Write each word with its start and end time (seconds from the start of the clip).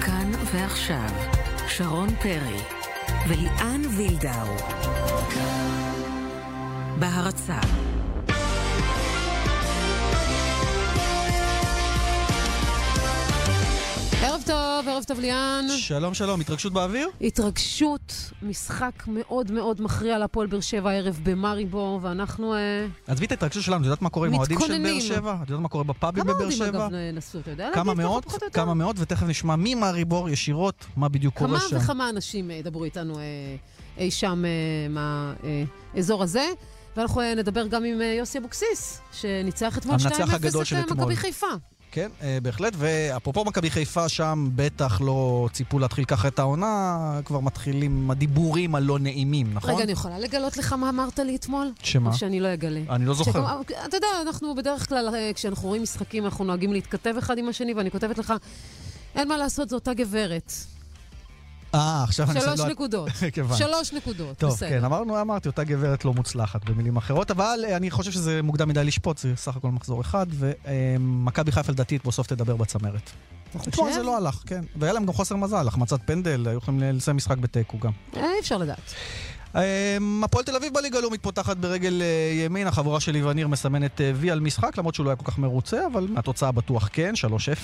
כאן 0.00 0.32
ועכשיו, 0.52 1.08
שרון 1.68 2.08
פרי 2.14 2.60
וליאן 3.28 3.80
וילדאו. 3.96 4.56
בהרצה 6.98 7.60
טוב, 14.50 14.88
ערב 14.88 15.04
טוב 15.04 15.20
ליאן. 15.20 15.64
שלום, 15.78 16.14
שלום, 16.14 16.40
התרגשות 16.40 16.72
באוויר? 16.72 17.08
התרגשות, 17.20 18.14
משחק 18.42 18.92
מאוד 19.06 19.50
מאוד 19.50 19.82
מכריע 19.82 20.18
להפועל 20.18 20.46
באר 20.46 20.60
שבע 20.60 20.90
הערב 20.90 21.20
במאריבור, 21.22 22.00
ואנחנו... 22.02 22.54
אה, 22.54 22.86
עזבי 23.06 23.26
את 23.26 23.30
ההתרגשות 23.30 23.62
שלנו, 23.62 23.80
את 23.80 23.84
יודעת 23.84 24.02
מה 24.02 24.10
קורה 24.10 24.26
עם 24.26 24.34
האוהדים 24.34 24.58
של 24.60 24.82
באר. 24.82 25.00
שבע? 25.00 25.36
את 25.42 25.48
יודעת 25.48 25.62
מה 25.62 25.68
קורה 25.68 25.84
בפאבים 25.84 26.24
כמה 26.24 26.32
בבאר 26.32 26.46
אוהדים 26.46 26.58
שבע? 26.58 26.86
אגב 26.86 26.94
נסעו, 27.12 27.40
אתה 27.40 27.50
יודע? 27.50 27.70
כמה 27.74 27.94
מאות? 27.94 28.24
כמה 28.52 28.74
מאות, 28.74 28.96
ותכף 28.98 29.26
נשמע 29.26 29.54
ממאריבור 29.58 30.28
ישירות 30.28 30.86
מה 30.96 31.08
בדיוק 31.08 31.38
כמה 31.38 31.48
קורה 31.48 31.60
שם. 31.60 31.76
וכמה 31.76 32.08
אנשים 32.08 32.50
אה, 32.50 32.56
ידברו 32.56 32.84
איתנו 32.84 33.18
אה, 33.18 33.24
אי 33.98 34.10
שם 34.10 34.44
מהאזור 34.90 36.22
הזה. 36.22 36.44
ואנחנו 36.96 37.22
נדבר 37.36 37.66
גם 37.66 37.84
עם 37.84 38.00
יוסי 38.18 38.38
אבוקסיס, 38.38 39.00
שניצח 39.12 39.78
אתמול 39.78 39.96
2-0 39.96 40.00
המנצח 40.04 40.34
הגדול 40.34 40.64
את. 40.84 40.90
מכבי 40.90 41.16
חיפה. 41.16 41.46
כן, 41.92 42.10
אה, 42.22 42.38
בהחלט, 42.42 42.72
ואפרופו 42.76 43.44
מכבי 43.44 43.70
חיפה, 43.70 44.08
שם 44.08 44.48
בטח 44.54 45.00
לא 45.00 45.48
ציפו 45.52 45.78
להתחיל 45.78 46.04
ככה 46.04 46.28
את 46.28 46.38
העונה, 46.38 46.96
כבר 47.24 47.40
מתחילים 47.40 48.10
הדיבורים 48.10 48.74
הלא 48.74 48.98
נעימים, 48.98 49.54
נכון? 49.54 49.74
רגע, 49.74 49.84
אני 49.84 49.92
יכולה 49.92 50.18
לגלות 50.18 50.56
לך 50.56 50.72
מה 50.72 50.88
אמרת 50.88 51.18
לי 51.18 51.36
אתמול? 51.36 51.72
שמה? 51.82 52.10
או 52.10 52.14
שאני 52.16 52.40
לא 52.40 52.54
אגלה? 52.54 52.80
אני 52.90 53.06
לא 53.06 53.14
זוכר. 53.14 53.32
שגם- 53.32 53.44
אתה 53.88 53.96
יודע, 53.96 54.06
אנחנו 54.22 54.54
בדרך 54.54 54.88
כלל, 54.88 55.14
אה, 55.14 55.30
כשאנחנו 55.34 55.68
רואים 55.68 55.82
משחקים, 55.82 56.24
אנחנו 56.24 56.44
נוהגים 56.44 56.72
להתכתב 56.72 57.14
אחד 57.18 57.38
עם 57.38 57.48
השני, 57.48 57.74
ואני 57.74 57.90
כותבת 57.90 58.18
לך, 58.18 58.32
אין 59.14 59.28
מה 59.28 59.36
לעשות, 59.36 59.68
זו 59.68 59.76
אותה 59.76 59.94
גברת. 59.94 60.52
אה, 61.74 62.04
עכשיו 62.04 62.30
אני... 62.30 62.40
שלוש 62.40 62.60
לא- 62.60 62.68
נקודות. 62.68 63.08
הבנתי. 63.36 63.58
שלוש 63.58 63.92
נקודות, 63.92 64.38
טוב, 64.38 64.50
בסדר. 64.50 64.68
כן, 64.68 64.84
אמרנו, 64.84 65.20
אמרתי, 65.20 65.48
אותה 65.48 65.64
גברת 65.64 66.04
לא 66.04 66.12
מוצלחת 66.14 66.64
במילים 66.64 66.96
אחרות, 66.96 67.30
אבל 67.30 67.60
אה, 67.68 67.76
אני 67.76 67.90
חושב 67.90 68.10
שזה 68.10 68.42
מוקדם 68.42 68.68
מדי 68.68 68.84
לשפוט, 68.84 69.18
זה 69.18 69.32
סך 69.36 69.56
הכל 69.56 69.70
מחזור 69.70 70.00
אחד, 70.00 70.26
ומכבי 70.30 71.52
חיפה 71.52 71.72
לדעתי 71.72 71.98
בסוף 72.06 72.26
תדבר 72.26 72.56
בצמרת. 72.56 73.10
אתמול? 73.68 73.92
זה 73.92 74.02
לא 74.02 74.16
הלך, 74.16 74.42
כן. 74.46 74.64
והיה 74.76 74.92
להם 74.92 75.06
גם 75.06 75.12
חוסר 75.12 75.36
מזל, 75.36 75.68
החמצת 75.68 76.00
פנדל, 76.04 76.46
היו 76.48 76.58
יכולים 76.58 76.80
לסיים 76.96 77.16
משחק 77.16 77.38
בתיקו 77.38 77.78
גם. 77.78 77.92
אה, 78.16 78.22
אי 78.34 78.40
אפשר 78.40 78.58
לדעת. 78.58 78.94
אמ, 79.54 80.24
הפועל 80.24 80.44
תל 80.44 80.56
אביב 80.56 80.74
בליגה 80.74 80.98
הלאומית 80.98 81.22
פותחת 81.22 81.56
ברגל 81.56 82.02
אה, 82.02 82.44
ימין, 82.44 82.66
החבורה 82.66 83.00
של 83.00 83.14
איווניר 83.14 83.48
מסמנת 83.48 84.00
אה, 84.00 84.12
וי 84.14 84.30
על 84.30 84.40
משחק, 84.40 84.78
למרות 84.78 84.94
שהוא 84.94 85.04
לא 85.04 85.10
היה 85.10 85.16
כל 85.16 85.24
כך 85.24 85.38
מרוצה, 85.38 85.86
אבל 85.86 86.06
מהתוצאה 86.10 86.52
בטוח 86.52 86.88
כן, 86.92 87.12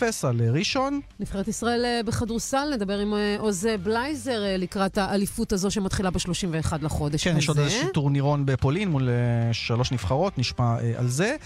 3-0 0.00 0.02
על 0.22 0.40
אה, 0.40 0.50
ראשון. 0.50 1.00
נבחרת 1.20 1.48
ישראל 1.48 2.02
בכדורסל, 2.06 2.68
נדבר 2.74 2.98
עם 2.98 3.14
עוז 3.38 3.66
בלייזר 3.82 4.40
לקראת 4.58 4.98
האליפות 4.98 5.52
הזו 5.52 5.70
שמתחילה 5.70 6.10
ב-31 6.10 6.72
לחודש 6.82 7.28
כן, 7.28 7.36
יש 7.36 7.48
עוד. 7.48 7.58
איזשהו 7.58 7.88
טורנירון 7.88 8.46
בפולין 8.46 8.88
מול 8.88 9.08
שלוש 9.52 9.92
נבחרות, 9.92 10.38
נשמע 10.38 10.76
על 10.96 11.08
זה. 11.08 11.36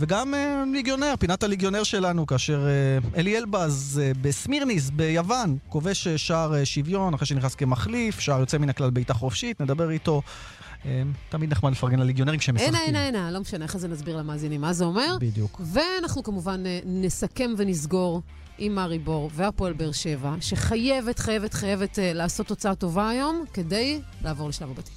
וגם 0.00 0.34
אה, 0.34 0.64
ליגיונר, 0.72 1.14
פינת 1.18 1.42
הליגיונר 1.42 1.82
שלנו, 1.82 2.26
כאשר 2.26 2.66
אה, 2.66 3.20
אלי 3.20 3.38
אלבז 3.38 4.00
אה, 4.02 4.12
בסמירניס 4.20 4.90
ביוון, 4.90 5.56
כובש 5.68 6.08
שער 6.08 6.64
שוויון 6.64 7.14
אחרי 7.14 7.26
שנכנס 7.26 7.54
כמחליף, 7.54 8.20
שער 8.20 8.40
יוצא 8.40 8.58
מן 8.58 8.68
הכלל 8.68 8.90
בעיטה 8.90 9.14
חופשית, 9.14 9.60
נדבר 9.60 9.90
איתו. 9.90 10.22
תמיד 11.28 11.50
נחמד 11.50 11.72
לפרגן 11.72 11.98
לליגיונרים 11.98 12.40
כשהם 12.40 12.54
משחקים. 12.54 12.74
הנה, 12.74 13.08
הנה, 13.08 13.30
לא 13.30 13.40
משנה, 13.40 13.64
אחרי 13.64 13.80
זה 13.80 13.88
נסביר 13.88 14.16
למאזינים 14.16 14.60
מה 14.60 14.72
זה 14.72 14.84
אומר. 14.84 15.16
בדיוק. 15.20 15.60
ואנחנו 15.64 16.22
כמובן 16.22 16.62
נסכם 16.84 17.50
ונסגור 17.56 18.22
עם 18.64 18.74
מאריבור 18.74 19.30
והפועל 19.34 19.72
באר 19.72 19.92
שבע, 19.92 20.34
שחייבת, 20.40 21.18
חייבת, 21.18 21.54
חייבת 21.54 21.98
אה, 21.98 22.12
לעשות 22.12 22.46
תוצאה 22.46 22.74
טובה 22.74 23.08
היום, 23.08 23.44
כדי 23.52 24.00
לעבור 24.24 24.48
לשלב 24.48 24.70
הבתים. 24.70 24.94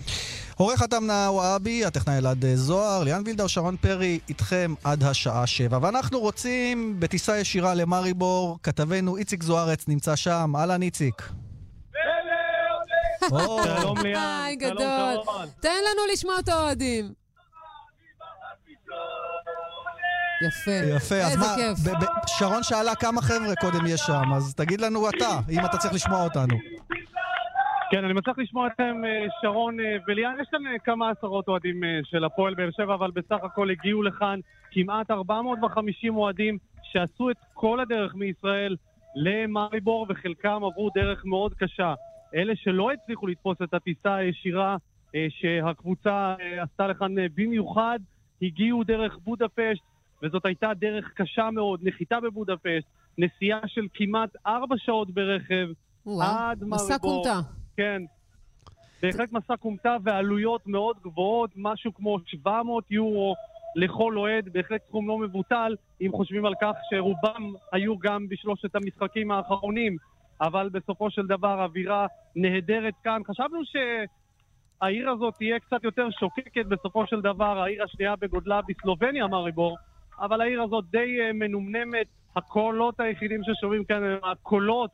עורך 0.57 0.81
התמנה 0.81 1.27
וואבי, 1.31 1.85
הטכנאי 1.85 2.17
אלעד 2.17 2.45
אה, 2.45 2.55
זוהר, 2.55 3.03
ליאן 3.03 3.21
וילדאו, 3.25 3.49
שרון 3.49 3.77
פרי, 3.77 4.19
איתכם 4.29 4.73
עד 4.83 5.03
השעה 5.03 5.47
שבע. 5.47 5.79
ואנחנו 5.81 6.19
רוצים 6.19 6.95
בטיסה 6.99 7.37
ישירה 7.39 7.73
למאריבור, 7.73 8.59
כתבנו 8.63 9.17
איציק 9.17 9.43
זוארץ 9.43 9.87
נמצא 9.87 10.15
שם. 10.15 10.53
אהלן 10.55 10.81
איציק. 10.81 11.21
שלום 13.29 13.97
ליאן, 14.03 14.53
שלום. 14.59 14.77
שרון. 15.25 15.47
תן 15.59 15.69
לנו 15.69 16.01
לשמוע 16.13 16.39
את 16.39 16.49
האוהדים. 16.49 17.24
יפה. 20.41 20.95
יפה, 20.95 21.15
אז 21.15 21.37
מה, 21.37 21.45
כיף. 21.55 21.79
ב- 21.87 22.03
ב- 22.03 22.27
שרון 22.27 22.63
שאלה 22.63 22.95
כמה 22.95 23.21
חבר'ה 23.21 23.55
קודם 23.61 23.85
יש 23.85 24.01
שם, 24.01 24.33
אז 24.35 24.55
תגיד 24.55 24.81
לנו 24.81 25.09
אתה, 25.09 25.39
אם 25.49 25.65
אתה 25.65 25.77
צריך 25.77 25.93
לשמוע 25.93 26.23
אותנו. 26.23 26.55
כן, 27.91 28.05
אני 28.05 28.13
מצליח 28.13 28.39
לשמוע 28.39 28.67
אתכם, 28.67 28.95
אה, 29.05 29.25
שרון 29.41 29.79
אה, 29.79 29.97
וליאן. 30.07 30.35
יש 30.41 30.47
כאן 30.51 30.67
אה, 30.67 30.79
כמה 30.79 31.09
עשרות 31.09 31.47
אוהדים 31.47 31.83
של 32.03 32.23
הפועל 32.23 32.53
באר 32.53 32.69
שבע, 32.71 32.93
אבל 32.93 33.11
בסך 33.11 33.43
הכל 33.43 33.69
הגיעו 33.69 34.03
לכאן 34.03 34.39
כמעט 34.71 35.11
450 35.11 36.15
אוהדים 36.15 36.57
שעשו 36.83 37.29
את 37.29 37.37
כל 37.53 37.79
הדרך 37.79 38.15
מישראל 38.15 38.75
למריבור, 39.15 40.05
וחלקם 40.09 40.61
עברו 40.63 40.89
דרך 40.95 41.25
מאוד 41.25 41.53
קשה. 41.53 41.93
אלה 42.35 42.53
שלא 42.55 42.91
הצליחו 42.91 43.27
לתפוס 43.27 43.57
את 43.63 43.73
הטיסה 43.73 44.15
הישירה 44.15 44.77
שהקבוצה 45.29 46.35
עשתה 46.59 46.87
לכאן 46.87 47.15
במיוחד, 47.35 47.99
הגיעו 48.41 48.83
דרך 48.83 49.17
בודפשט, 49.23 49.83
וזאת 50.23 50.45
הייתה 50.45 50.73
דרך 50.73 51.11
קשה 51.15 51.51
מאוד, 51.51 51.79
נחיתה 51.83 52.19
בבודפשט, 52.19 52.85
נסיעה 53.17 53.59
של 53.67 53.87
כמעט 53.93 54.29
ארבע 54.47 54.75
שעות 54.77 55.11
ברכב, 55.11 55.67
וואו, 56.05 56.29
עד 56.29 56.63
מסע 56.63 56.87
מאריבור. 56.89 57.23
כומתה. 57.23 57.39
כן. 57.77 58.01
בהחלט 59.01 59.31
מסע 59.31 59.57
כומתה 59.57 59.95
ועלויות 60.03 60.67
מאוד 60.67 60.97
גבוהות, 61.03 61.49
משהו 61.55 61.93
כמו 61.93 62.17
700 62.25 62.91
יורו 62.91 63.35
לכל 63.75 64.17
אוהד, 64.17 64.49
בהחלט 64.51 64.81
סכום 64.87 65.07
לא 65.07 65.17
מבוטל, 65.17 65.75
אם 66.01 66.11
חושבים 66.11 66.45
על 66.45 66.53
כך 66.61 66.73
שרובם 66.89 67.53
היו 67.71 67.97
גם 67.97 68.27
בשלושת 68.29 68.75
המשחקים 68.75 69.31
האחרונים, 69.31 69.97
אבל 70.41 70.69
בסופו 70.69 71.11
של 71.11 71.27
דבר 71.27 71.63
אווירה 71.63 72.07
נהדרת 72.35 72.93
כאן. 73.03 73.21
חשבנו 73.27 73.59
שהעיר 73.65 75.09
הזאת 75.09 75.33
תהיה 75.37 75.59
קצת 75.59 75.83
יותר 75.83 76.07
שוקקת 76.19 76.65
בסופו 76.65 77.07
של 77.07 77.21
דבר, 77.21 77.59
העיר 77.59 77.83
השנייה 77.83 78.15
בגודלה 78.15 78.59
בסלובניה, 78.67 79.27
מריבור, 79.27 79.77
אבל 80.19 80.41
העיר 80.41 80.61
הזאת 80.61 80.85
די 80.91 81.21
אה, 81.21 81.33
מנומנמת, 81.33 82.07
הקולות 82.35 82.99
היחידים 82.99 83.41
ששומעים 83.43 83.83
כאן 83.83 84.03
הם 84.03 84.17
הקולות 84.31 84.91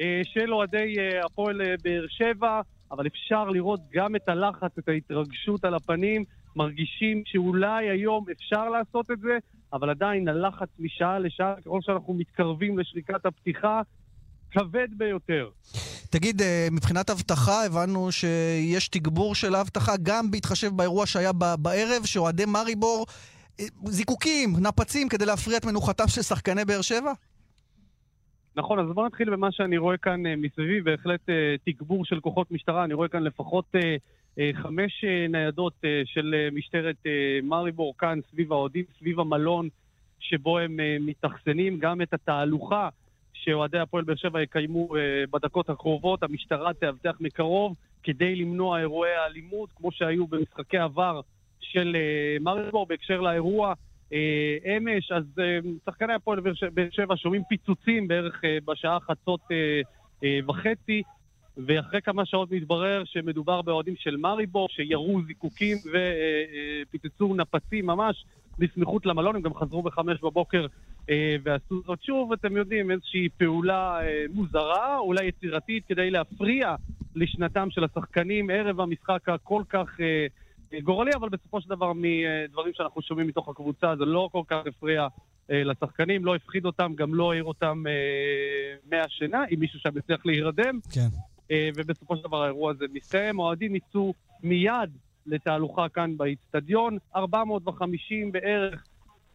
אה, 0.00 0.20
של 0.24 0.54
אוהדי 0.54 0.94
אה, 0.98 1.24
הפועל 1.26 1.60
באר 1.84 2.04
שבע, 2.08 2.60
אבל 2.90 3.06
אפשר 3.06 3.44
לראות 3.44 3.80
גם 3.92 4.16
את 4.16 4.28
הלחץ, 4.28 4.78
את 4.78 4.88
ההתרגשות 4.88 5.64
על 5.64 5.74
הפנים. 5.74 6.24
מרגישים 6.56 7.22
שאולי 7.26 7.88
היום 7.88 8.24
אפשר 8.32 8.68
לעשות 8.68 9.10
את 9.10 9.20
זה, 9.20 9.38
אבל 9.72 9.90
עדיין 9.90 10.28
הלחץ 10.28 10.68
משעה 10.78 11.18
לשעה, 11.18 11.54
ככל 11.64 11.78
שאנחנו 11.82 12.14
מתקרבים 12.14 12.78
לשריקת 12.78 13.26
הפתיחה, 13.26 13.80
כבד 14.50 14.88
ביותר. 14.96 15.48
תגיד, 16.10 16.42
מבחינת 16.72 17.10
אבטחה, 17.10 17.64
הבנו 17.64 18.12
שיש 18.12 18.88
תגבור 18.88 19.34
של 19.34 19.54
האבטחה, 19.54 19.92
גם 20.02 20.30
בהתחשב 20.30 20.76
באירוע 20.76 21.06
שהיה 21.06 21.32
בערב, 21.58 22.04
שאוהדי 22.04 22.44
מאריבור, 22.44 23.06
אה, 23.08 23.37
זיקוקים, 23.84 24.50
נפצים, 24.60 25.08
כדי 25.08 25.26
להפריע 25.26 25.58
את 25.58 25.64
מנוחתם 25.64 26.08
של 26.08 26.22
שחקני 26.22 26.64
באר 26.64 26.82
שבע? 26.82 27.12
נכון, 28.56 28.78
אז 28.78 28.86
בואו 28.94 29.06
נתחיל 29.06 29.30
במה 29.30 29.52
שאני 29.52 29.78
רואה 29.78 29.96
כאן 29.96 30.26
אה, 30.26 30.36
מסביבי, 30.36 30.80
בהחלט 30.80 31.20
אה, 31.28 31.54
תגבור 31.64 32.04
של 32.04 32.20
כוחות 32.20 32.50
משטרה, 32.50 32.84
אני 32.84 32.94
רואה 32.94 33.08
כאן 33.08 33.22
לפחות 33.22 33.64
אה, 33.74 34.50
חמש 34.62 35.04
ניידות 35.28 35.72
של 36.04 36.34
משטרת 36.52 36.96
מריבור 37.42 37.94
כאן 37.98 38.18
סביב 38.30 38.52
האוהדים, 38.52 38.84
סביב 38.98 39.20
המלון 39.20 39.68
שבו 40.20 40.58
הם 40.58 40.80
מתאכסנים, 41.00 41.78
גם 41.78 42.02
את 42.02 42.14
התהלוכה 42.14 42.88
שאוהדי 43.32 43.78
הפועל 43.78 44.04
באר 44.04 44.16
שבע 44.16 44.42
יקיימו 44.42 44.88
בדקות 45.30 45.70
הקרובות, 45.70 46.22
המשטרה 46.22 46.74
תאבטח 46.74 47.16
מקרוב 47.20 47.76
כדי 48.02 48.36
למנוע 48.36 48.78
אירועי 48.80 49.14
האלימות, 49.14 49.70
כמו 49.76 49.92
שהיו 49.92 50.26
במשחקי 50.26 50.78
עבר 50.78 51.20
של 51.72 51.96
אה, 51.96 52.36
מריבור 52.40 52.86
בהקשר 52.86 53.20
לאירוע. 53.20 53.74
אה, 54.12 54.76
אמש, 54.76 55.12
אז 55.12 55.24
אה, 55.38 55.58
שחקני 55.86 56.14
הפועל 56.14 56.40
באר 56.40 56.88
שבע 56.90 57.16
שומעים 57.16 57.42
פיצוצים 57.48 58.08
בערך 58.08 58.42
בשעה 58.64 59.00
חצות 59.00 59.40
וחצי, 60.48 61.02
ואחרי 61.66 62.02
כמה 62.02 62.26
שעות 62.26 62.50
מתברר 62.50 63.02
שמדובר 63.04 63.62
באוהדים 63.62 63.94
של 63.96 64.16
מריבור, 64.16 64.68
שירו 64.68 65.20
זיקוקים 65.26 65.76
ופיצצו 65.92 67.34
נפצים 67.34 67.86
ממש 67.86 68.24
בסמיכות 68.58 69.06
למלון, 69.06 69.36
הם 69.36 69.42
גם 69.42 69.54
חזרו 69.54 69.82
בחמש 69.82 70.20
בבוקר 70.20 70.66
ועשו 71.42 71.82
זאת 71.86 72.02
שוב, 72.02 72.32
אתם 72.32 72.56
יודעים, 72.56 72.90
איזושהי 72.90 73.28
פעולה 73.38 73.98
מוזרה, 74.34 74.98
אולי 74.98 75.26
יצירתית, 75.26 75.84
כדי 75.88 76.10
להפריע 76.10 76.74
לשנתם 77.14 77.68
של 77.70 77.84
השחקנים 77.84 78.50
ערב 78.50 78.80
המשחק 78.80 79.28
הכל 79.28 79.62
כך... 79.68 79.96
גורלי, 80.82 81.10
אבל 81.14 81.28
בסופו 81.28 81.60
של 81.60 81.68
דבר 81.68 81.92
מדברים 81.94 82.74
שאנחנו 82.74 83.02
שומעים 83.02 83.26
מתוך 83.28 83.48
הקבוצה, 83.48 83.96
זה 83.98 84.04
לא 84.04 84.28
כל 84.32 84.42
כך 84.48 84.62
הפריע 84.66 85.06
אה, 85.50 85.64
לשחקנים, 85.64 86.24
לא 86.24 86.34
הפחיד 86.34 86.64
אותם, 86.64 86.92
גם 86.94 87.14
לא 87.14 87.32
העיר 87.32 87.44
אותם 87.44 87.84
אה, 87.86 88.74
מהשינה, 88.90 89.44
אם 89.54 89.60
מישהו 89.60 89.78
שם 89.78 89.98
יצליח 89.98 90.26
להירדם. 90.26 90.78
כן. 90.92 91.08
אה, 91.50 91.68
ובסופו 91.76 92.16
של 92.16 92.22
דבר 92.22 92.42
האירוע 92.42 92.70
הזה 92.70 92.84
מסתיים. 92.92 93.38
אוהדים 93.38 93.74
יצאו 93.74 94.14
מיד 94.42 94.90
לתהלוכה 95.26 95.88
כאן 95.88 96.16
באיצטדיון, 96.16 96.98
450 97.16 98.32
בערך, 98.32 98.84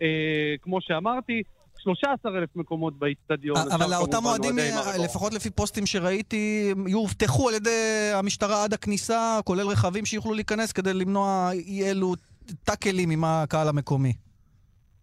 אה, 0.02 0.56
כמו 0.62 0.82
שאמרתי. 0.82 1.44
13,000 1.84 2.50
מקומות 2.56 3.00
באיצטדיון. 3.00 3.58
אבל 3.58 3.94
אותם 3.94 4.26
אוהדים. 4.26 4.56
לפחות 5.04 5.34
לפי 5.34 5.50
פוסטים 5.50 5.86
שראיתי, 5.86 6.74
יאובטחו 6.88 7.50
על 7.50 7.56
ידי 7.56 8.12
המשטרה 8.14 8.64
עד 8.64 8.74
הכניסה, 8.74 9.40
כולל 9.44 9.68
רכבים 9.68 10.06
שיוכלו 10.06 10.34
להיכנס 10.34 10.72
כדי 10.72 10.94
למנוע 10.94 11.50
אי 11.52 11.90
אלו 11.90 12.14
טאקלים 12.64 13.10
עם 13.10 13.24
הקהל 13.24 13.68
המקומי. 13.68 14.14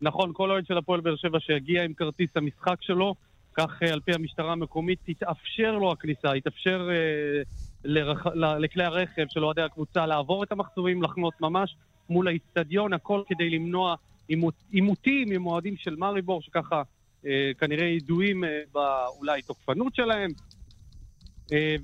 נכון, 0.02 0.30
כל 0.34 0.50
אוהד 0.50 0.66
של 0.66 0.78
הפועל 0.78 1.00
באר 1.00 1.16
שבע 1.16 1.38
שיגיע 1.40 1.84
עם 1.84 1.92
כרטיס 1.94 2.30
המשחק 2.36 2.76
שלו, 2.80 3.14
כך 3.54 3.82
אה, 3.82 3.92
על 3.92 4.00
פי 4.00 4.12
המשטרה 4.14 4.52
המקומית 4.52 4.98
תתאפשר 5.04 5.72
לו 5.72 5.92
הכניסה, 5.92 6.36
יתאפשר 6.36 6.88
אה, 6.90 7.42
לרכ... 7.84 8.26
ל- 8.26 8.58
לכלי 8.58 8.84
הרכב 8.84 9.24
של 9.28 9.44
אוהדי 9.44 9.62
הקבוצה 9.62 10.06
לעבור 10.06 10.44
את 10.44 10.52
המחסומים, 10.52 11.02
לחנות 11.02 11.34
ממש 11.40 11.76
מול 12.10 12.28
האיצטדיון, 12.28 12.92
הכל 12.92 13.22
כדי 13.28 13.50
למנוע 13.50 13.94
עימותים 14.70 15.32
עם 15.32 15.46
אוהדים 15.46 15.76
של 15.76 15.96
מאריבור, 15.96 16.42
שככה 16.42 16.82
אה, 17.26 17.50
כנראה 17.58 17.86
ידועים 17.86 18.44
אה, 18.44 18.60
באולי 18.72 19.42
תוקפנות 19.42 19.94
שלהם. 19.94 20.30
אה, 21.52 21.76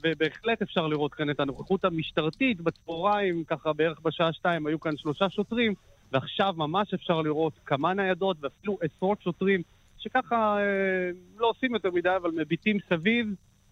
ובהחלט 0.00 0.62
אפשר 0.62 0.86
לראות 0.86 1.14
כאן 1.14 1.30
את 1.30 1.40
הנוכחות 1.40 1.84
המשטרתית. 1.84 2.60
בצהריים, 2.60 3.44
ככה 3.44 3.72
בערך 3.72 4.00
בשעה 4.00 4.32
שתיים, 4.32 4.66
היו 4.66 4.80
כאן 4.80 4.96
שלושה 4.96 5.30
שוטרים, 5.30 5.74
ועכשיו 6.12 6.54
ממש 6.56 6.94
אפשר 6.94 7.22
לראות 7.22 7.52
כמה 7.64 7.94
ניידות 7.94 8.36
ואפילו 8.40 8.78
עשרות 8.80 9.22
שוטרים 9.22 9.62
שככה 9.98 10.58
אה, 10.58 11.10
לא 11.36 11.50
עושים 11.50 11.74
יותר 11.74 11.90
מדי, 11.90 12.16
אבל 12.16 12.30
מביטים 12.30 12.78
סביב 12.88 13.26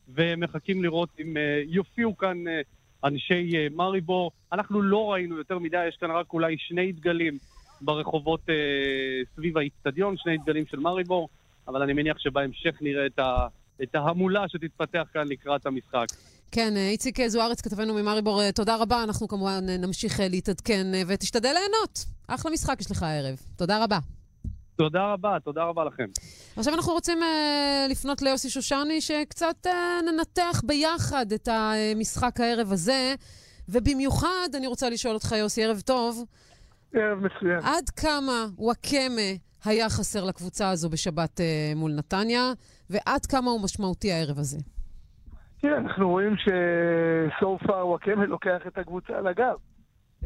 ומחכים 0.08 0.82
לראות 0.82 1.08
אם 1.20 1.36
יופיעו 1.68 2.16
כאן 2.16 2.44
אנשי 3.04 3.56
אה, 3.56 3.66
מאריבור. 3.76 4.30
אנחנו 4.52 4.82
לא 4.82 5.12
ראינו 5.12 5.36
יותר 5.36 5.58
מדי, 5.58 5.86
יש 5.88 5.96
כאן 5.96 6.10
רק 6.10 6.32
אולי 6.32 6.58
שני 6.58 6.92
דגלים 6.92 7.38
ברחובות 7.80 8.40
אה, 8.48 8.54
סביב 9.36 9.58
האיצטדיון, 9.58 10.16
שני 10.16 10.38
דגלים 10.38 10.66
של 10.66 10.78
מאריבור, 10.78 11.28
אבל 11.68 11.82
אני 11.82 11.92
מניח 11.92 12.18
שבהמשך 12.18 12.74
נראה 12.80 13.06
את, 13.06 13.18
ה, 13.18 13.46
את 13.82 13.94
ההמולה 13.94 14.48
שתתפתח 14.48 15.06
כאן 15.12 15.28
לקראת 15.28 15.66
המשחק. 15.66 16.06
כן, 16.54 16.76
אה, 16.76 16.88
איציק 16.88 17.26
זוארץ, 17.26 17.60
כתבנו 17.60 17.94
ממריבור, 17.94 18.42
אה, 18.42 18.52
תודה 18.52 18.76
רבה. 18.76 19.02
אנחנו 19.02 19.28
כמובן 19.28 19.64
אה, 19.68 19.76
נמשיך 19.76 20.20
להתעדכן, 20.20 20.86
ותשתדל 21.06 21.52
ליהנות. 21.52 22.04
אחלה 22.26 22.50
משחק 22.50 22.80
יש 22.80 22.90
לך 22.90 23.02
הערב. 23.02 23.36
תודה 23.56 23.84
רבה. 23.84 23.98
תודה 24.76 25.12
רבה, 25.12 25.36
תודה 25.44 25.64
רבה 25.64 25.84
לכם. 25.84 26.06
עכשיו 26.56 26.74
אנחנו 26.74 26.92
רוצים 26.92 27.18
uh, 27.22 27.90
לפנות 27.90 28.22
ליוסי 28.22 28.50
שושני, 28.50 29.00
שקצת 29.00 29.66
uh, 29.66 29.70
ננתח 30.12 30.62
ביחד 30.64 31.32
את 31.32 31.48
המשחק 31.48 32.40
הערב 32.40 32.72
הזה, 32.72 33.14
ובמיוחד 33.68 34.48
אני 34.54 34.66
רוצה 34.66 34.90
לשאול 34.90 35.14
אותך, 35.14 35.32
יוסי, 35.38 35.64
ערב 35.64 35.80
טוב, 35.80 36.24
ערב 36.94 37.18
מצוין. 37.18 37.58
עד 37.58 37.90
כמה 37.90 38.46
וואקמה 38.58 39.30
היה 39.64 39.88
חסר 39.88 40.24
לקבוצה 40.24 40.70
הזו 40.70 40.90
בשבת 40.90 41.40
uh, 41.40 41.78
מול 41.78 41.92
נתניה, 41.98 42.52
ועד 42.90 43.26
כמה 43.26 43.50
הוא 43.50 43.64
משמעותי 43.64 44.12
הערב 44.12 44.38
הזה? 44.38 44.58
תראה, 45.60 45.78
אנחנו 45.78 46.10
רואים 46.10 46.36
ש-so 46.36 47.66
far 47.66 47.84
וואקמה 47.84 48.26
לוקח 48.26 48.66
את 48.66 48.78
הקבוצה 48.78 49.12
על 49.18 49.26
הגב. 49.26 49.56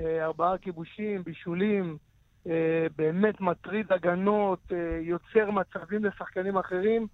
אה, 0.01 0.25
ארבעה 0.25 0.59
כיבושים, 0.59 1.23
בישולים, 1.25 1.97
אה, 2.47 2.87
באמת 2.97 3.41
מטריד 3.41 3.93
הגנות, 3.93 4.73
אה, 4.73 4.99
יוצר 5.03 5.51
מצבים 5.51 6.05
לשחקנים 6.05 6.57
אחרים, 6.57 7.07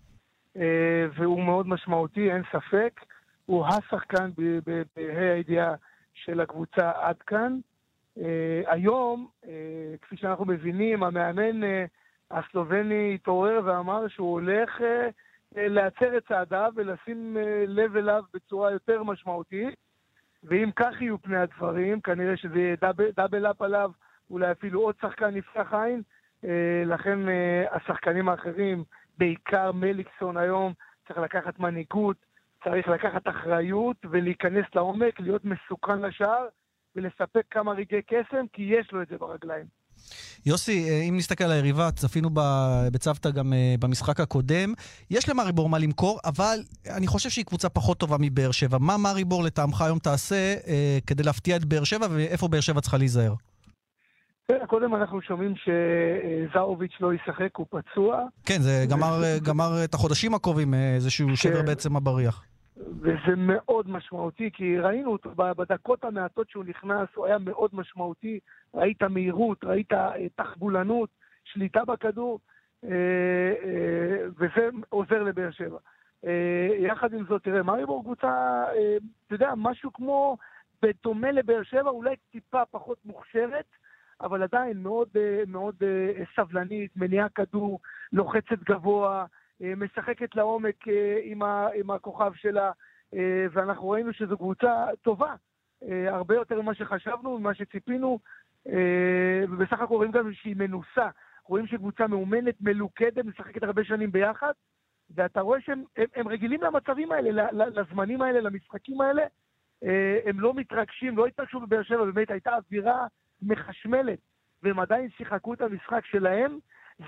אה, 0.56 1.06
והוא 1.14 1.44
מאוד 1.44 1.68
משמעותי, 1.68 2.32
אין 2.32 2.42
ספק. 2.52 3.00
הוא 3.46 3.66
השחקן 3.66 4.30
בה"א 4.66 5.20
הידיעה 5.34 5.74
של 6.14 6.40
הקבוצה 6.40 6.92
עד 6.94 7.16
כאן. 7.26 7.58
אה, 8.18 8.62
היום, 8.66 9.28
אה, 9.46 9.50
כפי 10.02 10.16
שאנחנו 10.16 10.44
מבינים, 10.44 11.02
המאמן 11.02 11.64
אה, 11.64 11.84
הסלובני 12.30 13.14
התעורר 13.14 13.60
ואמר 13.64 14.08
שהוא 14.08 14.32
הולך 14.32 14.80
להצר 15.56 16.16
את 16.16 16.26
צעדיו 16.28 16.72
ולשים 16.76 17.36
לב 17.66 17.96
אליו 17.96 18.22
בצורה 18.34 18.70
יותר 18.70 19.02
משמעותית. 19.02 19.74
ואם 20.44 20.70
כך 20.76 21.00
יהיו 21.00 21.22
פני 21.22 21.36
הדברים, 21.36 22.00
כנראה 22.00 22.36
שזה 22.36 22.58
יהיה 22.58 22.76
דאבל, 22.80 23.10
דאבל 23.16 23.46
אפ 23.46 23.62
עליו, 23.62 23.90
אולי 24.30 24.50
אפילו 24.50 24.80
עוד 24.80 24.94
שחקן 25.00 25.36
יפתח 25.36 25.74
עין. 25.74 26.02
לכן 26.86 27.18
השחקנים 27.70 28.28
האחרים, 28.28 28.84
בעיקר 29.18 29.72
מליקסון 29.72 30.36
היום, 30.36 30.72
צריך 31.06 31.18
לקחת 31.18 31.58
מנהיגות, 31.58 32.16
צריך 32.64 32.88
לקחת 32.88 33.28
אחריות 33.28 33.96
ולהיכנס 34.10 34.66
לעומק, 34.74 35.20
להיות 35.20 35.44
מסוכן 35.44 36.00
לשער 36.00 36.46
ולספק 36.96 37.42
כמה 37.50 37.72
רגעי 37.72 38.02
קסם, 38.02 38.46
כי 38.52 38.62
יש 38.62 38.92
לו 38.92 39.02
את 39.02 39.08
זה 39.08 39.16
ברגליים. 39.18 39.66
יוסי, 40.46 40.90
אה, 40.90 41.02
אם 41.08 41.16
נסתכל 41.16 41.44
על 41.44 41.50
היריבה, 41.50 41.90
צפינו 41.90 42.30
בצוותא 42.92 43.30
גם 43.30 43.52
אה, 43.52 43.74
במשחק 43.80 44.20
הקודם. 44.20 44.72
יש 45.10 45.28
למאריבור 45.28 45.68
מה 45.68 45.78
למכור, 45.78 46.18
אבל 46.24 46.58
אני 46.96 47.06
חושב 47.06 47.28
שהיא 47.28 47.44
קבוצה 47.44 47.68
פחות 47.68 47.98
טובה 47.98 48.16
מבאר 48.20 48.50
שבע. 48.50 48.78
מה 48.78 48.96
מאריבור 48.96 49.44
לטעמך 49.44 49.82
היום 49.82 49.98
תעשה 49.98 50.54
אה, 50.66 50.98
כדי 51.06 51.22
להפתיע 51.22 51.56
את 51.56 51.64
באר 51.64 51.84
שבע, 51.84 52.06
ואיפה 52.10 52.48
באר 52.48 52.60
שבע 52.60 52.80
צריכה 52.80 52.96
להיזהר? 52.98 53.34
כן, 54.48 54.66
קודם 54.66 54.94
אנחנו 54.94 55.22
שומעים 55.22 55.54
שזאוביץ' 55.56 56.92
לא 57.00 57.14
ישחק, 57.14 57.56
הוא 57.56 57.66
פצוע. 57.70 58.20
כן, 58.46 58.60
זה 58.60 58.84
גמר, 58.88 59.22
גמר 59.42 59.84
את 59.84 59.94
החודשים 59.94 60.34
הקרובים, 60.34 60.74
איזשהו 60.74 61.36
שבר 61.36 61.62
בעצם 61.62 61.96
הבריח. 61.96 62.44
וזה 63.00 63.36
מאוד 63.36 63.88
משמעותי, 63.88 64.50
כי 64.52 64.78
ראינו 64.78 65.12
אותו 65.12 65.30
בדקות 65.34 66.04
המעטות 66.04 66.50
שהוא 66.50 66.64
נכנס, 66.64 67.08
הוא 67.14 67.26
היה 67.26 67.38
מאוד 67.38 67.70
משמעותי. 67.72 68.40
ראית 68.74 69.02
מהירות, 69.02 69.64
ראית 69.64 69.92
אה, 69.92 70.28
תחבולנות, 70.34 71.10
שליטה 71.44 71.84
בכדור, 71.84 72.40
אה, 72.84 72.90
אה, 73.64 74.26
וזה 74.36 74.68
עוזר 74.88 75.22
לבאר 75.22 75.50
שבע. 75.50 75.78
יחד 76.78 77.14
עם 77.14 77.24
זאת, 77.28 77.42
תראה, 77.42 77.62
מאריבור 77.62 78.02
קבוצה, 78.02 78.64
אתה 79.26 79.34
יודע, 79.34 79.52
משהו 79.56 79.92
כמו, 79.92 80.36
בדומה 80.82 81.30
לבאר 81.30 81.62
שבע, 81.62 81.90
אולי 81.90 82.14
טיפה 82.30 82.64
פחות 82.70 82.98
מוכשרת, 83.04 83.64
אבל 84.20 84.42
עדיין 84.42 84.82
מאוד, 84.82 85.08
מאוד 85.46 85.74
סבלנית, 86.36 86.96
מניעה 86.96 87.28
כדור, 87.28 87.80
לוחצת 88.12 88.58
גבוה, 88.64 89.24
משחקת 89.60 90.36
לעומק 90.36 90.88
אה, 90.88 91.18
עם, 91.22 91.42
ה, 91.42 91.68
עם 91.74 91.90
הכוכב 91.90 92.32
שלה, 92.34 92.72
אה, 93.14 93.46
ואנחנו 93.52 93.90
ראינו 93.90 94.12
שזו 94.12 94.36
קבוצה 94.36 94.86
טובה, 95.02 95.34
אה, 95.88 96.14
הרבה 96.14 96.34
יותר 96.34 96.62
ממה 96.62 96.74
שחשבנו, 96.74 97.38
ממה 97.38 97.54
שציפינו, 97.54 98.18
אה, 98.68 99.44
ובסך 99.50 99.80
הכל 99.80 99.94
רואים 99.94 100.10
גם 100.10 100.32
שהיא 100.32 100.56
מנוסה. 100.56 101.08
רואים 101.46 101.66
שקבוצה 101.66 102.06
מאומנת, 102.06 102.54
מלוכדת, 102.60 103.24
משחקת 103.24 103.62
הרבה 103.62 103.84
שנים 103.84 104.12
ביחד, 104.12 104.52
ואתה 105.14 105.40
רואה 105.40 105.60
שהם 105.60 105.84
הם, 105.96 106.06
הם 106.14 106.28
רגילים 106.28 106.62
למצבים 106.62 107.12
האלה, 107.12 107.52
לזמנים 107.52 108.22
האלה, 108.22 108.40
למשחקים 108.40 109.00
האלה. 109.00 109.22
אה, 109.84 110.18
הם 110.24 110.40
לא 110.40 110.54
מתרגשים, 110.54 111.16
לא 111.16 111.26
התרגשו 111.26 111.60
בבאר 111.60 111.82
שבע, 111.82 112.04
באמת 112.04 112.30
הייתה 112.30 112.56
אווירה 112.56 113.06
מחשמלת, 113.42 114.18
והם 114.62 114.80
עדיין 114.80 115.10
שיחקו 115.10 115.54
את 115.54 115.60
המשחק 115.60 116.04
שלהם. 116.04 116.58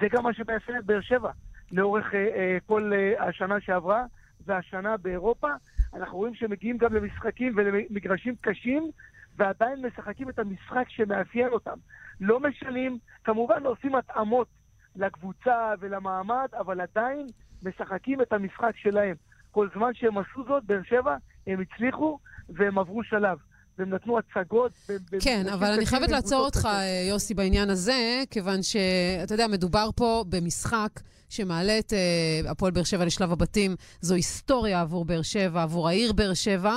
זה 0.01 0.07
גם 0.11 0.23
מה 0.23 0.35
שמאפיין 0.35 0.79
את 0.79 0.85
באר 0.85 1.01
שבע 1.01 1.31
לאורך 1.73 2.15
אה, 2.15 2.19
אה, 2.19 2.59
כל 2.67 2.93
אה, 2.95 3.29
השנה 3.29 3.61
שעברה 3.61 4.05
והשנה 4.47 4.97
באירופה. 4.97 5.49
אנחנו 5.95 6.19
רואים 6.19 6.35
שהם 6.35 6.51
מגיעים 6.51 6.79
גם 6.79 6.95
למשחקים 6.95 7.53
ולמגרשים 7.57 8.35
קשים, 8.41 8.91
ועדיין 9.37 9.87
משחקים 9.87 10.29
את 10.29 10.39
המשחק 10.39 10.85
שמאפיין 10.89 11.49
אותם. 11.49 11.79
לא 12.21 12.41
משנים, 12.41 12.99
כמובן 13.25 13.67
עושים 13.67 13.95
התאמות 13.95 14.49
לקבוצה 14.97 15.73
ולמעמד, 15.81 16.49
אבל 16.59 16.81
עדיין 16.81 17.27
משחקים 17.63 18.21
את 18.21 18.33
המשחק 18.33 18.73
שלהם. 18.77 19.15
כל 19.51 19.69
זמן 19.75 19.95
שהם 19.95 20.19
עשו 20.19 20.45
זאת, 20.49 20.65
באר 20.65 20.83
שבע, 20.89 21.17
הם 21.47 21.61
הצליחו 21.61 22.19
והם 22.49 22.79
עברו 22.79 23.05
שלב. 23.05 23.39
והם 23.79 23.91
נתנו 23.91 24.19
הצגות. 24.19 24.73
כן, 25.21 25.47
אבל 25.53 25.67
אני 25.67 25.87
חייבת 25.87 26.09
לעצור 26.09 26.41
אותך. 26.45 26.65
אה, 26.65 27.07
יוסי, 27.09 27.35
בעניין 27.35 27.71
הזה, 27.71 28.23
כיוון 28.31 28.63
שאתה 28.63 29.35
יודע, 29.35 29.47
מדובר 29.47 29.89
פה 29.97 30.25
במשחק 30.29 30.91
שמעלה 31.29 31.79
את 31.79 31.93
אה, 31.93 32.51
הפועל 32.51 32.73
באר 32.73 32.85
שבע 32.85 33.05
לשלב 33.05 33.33
הבתים. 33.33 33.71
זו 34.01 34.15
היסטוריה 34.15 34.81
עבור 34.81 35.05
באר 35.05 35.23
שבע, 35.23 35.63
עבור 35.63 35.89
העיר 35.89 36.13
באר 36.13 36.35
שבע, 36.35 36.75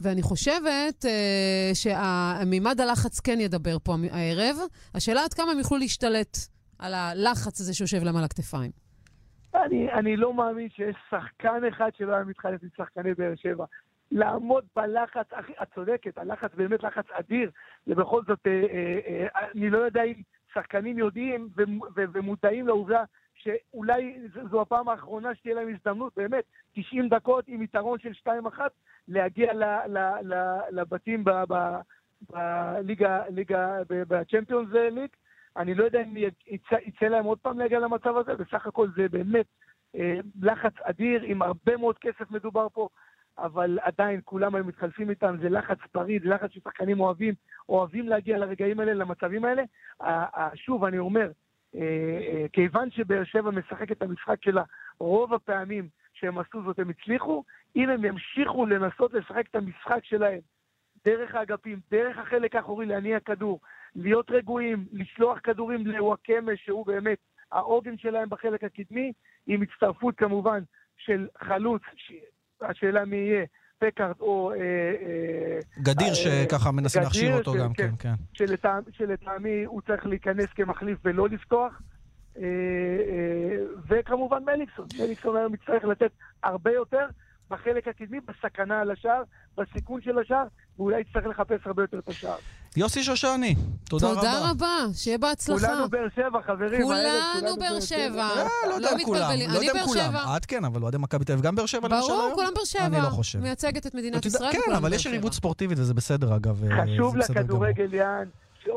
ואני 0.00 0.22
חושבת 0.22 1.04
אה, 1.04 1.70
שהמימד 1.74 2.80
הלחץ 2.80 3.20
כן 3.20 3.40
ידבר 3.40 3.76
פה 3.84 3.94
הערב. 4.12 4.56
השאלה 4.94 5.24
עד 5.24 5.34
כמה 5.34 5.52
הם 5.52 5.58
יוכלו 5.58 5.78
להשתלט 5.78 6.36
על 6.78 6.94
הלחץ 6.94 7.60
הזה 7.60 7.74
שיושב 7.74 8.04
להם 8.04 8.16
על 8.16 8.24
הכתפיים. 8.24 8.70
אני, 9.54 9.92
אני 9.92 10.16
לא 10.16 10.34
מאמין 10.34 10.68
שיש 10.70 10.96
שחקן 11.10 11.60
אחד 11.68 11.90
שלא 11.98 12.14
היה 12.14 12.24
מתחלף 12.24 12.62
עם 12.62 12.68
שחקני 12.76 13.14
באר 13.14 13.34
שבע. 13.36 13.64
לעמוד 14.10 14.64
בלחץ, 14.76 15.26
את 15.62 15.68
צודקת, 15.74 16.18
הלחץ 16.18 16.50
באמת 16.54 16.82
לחץ 16.82 17.04
אדיר, 17.12 17.50
ובכל 17.86 18.20
זאת, 18.26 18.38
אה, 18.46 18.52
אה, 18.52 19.26
אה, 19.26 19.48
אני 19.54 19.70
לא 19.70 19.78
יודע 19.78 20.02
אם 20.02 20.14
שחקנים 20.54 20.98
יודעים 20.98 21.48
ומודעים 21.96 22.66
לעובדה 22.66 23.04
שאולי 23.46 24.18
זו 24.50 24.60
הפעם 24.60 24.88
האחרונה 24.88 25.34
שתהיה 25.34 25.54
להם 25.54 25.68
הזדמנות, 25.74 26.12
באמת, 26.16 26.44
90 26.74 27.08
דקות 27.08 27.44
עם 27.48 27.62
יתרון 27.62 27.98
של 27.98 28.12
2-1, 28.56 28.60
להגיע 29.08 29.52
לבתים 30.70 31.24
בליגה, 32.30 33.22
בצ'מפיונס 33.88 34.72
ליג. 34.72 35.10
אני 35.56 35.74
לא 35.74 35.84
יודע 35.84 36.02
אם 36.02 36.16
יצא 36.86 37.06
להם 37.06 37.24
עוד 37.24 37.38
פעם 37.38 37.58
להגיע 37.58 37.78
למצב 37.78 38.16
הזה, 38.16 38.34
בסך 38.34 38.66
הכל 38.66 38.88
זה 38.96 39.08
באמת 39.08 39.46
אה, 39.96 40.18
לחץ 40.42 40.72
אדיר, 40.82 41.22
עם 41.22 41.42
הרבה 41.42 41.76
מאוד 41.76 41.98
כסף 41.98 42.30
מדובר 42.30 42.68
פה, 42.72 42.88
אבל 43.38 43.78
עדיין 43.82 44.20
כולם 44.24 44.54
היו 44.54 44.64
מתחלפים 44.64 45.10
איתם, 45.10 45.36
זה 45.42 45.48
לחץ 45.48 45.78
פריד, 45.92 46.22
זה 46.22 46.28
לחץ 46.28 46.50
ששחקנים 46.50 47.00
אוהבים, 47.00 47.34
אוהבים 47.68 48.08
להגיע 48.08 48.38
לרגעים 48.38 48.80
האלה, 48.80 48.94
למצבים 48.94 49.44
האלה. 49.44 49.62
שוב, 50.54 50.84
אני 50.84 50.98
אומר, 50.98 51.20
אה, 51.20 51.28
אה, 51.28 51.45
כיוון 52.52 52.90
שבאר 52.90 53.24
שבע 53.24 53.50
משחק 53.50 53.92
את 53.92 54.02
המשחק 54.02 54.42
שלה, 54.42 54.62
רוב 54.98 55.34
הפעמים 55.34 55.88
שהם 56.12 56.38
עשו 56.38 56.62
זאת 56.62 56.78
הם 56.78 56.90
הצליחו, 56.90 57.44
אם 57.76 57.90
הם 57.90 58.04
ימשיכו 58.04 58.66
לנסות 58.66 59.12
לשחק 59.12 59.46
את 59.50 59.56
המשחק 59.56 60.04
שלהם 60.04 60.40
דרך 61.04 61.34
האגפים, 61.34 61.80
דרך 61.90 62.18
החלק 62.18 62.56
האחורי 62.56 62.86
להניע 62.86 63.20
כדור, 63.20 63.60
להיות 63.96 64.30
רגועים, 64.30 64.86
לשלוח 64.92 65.38
כדורים 65.38 65.86
לוואקמה, 65.86 66.52
שהוא 66.56 66.86
באמת 66.86 67.18
העוגן 67.52 67.98
שלהם 67.98 68.28
בחלק 68.28 68.64
הקדמי, 68.64 69.12
עם 69.46 69.62
הצטרפות 69.62 70.16
כמובן 70.16 70.62
של 70.96 71.28
חלוץ, 71.38 71.82
השאלה 72.60 73.04
מי 73.04 73.16
יהיה, 73.16 73.44
פקארט 73.78 74.20
או... 74.20 74.52
אה, 74.52 74.56
אה, 74.56 75.58
גדיר, 75.82 76.14
שככה 76.14 76.70
מנסים 76.70 77.02
להכשיר 77.02 77.38
אותו 77.38 77.52
גם, 77.52 77.72
כן, 77.72 77.90
כן. 77.98 78.14
שלטעמי 78.92 79.64
הוא 79.64 79.80
צריך 79.86 80.06
להיכנס 80.06 80.46
כמחליף 80.54 80.98
ולא 81.04 81.28
לפתוח. 81.28 81.82
אה, 82.38 82.42
וכמובן 83.88 84.44
מליקסון. 84.44 84.86
מליקסון 85.00 85.36
היום 85.36 85.54
יצטרך 85.54 85.84
לתת 85.84 86.10
הרבה 86.42 86.72
יותר 86.72 87.06
בחלק 87.50 87.88
הקדמי, 87.88 88.18
בסכנה 88.20 88.80
על 88.80 88.90
השער, 88.90 89.22
בסיכון 89.56 90.00
של 90.02 90.18
השער, 90.18 90.44
ואולי 90.78 91.00
יצטרך 91.00 91.26
לחפש 91.26 91.66
הרבה 91.66 91.82
יותר 91.82 91.98
את 91.98 92.08
השער. 92.08 92.36
יוסי 92.76 93.02
שושני, 93.02 93.54
תודה 93.88 94.06
רבה. 94.06 94.20
תודה 94.20 94.50
רבה, 94.50 94.76
שיהיה 94.94 95.18
בהצלחה. 95.18 95.66
כולנו 95.66 95.88
באר 95.88 96.08
שבע, 96.16 96.42
חברים. 96.46 96.82
כולנו 96.82 97.56
באר 97.56 97.80
שבע. 97.80 98.22
אה, 98.22 98.68
לא 98.68 98.74
יודע 98.74 98.90
אם 98.92 99.04
כולם, 99.04 99.30
לא 99.48 99.58
יודע 99.58 99.72
אם 99.72 99.86
כולם. 99.86 100.14
את 100.36 100.46
כן, 100.46 100.64
אבל 100.64 100.82
אוהדי 100.82 100.98
מכבי 100.98 101.24
תל 101.24 101.32
אביב 101.32 101.44
גם 101.44 101.54
באר 101.54 101.66
שבע 101.66 101.88
למשל 101.88 102.08
ברור, 102.08 102.34
כולם 102.34 102.52
באר 102.54 102.64
שבע. 102.64 102.86
אני 102.86 102.96
לא 102.96 103.10
חושב. 103.10 103.38
מייצגת 103.38 103.86
את 103.86 103.94
מדינת 103.94 104.26
ישראל. 104.26 104.52
כן, 104.52 104.72
אבל 104.76 104.92
יש 104.92 105.06
יריבות 105.06 105.32
ספורטיבית 105.32 105.78
וזה 105.78 105.94
בסדר, 105.94 106.36
אגב. 106.36 106.64
אה, 106.64 106.84
חשוב 106.84 107.16
לכדורגל, 107.16 107.94
יאן. 107.94 108.28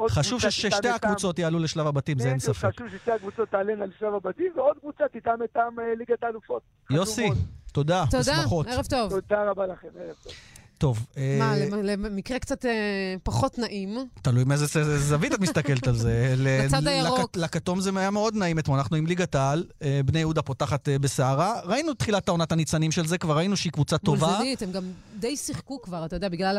חשוב 0.09 0.39
ששתי 0.39 0.89
הקבוצות 0.89 1.39
יעלו 1.39 1.59
לשלב 1.59 1.88
הבתים, 1.88 2.19
זה 2.19 2.29
אין 2.29 2.39
ספק. 2.39 2.73
חשוב 2.75 2.89
ששתי 2.89 3.11
הקבוצות 3.11 3.49
תעלנה 3.49 3.85
לשלב 3.85 4.13
הבתים, 4.13 4.51
ועוד 4.55 4.77
קבוצה 4.79 5.03
תטעם 5.11 5.43
מטעם 5.43 5.79
אה, 5.79 5.95
ליגת 5.97 6.23
האלופות. 6.23 6.61
יוסי, 6.89 7.29
תודה, 7.71 8.05
בשמחות. 8.19 8.65
תודה, 8.65 8.75
ערב 8.75 8.85
טוב. 8.85 9.09
תודה 9.09 9.49
רבה 9.49 9.67
לכם, 9.67 9.88
ערב 9.99 10.15
טוב. 10.23 10.33
טוב. 10.79 11.05
מה, 11.39 11.53
אה... 11.53 11.67
למקרה 11.83 12.39
קצת 12.39 12.65
אה, 12.65 13.15
פחות 13.23 13.59
נעים. 13.59 13.97
תלוי 14.21 14.43
מאיזה 14.43 14.97
זווית 14.97 15.33
את 15.33 15.39
מסתכלת 15.39 15.88
על 15.88 15.95
זה. 15.95 16.35
בצד 16.65 16.88
הירוק. 16.88 17.38
לכתום 17.38 17.81
זה 17.81 17.91
היה 17.95 18.11
מאוד 18.11 18.35
נעים 18.35 18.59
אתמול. 18.59 18.77
אנחנו 18.79 18.95
עם 18.95 19.05
ליגת 19.05 19.35
העל, 19.35 19.63
אה, 19.81 20.01
בני 20.05 20.19
יהודה 20.19 20.41
פותחת 20.41 20.89
אה, 20.89 20.99
בסערה. 20.99 21.59
ראינו 21.63 21.93
תחילת 21.93 22.27
העונת 22.27 22.51
הניצנים 22.51 22.91
של 22.91 23.07
זה, 23.07 23.17
כבר 23.17 23.38
ראינו 23.38 23.57
שהיא 23.57 23.71
קבוצה 23.71 23.97
טובה. 23.97 24.27
מול 24.27 24.38
זנית, 24.38 24.61
הם 24.61 24.71
גם 24.71 24.83
די 25.19 25.38
שיחקו 25.38 25.81
כבר, 25.81 26.05
אתה 26.05 26.15
יודע, 26.15 26.29
בגלל 26.29 26.57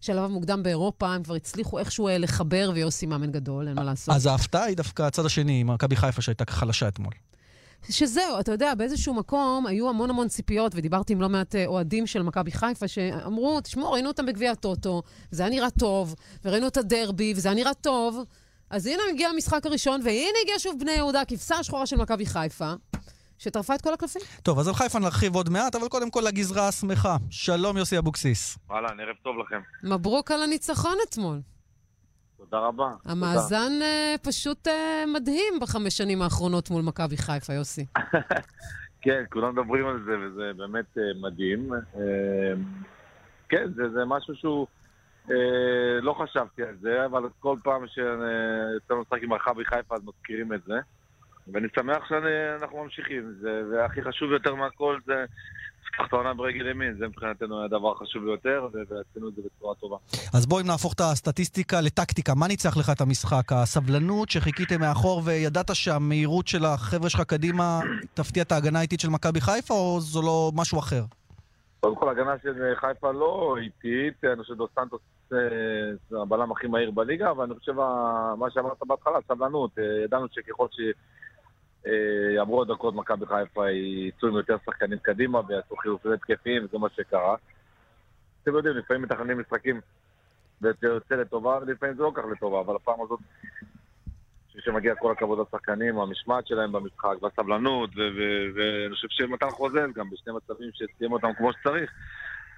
השלב 0.00 0.18
אה, 0.18 0.24
המוקדם 0.24 0.62
באירופה, 0.62 1.14
הם 1.14 1.22
כבר 1.22 1.34
הצליחו 1.34 1.78
איכשהו 1.78 2.08
אה, 2.08 2.18
לחבר 2.18 2.70
ויוסי 2.74 3.06
מאמן 3.06 3.32
גדול, 3.32 3.68
אין 3.68 3.76
מה 3.76 3.84
לעשות. 3.84 4.14
אז 4.14 4.26
ההפתעה 4.26 4.64
היא 4.64 4.76
דווקא 4.76 5.02
הצד 5.02 5.26
השני, 5.26 5.62
מכבי 5.62 5.96
חיפה 5.96 6.22
שהייתה 6.22 6.44
חלשה 6.48 6.88
אתמול. 6.88 7.12
שזהו, 7.90 8.40
אתה 8.40 8.52
יודע, 8.52 8.74
באיזשהו 8.74 9.14
מקום 9.14 9.66
היו 9.66 9.88
המון 9.88 10.10
המון 10.10 10.28
ציפיות, 10.28 10.72
ודיברתי 10.74 11.12
עם 11.12 11.20
לא 11.20 11.28
מעט 11.28 11.54
אה, 11.54 11.66
אוהדים 11.66 12.06
של 12.06 12.22
מכבי 12.22 12.50
חיפה, 12.50 12.88
שאמרו, 12.88 13.60
תשמעו, 13.60 13.92
ראינו 13.92 14.08
אותם 14.08 14.26
בגביע 14.26 14.50
הטוטו, 14.50 15.02
וזה 15.32 15.42
היה 15.42 15.50
נראה 15.50 15.70
טוב, 15.70 16.14
וראינו 16.44 16.66
את 16.66 16.76
הדרבי, 16.76 17.32
וזה 17.36 17.48
היה 17.48 17.54
נראה 17.54 17.74
טוב, 17.74 18.24
אז 18.70 18.86
הנה 18.86 19.02
הגיע 19.10 19.28
המשחק 19.28 19.66
הראשון, 19.66 20.00
והנה 20.04 20.38
הגיע 20.42 20.54
שוב 20.58 20.78
בני 20.80 20.92
יהודה, 20.92 21.20
הכבשה 21.20 21.56
השחורה 21.56 21.86
של 21.86 21.96
מכבי 21.96 22.26
חיפה. 22.26 22.72
שטרפה 23.38 23.74
את 23.74 23.82
כל 23.82 23.94
הקלפים. 23.94 24.22
טוב, 24.42 24.58
אז 24.58 24.68
על 24.68 24.74
חיפה 24.74 24.98
נרחיב 24.98 25.34
עוד 25.34 25.48
מעט, 25.48 25.74
אבל 25.74 25.88
קודם 25.88 26.10
כל 26.10 26.20
לגזרה 26.20 26.68
השמחה. 26.68 27.16
שלום, 27.30 27.76
יוסי 27.76 27.98
אבוקסיס. 27.98 28.58
אהלן, 28.70 29.00
ערב 29.00 29.16
טוב 29.22 29.36
לכם. 29.38 29.60
מברוק 29.82 30.30
על 30.30 30.42
הניצחון 30.42 30.96
אתמול. 31.08 31.40
תודה 32.50 32.58
רבה. 32.58 32.92
המאזן 33.04 33.72
תודה. 33.72 34.14
Uh, 34.14 34.28
פשוט 34.28 34.68
uh, 34.68 34.70
מדהים 35.06 35.54
בחמש 35.60 35.96
שנים 35.96 36.22
האחרונות 36.22 36.70
מול 36.70 36.82
מכבי 36.82 37.16
חיפה, 37.16 37.52
יוסי. 37.52 37.86
כן, 39.02 39.24
כולם 39.32 39.52
מדברים 39.52 39.86
על 39.86 40.02
זה, 40.04 40.12
וזה 40.18 40.52
באמת 40.56 40.84
uh, 40.96 41.00
מדהים. 41.22 41.70
כן, 43.48 43.72
זה, 43.76 43.82
זה 43.90 44.04
משהו 44.06 44.34
שהוא... 44.34 44.66
לא 46.02 46.12
חשבתי 46.22 46.62
על 46.62 46.76
זה, 46.80 47.04
אבל 47.04 47.22
כל 47.40 47.56
פעם 47.62 47.86
שיוצא 47.86 48.94
לשחק 49.00 49.22
עם 49.22 49.32
מכבי 49.32 49.64
חיפה 49.64 49.94
אז 49.94 50.00
מזכירים 50.04 50.52
את 50.52 50.60
זה. 50.66 50.74
ואני 51.52 51.68
שמח 51.76 52.08
שאנחנו 52.08 52.84
ממשיכים. 52.84 53.34
זה, 53.40 53.62
והכי 53.70 54.02
חשוב 54.02 54.32
יותר 54.32 54.54
מהכל 54.54 54.98
זה 55.06 55.24
לפתוח 55.84 56.06
את 56.08 56.12
העונה 56.12 56.34
ברגל 56.34 56.66
ימין, 56.66 56.94
זה 56.98 57.08
מבחינתנו 57.08 57.56
היה 57.56 57.64
הדבר 57.64 57.92
החשוב 57.92 58.24
ביותר, 58.24 58.68
ועשינו 58.72 59.28
את 59.28 59.34
זה 59.34 59.42
בצורה 59.44 59.74
טובה. 59.74 59.96
אז 60.34 60.46
בואו 60.46 60.62
נהפוך 60.62 60.92
את 60.92 61.00
הסטטיסטיקה 61.00 61.80
לטקטיקה. 61.80 62.34
מה 62.34 62.48
ניצח 62.48 62.76
לך 62.76 62.90
את 62.90 63.00
המשחק? 63.00 63.52
הסבלנות 63.52 64.30
שחיכיתם 64.30 64.80
מאחור 64.80 65.22
וידעת 65.24 65.74
שהמהירות 65.74 66.48
של 66.48 66.64
החבר'ה 66.64 67.10
שלך 67.10 67.20
קדימה 67.20 67.80
תפתיע 68.14 68.42
את 68.42 68.52
ההגנה 68.52 68.78
האיטית 68.78 69.00
של 69.00 69.08
מכבי 69.08 69.40
חיפה, 69.40 69.74
או 69.74 70.00
זו 70.00 70.22
לא 70.22 70.50
משהו 70.54 70.78
אחר? 70.78 71.02
קודם 71.80 71.96
כל, 71.96 72.08
הגנה 72.08 72.34
של 72.42 72.74
חיפה 72.74 73.12
לא 73.12 73.56
איטית, 73.60 74.24
אני 74.24 74.42
חושב 74.42 74.54
שדו 74.54 74.68
סנטוס 74.74 75.00
אה, 75.32 75.38
זה 76.10 76.16
הבלם 76.22 76.52
הכי 76.52 76.66
מהיר 76.66 76.90
בליגה, 76.90 77.30
אבל 77.30 77.44
אני 77.44 77.54
חושב 77.54 77.72
מה 78.38 78.50
שאמרת 78.50 78.78
בהתחלה, 78.86 79.18
סבלנות. 79.28 79.70
אה, 79.78 80.04
ידענו 80.04 80.26
שככל 80.32 80.66
ש... 80.70 80.80
אה, 80.80 80.92
יעברו 82.34 82.62
הדקות, 82.62 82.94
מכבי 82.94 83.26
חיפה 83.26 83.70
ייצאו 83.70 84.28
עם 84.28 84.34
יותר 84.34 84.56
שחקנים 84.66 84.98
קדימה 84.98 85.40
ויעשו 85.48 85.76
חילופים 85.76 86.12
התקפיים, 86.12 86.64
וזה 86.64 86.78
מה 86.78 86.88
שקרה. 86.96 87.36
אתם 88.42 88.54
יודעים, 88.54 88.76
לפעמים 88.76 89.02
מתכננים 89.02 89.40
משחקים 89.40 89.80
וזה 90.62 90.86
יוצא 90.86 91.14
לטובה, 91.14 91.58
ולפעמים 91.62 91.96
זה 91.96 92.02
לא 92.02 92.12
כך 92.14 92.24
לטובה, 92.32 92.60
אבל 92.60 92.76
הפעם 92.76 93.00
הזאת, 93.00 93.20
שמגיע 94.58 94.94
כל 94.94 95.12
הכבוד 95.12 95.38
לשחקנים, 95.46 95.98
המשמעת 95.98 96.46
שלהם 96.46 96.72
במשחק, 96.72 97.22
והסבלנות, 97.22 97.90
ואני 98.54 98.94
חושב 98.94 99.08
שמתן 99.10 99.50
חוזל 99.50 99.92
גם 99.92 100.10
בשני 100.10 100.32
מצבים 100.32 100.70
שסיים 100.72 101.12
אותם 101.12 101.32
כמו 101.36 101.52
שצריך. 101.52 101.92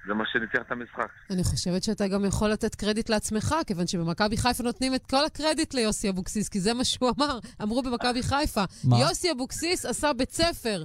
זה 0.07 0.13
מה 0.13 0.23
שניצח 0.25 0.61
את 0.61 0.71
המשחק. 0.71 1.09
אני 1.31 1.43
חושבת 1.43 1.83
שאתה 1.83 2.07
גם 2.07 2.25
יכול 2.25 2.49
לתת 2.49 2.75
קרדיט 2.75 3.09
לעצמך, 3.09 3.55
כיוון 3.67 3.87
שבמכבי 3.87 4.37
חיפה 4.37 4.63
נותנים 4.63 4.95
את 4.95 5.05
כל 5.05 5.25
הקרדיט 5.25 5.73
ליוסי 5.73 6.09
אבוקסיס, 6.09 6.49
כי 6.49 6.59
זה 6.59 6.73
מה 6.73 6.83
שהוא 6.83 7.09
אמר, 7.17 7.39
אמרו 7.61 7.83
במכבי 7.83 8.23
חיפה. 8.23 8.63
מה? 8.89 8.97
יוסי 8.99 9.31
אבוקסיס 9.31 9.85
עשה 9.85 10.13
בית 10.13 10.31
ספר 10.31 10.83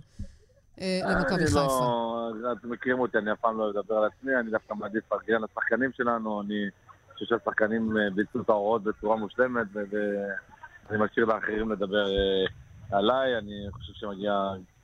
אה, 0.81 1.01
למכבי 1.05 1.47
חיפה. 1.47 2.31
לא, 2.35 2.53
אתם 2.53 2.71
מכירים 2.71 3.01
אותי, 3.01 3.19
אני 3.19 3.33
אף 3.33 3.39
פעם 3.41 3.59
לא 3.59 3.71
אדבר 3.71 3.95
על 3.95 4.05
עצמי, 4.05 4.33
אני 4.41 4.51
דווקא 4.51 4.75
מעדיף 4.75 5.05
לפרגן 5.07 5.43
לשחקנים 5.43 5.91
שלנו, 5.93 6.43
אני 6.43 6.69
חושב 7.13 7.27
שהשחקנים 7.27 7.97
אה, 7.97 8.11
ביצעו 8.15 8.41
את 8.41 8.49
ההוראות 8.49 8.83
בצורה 8.83 9.17
מושלמת, 9.17 9.67
ואני 9.75 11.05
משאיר 11.05 11.27
לאחרים 11.27 11.73
לדבר 11.73 12.07
אה, 12.07 12.99
עליי, 12.99 13.39
אני 13.39 13.67
חושב 13.73 13.93
שמגיע 13.93 14.33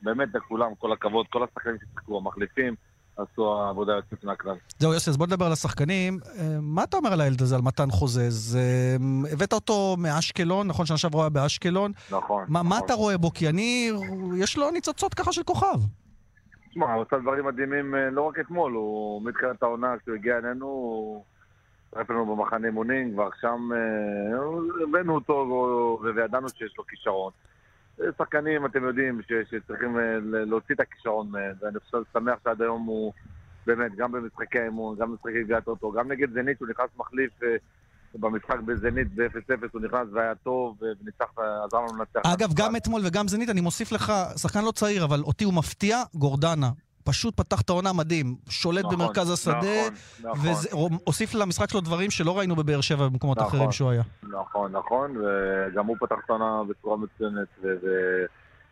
באמת 0.01 0.29
לכולם, 0.33 0.75
כל 0.75 0.93
הכבוד, 0.93 1.25
כל 1.29 1.43
השחקנים 1.43 1.77
ששיחקו, 1.77 2.17
המחליפים. 2.17 2.75
עשו 3.21 3.61
עבודה 3.61 3.93
יוצאת 3.93 4.23
מהכלל. 4.23 4.55
זהו, 4.79 4.93
יוסי, 4.93 5.09
אז 5.09 5.17
בוא 5.17 5.27
נדבר 5.27 5.45
על 5.45 5.51
השחקנים. 5.51 6.19
אה, 6.39 6.57
מה 6.61 6.83
אתה 6.83 6.97
אומר 6.97 7.13
על 7.13 7.21
הילד 7.21 7.41
הזה, 7.41 7.55
על 7.55 7.61
מתן 7.61 7.91
חוזז? 7.91 8.55
אה, 8.55 8.95
הבאת 9.31 9.53
אותו 9.53 9.95
מאשקלון, 9.97 10.67
נכון? 10.67 10.85
שנה 10.85 10.97
שעברה 10.97 11.23
היה 11.23 11.29
באשקלון. 11.29 11.91
נכון. 12.11 12.45
מה, 12.47 12.59
נכון. 12.59 12.69
מה 12.69 12.79
אתה 12.85 12.93
רואה 12.93 13.17
בו? 13.17 13.31
כי 13.33 13.49
אני... 13.49 13.91
יש 14.37 14.57
לו 14.57 14.71
ניצוצות 14.71 15.13
ככה 15.13 15.33
של 15.33 15.43
כוכב. 15.43 15.79
תשמע, 16.69 16.93
הוא 16.93 17.01
עושה 17.01 17.17
דברים 17.19 17.45
מדהימים 17.45 17.95
אה, 17.95 18.09
לא 18.09 18.21
רק 18.21 18.39
אתמול, 18.39 18.73
הוא 18.73 19.21
מתחילת 19.25 19.63
העונה, 19.63 19.95
כשהוא 20.01 20.15
הגיע 20.15 20.37
אלינו, 20.37 20.65
הוא 20.65 21.23
הצטרף 21.87 22.09
לנו 22.09 22.35
במחנה 22.35 22.67
אימונים, 22.67 23.13
כבר 23.13 23.29
שם 23.41 23.69
הבאנו 24.83 25.15
אותו 25.15 25.99
וידענו 26.03 26.49
שיש 26.49 26.73
לו 26.77 26.85
כישרון. 26.85 27.31
שחקנים, 28.17 28.65
אתם 28.65 28.83
יודעים, 28.83 29.21
ש, 29.21 29.33
שצריכים 29.51 29.99
אה, 29.99 30.17
להוציא 30.21 30.75
את 30.75 30.79
הכישרון 30.79 31.31
מהם, 31.31 31.55
ואני 31.61 31.79
חושב 31.79 31.97
שמח 32.13 32.39
שעד 32.43 32.61
היום 32.61 32.83
הוא 32.83 33.13
באמת, 33.65 33.95
גם 33.95 34.11
במשחקי 34.11 34.59
האמון, 34.59 34.95
גם 34.99 35.11
במשחקי 35.11 35.43
גביעת 35.43 35.67
אוטו, 35.67 35.91
גם 35.91 36.11
נגד 36.11 36.33
זנית, 36.33 36.59
הוא 36.59 36.69
נכנס 36.69 36.89
מחליף 36.97 37.43
אה, 37.43 37.55
במשחק 38.15 38.59
בזנית 38.65 39.15
ב-0-0, 39.15 39.67
הוא 39.71 39.81
נכנס 39.81 40.07
והיה 40.13 40.35
טוב, 40.35 40.77
וניצח, 40.81 41.25
עזר 41.65 41.77
לנו 41.77 41.97
לנצח. 41.97 42.19
אגב, 42.33 42.49
גם 42.55 42.75
אתמול 42.75 43.01
וגם 43.05 43.27
זנית, 43.27 43.49
אני 43.49 43.61
מוסיף 43.61 43.91
לך, 43.91 44.13
שחקן 44.37 44.63
לא 44.65 44.71
צעיר, 44.71 45.03
אבל 45.03 45.21
אותי 45.21 45.43
הוא 45.43 45.53
מפתיע, 45.53 45.97
גורדנה. 46.13 46.69
פשוט 47.03 47.37
פתח 47.37 47.61
את 47.61 47.69
העונה 47.69 47.93
מדהים. 47.93 48.35
שולט 48.49 48.85
נכון, 48.85 48.99
במרכז 48.99 49.29
השדה, 49.29 49.57
נכון, 50.21 50.31
נכון. 50.31 50.91
והוסיף 50.91 51.35
למשחק 51.35 51.69
שלו 51.69 51.81
דברים 51.81 52.11
שלא 52.11 52.37
ראינו 52.37 52.55
בבאר 52.55 52.81
שבע 52.81 53.05
ובמקומות 53.05 53.37
נכון. 53.37 53.49
אחרים 53.49 53.71
שהוא 53.71 53.89
היה. 53.89 54.03
נכון, 54.23 54.71
נכון, 54.71 55.17
וגם 55.17 55.85
הוא 55.85 55.97
פתח 55.99 56.15
את 56.25 56.29
העונה 56.29 56.61
בצורה 56.69 56.97
מצוינת, 56.97 57.47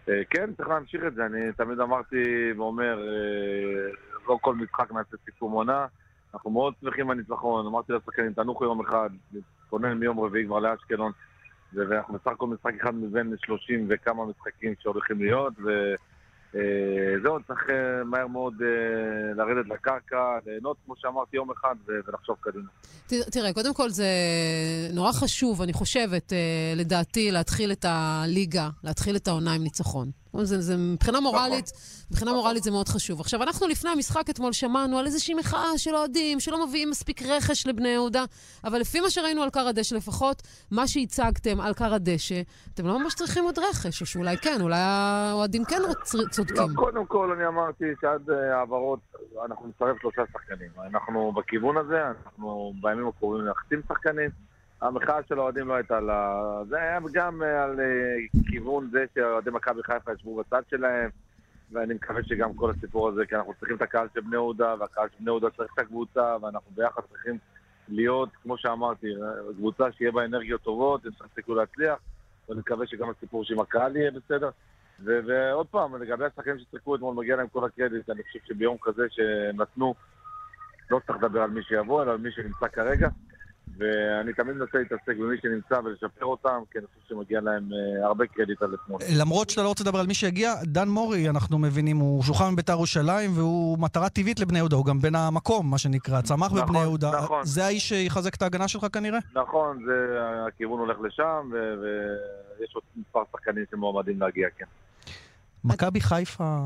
וכן, 0.08 0.50
צריך 0.58 0.70
להמשיך 0.70 1.02
את 1.08 1.16
זה. 1.16 1.26
אני 1.26 1.40
תמיד 1.58 1.80
אמרתי 1.80 2.52
ואומר, 2.58 3.00
אה, 3.00 3.92
לא 4.28 4.38
כל 4.42 4.56
משחק 4.56 4.92
נעשה 4.92 5.18
סיכום 5.26 5.52
עונה. 5.52 5.86
אנחנו 6.34 6.52
מאוד 6.52 6.74
שמחים 6.82 7.08
בניצחון, 7.08 7.66
אמרתי 7.66 7.94
לשחקנים, 7.94 8.34
תנוחו 8.34 8.64
יום 8.64 8.82
אחד, 8.82 9.10
נתכונן 9.34 9.94
מיום 9.94 10.20
רביעי 10.20 10.46
כבר 10.46 10.60
לאשקלון, 10.60 11.12
ואנחנו 11.74 12.14
בסך 12.14 12.28
הכל 12.28 12.48
משחק 12.48 12.74
אחד 12.82 12.96
מבין 12.96 13.34
30 13.46 13.88
וכמה 13.90 14.26
משחקים 14.26 14.74
שהולכים 14.80 15.20
להיות, 15.20 15.54
וזהו, 16.54 17.38
צריך 17.48 17.60
אה, 17.70 18.04
מהר 18.04 18.28
מאוד 18.28 18.54
אה, 18.62 19.34
לרדת 19.36 19.70
לקרקע, 19.70 20.18
ליהנות, 20.46 20.78
כמו 20.86 20.96
שאמרתי, 20.98 21.36
יום 21.38 21.52
אחד 21.52 21.76
ולחשוב 21.88 22.36
קדימה. 22.40 22.70
תראה, 23.08 23.54
קודם 23.54 23.74
כל 23.74 23.90
זה 23.90 24.08
נורא 24.94 25.12
חשוב, 25.12 25.62
אני 25.62 25.74
חושבת, 25.74 26.34
אה, 26.34 26.74
לדעתי, 26.76 27.32
להתחיל 27.32 27.72
את 27.72 27.86
הליגה, 27.88 28.70
להתחיל 28.84 29.16
את 29.16 29.28
העונה 29.28 29.54
עם 29.54 29.64
ניצחון. 29.64 30.12
זה, 30.46 30.62
זה 30.62 30.78
מבחינה 30.78 31.20
מורלית, 31.20 31.72
מבחינה 32.12 32.34
מורלית 32.34 32.64
זה 32.64 32.72
מאוד 32.72 32.90
חשוב. 32.90 33.22
עכשיו, 33.22 33.44
אנחנו 33.44 33.68
לפני 33.68 33.90
המשחק 33.90 34.30
אתמול 34.30 34.54
שמענו 34.54 35.00
על 35.00 35.06
איזושהי 35.06 35.34
מחאה 35.34 35.78
של 35.78 35.96
אוהדים, 35.96 36.40
שלא 36.40 36.68
מביאים 36.68 36.90
מספיק 36.90 37.22
רכש 37.22 37.68
לבני 37.68 37.90
יהודה, 37.90 38.26
אבל 38.64 38.80
לפי 38.80 39.00
מה 39.00 39.10
שראינו 39.10 39.44
על 39.44 39.50
כר 39.50 39.68
הדשא 39.68 39.96
לפחות, 39.96 40.42
מה 40.72 40.88
שהצגתם 40.88 41.62
על 41.62 41.74
כר 41.74 41.94
הדשא, 41.94 42.42
אתם 42.74 42.88
לא 42.88 43.00
ממש 43.00 43.14
צריכים 43.14 43.44
עוד 43.44 43.60
רכש, 43.60 44.02
או 44.02 44.06
שאולי 44.06 44.38
כן, 44.38 44.58
אולי 44.62 44.80
האוהדים 44.80 45.66
כן 45.66 45.82
צודקים. 46.32 46.58
לא, 46.58 46.76
קודם 46.76 47.06
כל 47.06 47.32
אני 47.32 47.48
אמרתי 47.48 47.86
שעד 48.02 48.30
העברות 48.30 49.00
אנחנו 49.46 49.68
נצטרף 49.68 49.98
שלושה 50.02 50.22
שחקנים. 50.34 50.70
אנחנו 50.92 51.32
בכיוון 51.32 51.78
הזה, 51.78 52.02
אנחנו 52.08 52.74
בימים 52.82 53.08
הקרובים 53.08 53.46
נחתים 53.46 53.82
שחקנים. 53.88 54.30
המחאה 54.82 55.24
של 55.30 55.40
האוהדים 55.40 55.68
לא 55.68 55.74
הייתה 55.74 55.98
על 55.98 56.10
ה... 56.10 56.42
זה 56.70 56.78
היה 56.78 57.00
גם 57.14 57.42
על 57.42 57.80
כיוון 58.52 58.90
זה 58.92 59.06
שאוהדי 59.16 59.50
מכבי 59.50 59.84
חיפה 59.84 60.14
ישבו 60.14 60.36
בצד 60.36 60.62
שלהם, 60.70 61.10
ואני 61.72 61.94
מקווה 61.94 62.24
שגם 62.24 62.54
כל 62.54 62.72
הסיפור 62.72 63.10
הזה, 63.10 63.26
כי 63.26 63.36
אנחנו 63.36 63.54
צריכים 63.54 63.78
את 63.78 63.82
הקהל 63.82 64.08
של 64.14 64.22
בני 64.22 64.36
יהודה, 64.36 64.76
והקהל 64.80 65.08
של 65.10 65.16
בני 65.20 65.30
יהודה 65.30 65.50
צריך 65.50 65.74
את 65.74 65.80
הקבוצה, 65.80 66.36
ואנחנו 66.42 66.72
ביחד 66.76 67.02
צריכים 67.12 67.38
להיות, 67.88 68.30
כמו 68.44 68.58
שאמרתי, 68.58 69.08
קבוצה 69.58 69.92
שיהיה 69.92 70.12
בה 70.12 70.26
אנרגיות 70.26 70.62
טובות, 70.62 71.06
יש 71.06 71.22
לך 71.22 71.50
להצליח, 71.50 72.00
ואני 72.50 72.60
מקווה 72.60 72.88
שגם 72.88 73.10
הסיפור 73.10 73.44
שעם 73.44 73.60
הקהל 73.60 73.96
יהיה 73.96 74.12
בסדר. 74.12 74.50
ועוד 75.00 75.68
פעם, 75.68 76.02
לגבי 76.02 76.26
השחקנים 76.26 76.60
ששיחקו 76.60 76.96
אתמול, 76.96 77.16
מגיע 77.16 77.36
להם 77.36 77.48
כל 77.48 77.66
הקרדיט, 77.66 78.10
אני 78.10 78.24
חושב 78.24 78.40
שביום 78.46 78.78
כזה 78.82 79.04
שנתנו, 79.10 79.96
לא 80.92 81.00
צריך 81.08 81.24
לדבר 81.24 81.42
על 81.42 81.50
מי 81.50 81.64
שיבוא, 81.64 82.04
אלא 82.04 82.12
על 82.12 82.18
מי 82.18 82.32
שנמצא 82.32 82.68
כרגע. 82.68 83.10
ואני 83.78 84.34
תמיד 84.34 84.56
מנסה 84.56 84.78
להתעסק 84.78 85.18
במי 85.20 85.38
שנמצא 85.42 85.76
ולשפר 85.86 86.26
אותם, 86.26 86.60
כי 86.72 86.80
אני 86.80 86.88
חושב 86.88 87.10
שמגיע 87.10 87.42
להם 87.42 87.70
uh, 87.70 88.06
הרבה 88.06 88.28
קרדיט 88.28 88.62
על 88.62 88.74
אתמול. 88.74 89.02
למרות 89.20 89.50
שאתה 89.50 89.64
לא 89.64 89.68
רוצה 89.68 89.84
לדבר 89.84 90.00
על 90.00 90.08
מי 90.08 90.14
שהגיע, 90.14 90.54
דן 90.64 90.88
מורי, 90.88 91.30
אנחנו 91.30 91.60
מבינים, 91.60 91.98
הוא 91.98 92.24
שוחרר 92.24 92.50
מבית"ר 92.50 92.72
ירושלים, 92.72 93.32
והוא 93.36 93.80
מטרה 93.80 94.10
טבעית 94.10 94.40
לבני 94.40 94.58
יהודה, 94.58 94.76
הוא 94.76 94.86
גם 94.86 95.00
בן 95.00 95.16
המקום, 95.16 95.72
מה 95.72 95.78
שנקרא, 95.78 96.22
צמח 96.22 96.48
נכון, 96.48 96.62
בבני 96.62 96.80
יהודה. 96.80 97.12
נכון. 97.12 97.46
זה 97.46 97.66
האיש 97.66 97.90
שיחזק 97.90 98.36
את 98.36 98.42
ההגנה 98.42 98.68
שלך 98.68 98.86
כנראה? 98.94 99.20
נכון, 99.34 99.84
זה, 99.86 100.18
הכיוון 100.48 100.80
הולך 100.80 100.98
לשם, 101.02 101.52
ויש 101.52 102.76
עוד 102.76 102.84
מספר 102.96 103.24
שחקנים 103.32 103.66
שמועמדים 103.72 104.20
להגיע, 104.20 104.48
כן. 104.58 104.66
מכבי 105.64 106.02
חיפה... 106.02 106.60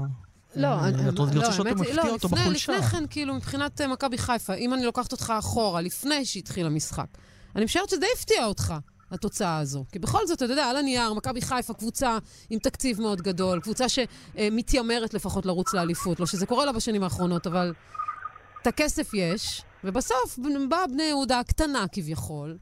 לא, 0.55 0.67
אה, 0.67 0.87
אני, 0.87 1.09
את 1.09 1.19
רוצה 1.19 1.35
לשאול 1.35 1.69
אותו 1.69 1.81
מפתיע 1.81 2.09
אותו 2.09 2.29
בחולשה. 2.29 2.73
לפני 2.73 2.87
כן, 2.87 3.03
כאילו, 3.09 3.35
מבחינת 3.35 3.81
מכבי 3.81 4.17
חיפה, 4.17 4.53
אם 4.53 4.73
אני 4.73 4.85
לוקחת 4.85 5.11
אותך 5.11 5.33
אחורה, 5.39 5.81
לפני 5.81 6.25
שהתחיל 6.25 6.65
המשחק, 6.65 7.07
אני 7.55 7.65
משערת 7.65 7.89
שזה 7.89 8.05
הפתיע 8.15 8.45
אותך, 8.45 8.73
התוצאה 9.11 9.57
הזו. 9.57 9.85
כי 9.91 9.99
בכל 9.99 10.27
זאת, 10.27 10.43
אתה 10.43 10.53
יודע, 10.53 10.65
על 10.65 10.77
הנייר, 10.77 11.13
מכבי 11.13 11.41
חיפה 11.41 11.73
קבוצה 11.73 12.17
עם 12.49 12.59
תקציב 12.59 13.01
מאוד 13.01 13.21
גדול, 13.21 13.59
קבוצה 13.59 13.85
שמתיימרת 13.89 15.13
לפחות 15.13 15.45
לרוץ 15.45 15.73
לאליפות, 15.73 16.19
לא 16.19 16.25
שזה 16.25 16.45
קורה 16.45 16.65
לה 16.65 16.71
בשנים 16.71 17.03
האחרונות, 17.03 17.47
אבל 17.47 17.73
את 18.61 18.67
הכסף 18.67 19.11
יש, 19.13 19.61
ובסוף 19.83 20.39
באה 20.69 20.87
בני 20.87 21.03
יהודה 21.03 21.39
הקטנה 21.39 21.85
כביכול, 21.91 22.57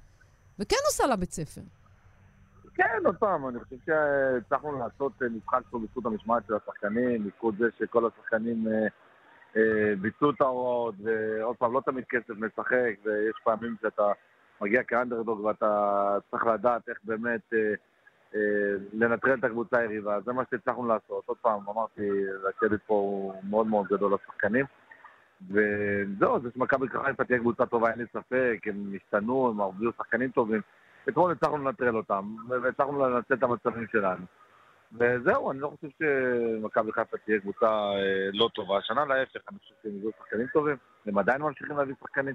וכן 0.60 0.76
עושה 0.92 1.06
לה 1.06 1.16
בית 1.16 1.34
ספר. 1.34 1.62
כן, 2.80 3.06
עוד 3.06 3.16
פעם, 3.16 3.48
אני 3.48 3.60
חושב 3.60 3.76
שהצלחנו 3.86 4.80
לעשות 4.80 5.22
משחק 5.22 5.62
פה 5.70 5.80
בזכות 5.80 6.06
המשמעת 6.06 6.44
של 6.48 6.54
השחקנים, 6.56 7.24
בזכות 7.24 7.56
זה 7.58 7.70
שכל 7.80 8.08
השחקנים 8.08 8.68
אה, 8.68 8.88
אה, 9.58 9.96
ביצעו 10.02 10.30
את 10.30 10.42
ההוראות, 10.42 10.96
ועוד 11.04 11.56
פעם, 11.56 11.74
לא 11.74 11.82
תמיד 11.86 12.04
כסף 12.10 12.30
משחק, 12.30 12.94
ויש 13.04 13.36
פעמים 13.44 13.76
שאתה 13.82 14.12
מגיע 14.62 14.84
כאנדרדוג 14.84 15.40
ואתה 15.40 16.18
צריך 16.32 16.46
לדעת 16.46 16.90
איך 16.90 16.98
באמת 17.04 17.42
אה, 17.54 17.74
אה, 18.36 18.76
לנטרל 18.94 19.40
את 19.40 19.44
הקבוצה 19.44 19.78
היריבה. 19.78 20.22
זה 20.26 20.34
מה 20.34 20.44
שהצלחנו 20.52 20.88
לעשות. 20.88 21.24
עוד 21.26 21.38
פעם, 21.38 21.60
אמרתי, 21.70 22.10
הקרדיט 22.50 22.82
פה 22.88 22.94
הוא 22.94 23.34
מאוד 23.50 23.68
מאוד 23.68 23.88
גדול 23.88 24.14
לשחקנים. 24.14 24.66
וזהו, 25.48 26.40
זה 26.40 26.50
שמכבי 26.54 26.88
חיפה 26.88 27.24
תהיה 27.24 27.40
קבוצה 27.40 27.66
טובה, 27.66 27.92
אין 27.92 28.00
לי 28.00 28.06
ספק, 28.14 28.60
הם 28.66 28.94
השתנו, 28.96 29.50
הם 29.50 29.62
הביאו 29.62 29.92
שחקנים 29.98 30.32
טובים. 30.32 30.62
אתמול 31.10 31.32
הצלחנו 31.32 31.58
לנטרל 31.58 31.98
אותם, 31.98 32.36
והצלחנו 32.50 33.10
לנצל 33.10 33.34
את 33.34 33.44
המצבים 33.44 33.88
שלנו. 33.92 34.26
וזהו, 34.94 35.52
אני 35.52 35.60
לא 35.60 35.72
חושב 35.76 35.88
שמכבי 36.00 36.92
חיפה 36.92 37.18
תהיה 37.26 37.40
קבוצה 37.40 37.66
אה, 37.66 38.30
לא 38.34 38.50
טובה. 38.56 38.78
השנה 38.78 39.06
להפך, 39.06 39.40
אני 39.50 39.60
חושב 39.60 39.76
שהם 39.84 39.92
יהיו 39.98 40.10
שחקנים 40.20 40.48
טובים, 40.54 40.76
הם 41.06 41.18
עדיין 41.18 41.42
ממשיכים 41.42 41.78
להביא 41.78 41.96
שחקנים. 42.02 42.34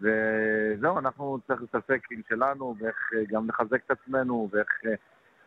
וזהו, 0.00 0.98
אנחנו 0.98 1.38
צריך 1.46 1.60
להתעסק 1.60 2.00
עם 2.10 2.20
שלנו, 2.28 2.74
ואיך 2.80 2.96
אה, 3.14 3.20
גם 3.28 3.48
לחזק 3.48 3.80
את 3.86 3.90
עצמנו, 3.90 4.48
ואיך 4.52 4.68
אה, 4.86 4.94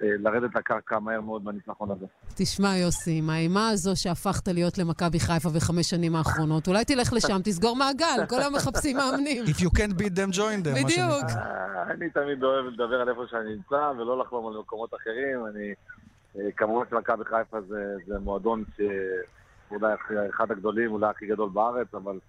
לרדת 0.02 0.56
לקרקע 0.56 1.00
מהר 1.00 1.22
מאוד 1.22 1.46
בניצחון 1.46 1.92
הזה. 1.92 2.06
תשמע, 2.36 2.78
יוסי, 2.78 3.18
עם 3.18 3.30
האימה 3.30 3.70
הזו 3.70 3.92
שהפכת 3.96 4.48
להיות 4.48 4.78
למכבי 4.78 5.20
חיפה 5.20 5.50
בחמש 5.50 5.90
שנים 5.90 6.16
האחרונות, 6.16 6.68
אולי 6.68 6.86
תלך 6.86 7.14
לשם, 7.14 7.40
תסגור 7.44 7.76
מעגל, 7.76 8.26
כל 8.30 8.40
היום 8.40 8.56
מחפשים 8.56 8.98
מאמנים. 8.98 9.44
If 9.44 9.62
you 9.62 9.70
can't 9.70 9.94
beat 9.94 10.16
them, 10.16 10.38
join 10.38 10.66
them, 10.66 10.84
בדיוק. 10.84 11.26
אני 11.90 12.10
תמיד 12.10 12.44
אוהב 12.44 12.66
לדבר 12.66 13.02
על 13.02 13.10
איפה 13.10 13.28
שאני 13.28 13.56
נמצא, 13.56 13.92
ולא 13.98 14.20
לחלום 14.20 14.48
על 14.48 14.60
מקומות 14.60 14.94
אחרים. 14.94 15.46
אני, 15.46 15.74
כמובן 16.56 16.86
שמכבי 16.90 17.26
חיפה 17.26 17.62
זה, 17.62 17.96
זה 18.06 18.20
מועדון 18.20 18.64
שאולי 18.76 19.94
אחד 20.30 20.52
הגדולים, 20.52 20.92
אולי 20.92 21.10
הכי 21.10 21.28
גדול 21.28 21.50
בארץ, 21.50 21.94
אבל 21.94 22.20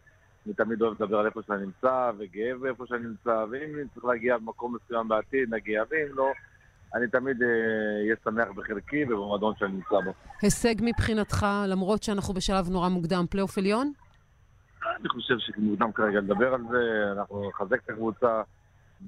אני 0.47 0.55
תמיד 0.55 0.83
אוהב 0.83 1.03
לדבר 1.03 1.19
על 1.19 1.27
איפה 1.27 1.41
שאני 1.47 1.63
נמצא, 1.63 2.11
וגאה 2.19 2.59
באיפה 2.61 2.85
שאני 2.87 3.03
נמצא, 3.03 3.45
ואם 3.51 3.75
אני 3.75 3.89
צריך 3.95 4.05
להגיע 4.05 4.37
למקום 4.37 4.77
מסוים 4.77 5.09
בעתיד, 5.09 5.55
נגיע, 5.55 5.83
ואם 5.91 6.15
לא... 6.15 6.33
אני 6.95 7.09
תמיד 7.09 7.43
אהיה 7.43 8.15
אה, 8.15 8.17
שמח 8.25 8.49
בחלקי 8.55 9.05
ובמועדון 9.05 9.55
שאני 9.59 9.73
נמצא 9.73 10.01
בו. 10.05 10.13
הישג 10.43 10.75
מבחינתך, 10.81 11.47
למרות 11.67 12.03
שאנחנו 12.03 12.35
בשלב 12.35 12.69
נורא 12.71 12.89
מוקדם, 12.89 13.25
פלייאוף 13.31 13.59
עליון? 13.59 13.93
אני 15.01 15.09
חושב 15.09 15.35
שמוקדם 15.39 15.93
כרגע 15.93 16.21
לדבר 16.21 16.55
על 16.55 16.61
זה, 16.71 17.13
אנחנו 17.13 17.49
נחזק 17.49 17.85
את 17.85 17.91
הקבוצה, 17.91 18.43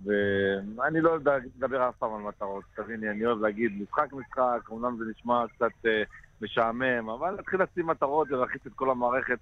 ואני 0.04 1.00
לא 1.00 1.10
אוהב 1.10 1.28
לדבר 1.56 1.88
אף 1.88 1.94
פעם 1.98 2.14
על 2.14 2.22
מטרות. 2.22 2.64
תביני, 2.76 3.10
אני 3.10 3.26
אוהב 3.26 3.40
להגיד 3.40 3.72
משחק 3.82 4.12
משחק, 4.12 4.68
אומנם 4.68 4.96
זה 4.98 5.04
נשמע 5.10 5.44
קצת 5.56 5.86
אה, 5.86 6.02
משעמם, 6.42 7.10
אבל 7.10 7.30
להתחיל 7.30 7.60
לשים 7.62 7.86
מטרות 7.86 8.30
ולהכניס 8.30 8.66
את 8.66 8.72
כל 8.74 8.90
המערכת. 8.90 9.38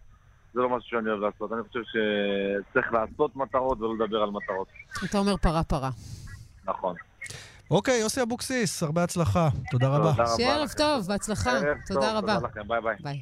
זה 0.55 0.61
לא 0.61 0.69
משהו 0.69 0.91
שאני 0.91 1.11
אוהב 1.11 1.21
לעשות. 1.21 1.53
אני 1.53 1.63
חושב 1.69 1.81
שצריך 1.83 2.93
לעשות 2.93 3.37
מטרות 3.37 3.81
ולא 3.81 3.95
לדבר 3.95 4.23
על 4.23 4.31
מטרות. 4.31 4.69
אתה 5.05 5.19
אומר 5.19 5.37
פרה 5.37 5.65
פרה. 5.65 5.91
נכון. 6.65 6.95
אוקיי, 7.71 8.01
יוסי 8.01 8.23
אבוקסיס, 8.23 8.83
הרבה 8.83 9.03
הצלחה. 9.05 9.49
תודה 9.71 9.89
רבה. 9.89 10.11
תודה 10.11 10.23
רבה. 10.23 10.37
שיהיה 10.37 10.55
ערב 10.55 10.69
טוב, 10.77 11.07
בהצלחה. 11.09 11.51
תודה 11.87 12.19
רבה. 12.19 12.35
תודה 12.35 12.49
לכם, 12.49 12.69
ביי 12.69 12.81
ביי. 13.03 13.21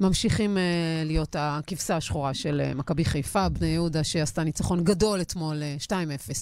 ממשיכים 0.00 0.56
uh, 0.56 0.60
להיות 1.06 1.36
הכבשה 1.38 1.96
השחורה 1.96 2.34
של 2.34 2.62
uh, 2.72 2.78
מכבי 2.78 3.04
חיפה, 3.04 3.48
בני 3.48 3.66
יהודה, 3.66 4.04
שעשתה 4.04 4.44
ניצחון 4.44 4.84
גדול 4.84 5.20
אתמול, 5.20 5.56
uh, 5.56 5.84
2-0 5.84 5.92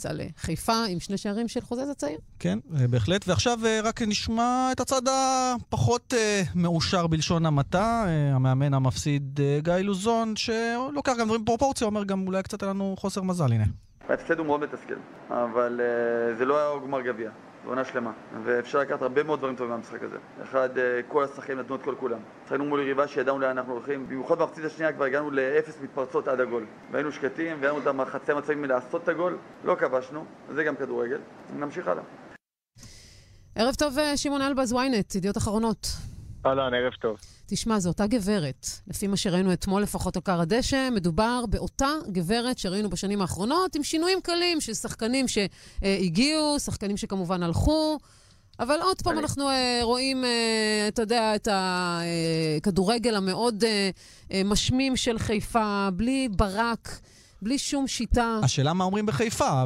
על 0.08 0.20
uh, 0.20 0.22
חיפה, 0.36 0.84
עם 0.88 1.00
שני 1.00 1.18
שערים 1.18 1.48
של 1.48 1.60
חוזז 1.60 1.88
הצעיר. 1.90 2.18
כן, 2.38 2.58
uh, 2.70 2.74
בהחלט. 2.90 3.28
ועכשיו 3.28 3.58
uh, 3.62 3.86
רק 3.86 4.02
נשמע 4.02 4.68
את 4.72 4.80
הצד 4.80 5.02
הפחות 5.08 6.12
uh, 6.12 6.16
מאושר 6.54 7.06
בלשון 7.06 7.46
המעטה, 7.46 8.04
uh, 8.06 8.36
המאמן 8.36 8.74
המפסיד 8.74 9.40
uh, 9.40 9.64
גיא 9.64 9.72
לוזון, 9.72 10.36
שלוקח 10.36 11.12
גם 11.18 11.26
דברים 11.26 11.42
בפרופורציה, 11.44 11.86
אומר 11.86 12.04
גם 12.04 12.26
אולי 12.26 12.42
קצת 12.42 12.62
היה 12.62 12.70
לנו 12.70 12.94
חוסר 12.98 13.22
מזל, 13.22 13.52
הנה. 13.52 13.64
ההפסד 14.08 14.38
הוא 14.38 14.46
מאוד 14.46 14.60
מתסכל, 14.60 14.94
אבל 15.30 15.80
uh, 15.80 16.38
זה 16.38 16.44
לא 16.44 16.58
היה 16.58 16.86
גמר 16.86 17.00
גביע, 17.00 17.30
זו 17.64 17.70
עונה 17.70 17.84
שלמה, 17.84 18.12
ואפשר 18.44 18.78
לקחת 18.78 19.02
הרבה 19.02 19.22
מאוד 19.22 19.38
דברים 19.38 19.56
טובים 19.56 19.70
מהמשחק 19.70 20.02
הזה. 20.02 20.16
אחד, 20.42 20.68
uh, 20.76 20.80
כל 21.08 21.24
השחקנים 21.24 21.58
נתנו 21.58 21.76
את 21.76 21.82
כל 21.82 21.94
כולם. 22.00 22.18
שחקנו 22.44 22.64
מול 22.64 22.80
יריבה 22.80 23.08
שידענו 23.08 23.38
לאן 23.38 23.58
אנחנו 23.58 23.72
הולכים, 23.72 24.06
במיוחד 24.08 24.38
במחצית 24.38 24.64
השנייה 24.64 24.92
כבר 24.92 25.04
הגענו 25.04 25.30
לאפס 25.30 25.80
מתפרצות 25.82 26.28
עד 26.28 26.40
הגול. 26.40 26.66
והיינו 26.90 27.12
שקטים, 27.12 27.56
והיינו 27.60 27.78
את 27.78 27.86
החצי 28.00 28.32
המצבים 28.32 28.62
מלעשות 28.62 29.02
את 29.02 29.08
הגול, 29.08 29.38
לא 29.64 29.74
כבשנו, 29.74 30.24
זה 30.54 30.64
גם 30.64 30.76
כדורגל, 30.76 31.18
נמשיך 31.56 31.88
הלאה. 31.88 32.02
ערב 33.54 33.74
טוב, 33.74 33.96
שמעון 34.16 34.42
אלבז, 34.42 34.72
ynet, 34.72 35.16
ידיעות 35.16 35.36
אחרונות. 35.36 35.86
אהלן, 36.46 36.74
ערב 36.74 36.92
טוב. 37.00 37.16
תשמע, 37.46 37.78
זו 37.78 37.88
אותה 37.88 38.06
גברת. 38.06 38.66
לפי 38.88 39.06
מה 39.06 39.16
שראינו 39.16 39.52
אתמול 39.52 39.82
לפחות 39.82 40.16
על 40.16 40.22
כר 40.22 40.40
הדשא, 40.40 40.88
מדובר 40.92 41.44
באותה 41.48 41.90
גברת 42.12 42.58
שראינו 42.58 42.90
בשנים 42.90 43.20
האחרונות, 43.20 43.74
עם 43.74 43.82
שינויים 43.82 44.20
קלים 44.20 44.60
של 44.60 44.74
שחקנים 44.74 45.26
שהגיעו, 45.28 46.60
שחקנים 46.60 46.96
שכמובן 46.96 47.42
הלכו. 47.42 47.98
אבל 48.60 48.78
עוד 48.82 49.02
פעם 49.02 49.18
אנחנו 49.18 49.48
אה, 49.48 49.80
רואים, 49.82 50.24
אה, 50.24 50.88
אתה 50.88 51.02
יודע, 51.02 51.34
את 51.34 51.48
הכדורגל 51.50 53.14
המאוד 53.16 53.64
אה, 53.64 53.90
אה, 54.32 54.42
משמים 54.44 54.96
של 54.96 55.18
חיפה, 55.18 55.88
בלי 55.92 56.28
ברק. 56.28 57.00
בלי 57.44 57.58
שום 57.58 57.86
שיטה. 57.86 58.38
השאלה 58.44 58.72
מה 58.72 58.84
אומרים 58.84 59.06
בחיפה. 59.06 59.64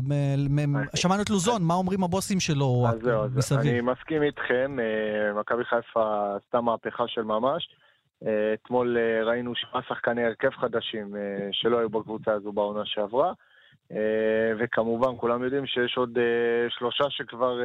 שמענו 0.95 1.23
את 1.23 1.31
לוזון, 1.31 1.63
מה 1.63 1.75
אומרים 1.75 2.05
הבוסים 2.05 2.41
שלו 2.41 2.87
מסביב? 3.35 3.61
אני 3.61 3.81
מסכים 3.81 4.23
איתכם, 4.23 4.77
אה, 4.81 5.41
מכבי 5.41 5.65
חיפה 5.65 6.37
עשתה 6.37 6.61
מהפכה 6.61 7.05
של 7.09 7.23
ממש. 7.23 7.69
אה, 8.27 8.55
אתמול 8.55 8.97
אה, 8.99 9.25
ראינו 9.25 9.55
שבעה 9.55 9.83
שחקני 9.89 10.25
הרכב 10.25 10.51
חדשים 10.51 11.15
שלא 11.53 11.79
היו 11.79 11.89
בקבוצה 11.89 12.33
הזו 12.33 12.53
בעונה 12.53 12.83
שעברה. 12.85 13.33
וכמובן, 14.59 15.11
כולם 15.17 15.45
יודעים 15.45 15.67
שיש 15.67 15.97
עוד 15.97 16.19
שלושה 16.69 17.05
שכבר 17.11 17.59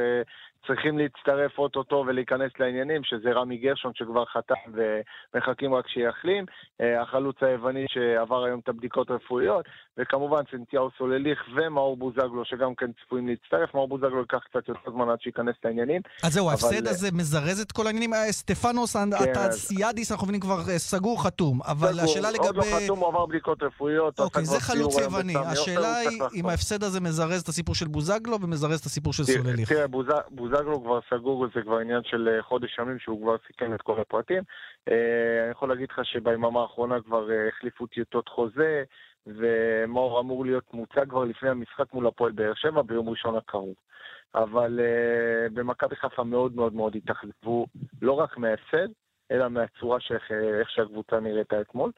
צריכים 0.66 0.98
להצטרף 0.98 1.58
אוטוטו 1.58 2.04
ולהיכנס 2.06 2.52
לעניינים, 2.60 3.04
שזה 3.04 3.30
רמי 3.32 3.56
גרשון 3.56 3.92
שכבר 3.94 4.24
חתם 4.24 4.54
ומחכים 5.34 5.74
רק 5.74 5.88
שיחלים, 5.88 6.44
אה, 6.80 7.02
החלוץ 7.02 7.36
היווני 7.40 7.84
שעבר 7.88 8.44
היום 8.44 8.60
את 8.60 8.68
הבדיקות 8.68 9.10
הרפואיות, 9.10 9.64
וכמובן 9.98 10.42
סנטיהו 10.50 10.88
סולליך 10.98 11.38
ומאור 11.56 11.96
בוזגלו 11.96 12.44
שגם 12.44 12.74
כן 12.74 12.90
צפויים 13.04 13.28
להצטרף. 13.28 13.74
מאור 13.74 13.88
בוזגלו 13.88 14.20
ייקח 14.20 14.38
קצת 14.50 14.68
יותר 14.68 14.90
זמן 14.90 15.08
עד 15.08 15.20
שייכנס 15.20 15.54
לעניינים. 15.64 16.02
אז 16.22 16.32
זהו, 16.32 16.44
אבל- 16.44 16.50
ההפסד 16.52 16.86
הזה 16.86 17.08
מזרז 17.12 17.60
את 17.60 17.72
כל 17.72 17.86
העניינים. 17.86 18.14
אה, 18.14 18.32
סטפנוס, 18.32 18.96
הטסיאדיס, 18.96 20.12
אנחנו 20.12 20.26
מבינים 20.26 20.40
כבר 20.40 20.58
אה, 20.70 20.78
סגור, 20.78 21.22
חתום. 21.22 21.60
אבל 21.62 21.92
סגור, 21.92 22.04
השאלה 22.04 22.28
עוד 22.28 22.56
לא 22.56 22.62
לגבי... 22.62 22.84
חתום, 22.84 22.98
הוא 22.98 23.08
עבר 23.08 23.26
בדיקות 23.26 23.62
רפואיות. 23.62 24.20
אוקיי, 24.20 24.44
זה 24.44 24.60
חלוץ 24.60 24.98
יווני. 24.98 25.34
השאלה 25.36 25.96
היא 25.96 26.22
אם. 26.34 26.46
ההפסד 26.46 26.82
הזה 26.84 27.00
מזרז 27.00 27.42
את 27.42 27.48
הסיפור 27.48 27.74
של 27.74 27.88
בוזגלו 27.88 28.40
ומזרז 28.40 28.80
את 28.80 28.86
הסיפור 28.86 29.12
של 29.12 29.24
סולליך. 29.24 29.68
תראה, 29.68 29.86
בוזגלו 30.54 30.82
כבר 30.82 31.00
סגור, 31.10 31.46
זה 31.54 31.62
כבר 31.62 31.78
עניין 31.78 32.02
של 32.04 32.28
אה, 32.28 32.42
חודש 32.42 32.78
ימים 32.78 32.98
שהוא 32.98 33.22
כבר 33.22 33.36
סיכם 33.46 33.74
את 33.74 33.82
כל 33.82 34.00
הפרטים. 34.00 34.42
אה, 34.88 35.42
אני 35.42 35.50
יכול 35.50 35.68
להגיד 35.68 35.88
לך 35.90 36.00
שביממה 36.04 36.60
האחרונה 36.60 37.00
כבר 37.02 37.30
אה, 37.30 37.48
החליפו 37.48 37.86
טיוטות 37.86 38.28
חוזה, 38.28 38.84
ומאור 39.26 40.20
אמור 40.20 40.44
להיות 40.44 40.74
מוצג 40.74 41.08
כבר 41.08 41.24
לפני 41.24 41.48
המשחק 41.48 41.94
מול 41.94 42.06
הפועל 42.06 42.32
באר 42.32 42.54
שבע 42.54 42.82
ביום 42.82 43.08
ראשון 43.08 43.36
הקרוב. 43.36 43.74
אבל 44.34 44.80
במכבי 45.52 45.96
חיפה 45.96 46.24
מאוד 46.24 46.56
מאוד 46.56 46.74
מאוד 46.74 46.96
התאכזבו, 46.96 47.66
לא 48.02 48.12
רק 48.12 48.38
מההפסד, 48.38 48.88
אלא 49.30 49.48
מהצורה 49.48 50.00
שאיך 50.00 50.32
איך 50.60 50.70
שהקבוצה 50.70 51.20
נראתה 51.20 51.60
אתמול. 51.60 51.90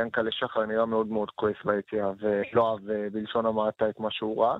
ינקלה 0.00 0.30
שחר 0.32 0.66
נראה 0.66 0.86
מאוד 0.86 1.06
מאוד 1.06 1.30
כועס 1.30 1.56
ביציאה, 1.64 2.10
ולא 2.20 2.70
אהב 2.72 2.90
אה, 2.90 3.06
בלשון 3.12 3.46
המעטה 3.46 3.88
את 3.88 4.00
מה 4.00 4.10
שהוא 4.10 4.44
ראה. 4.44 4.56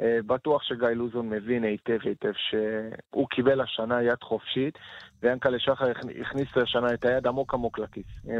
אה, 0.00 0.18
בטוח 0.26 0.62
שגיא 0.62 0.88
לוזון 0.88 1.28
מבין 1.30 1.64
היטב 1.64 1.98
היטב 2.04 2.32
שהוא 2.32 3.28
קיבל 3.28 3.60
השנה 3.60 4.02
יד 4.02 4.22
חופשית, 4.22 4.78
ויאנקלה 5.22 5.58
שחר 5.58 5.84
הכ- 5.90 6.20
הכניס 6.20 6.48
השנה 6.56 6.94
את 6.94 7.04
היד 7.04 7.26
עמוק 7.26 7.54
עמוק 7.54 7.78
לכיס. 7.78 8.04
אה, 8.28 8.34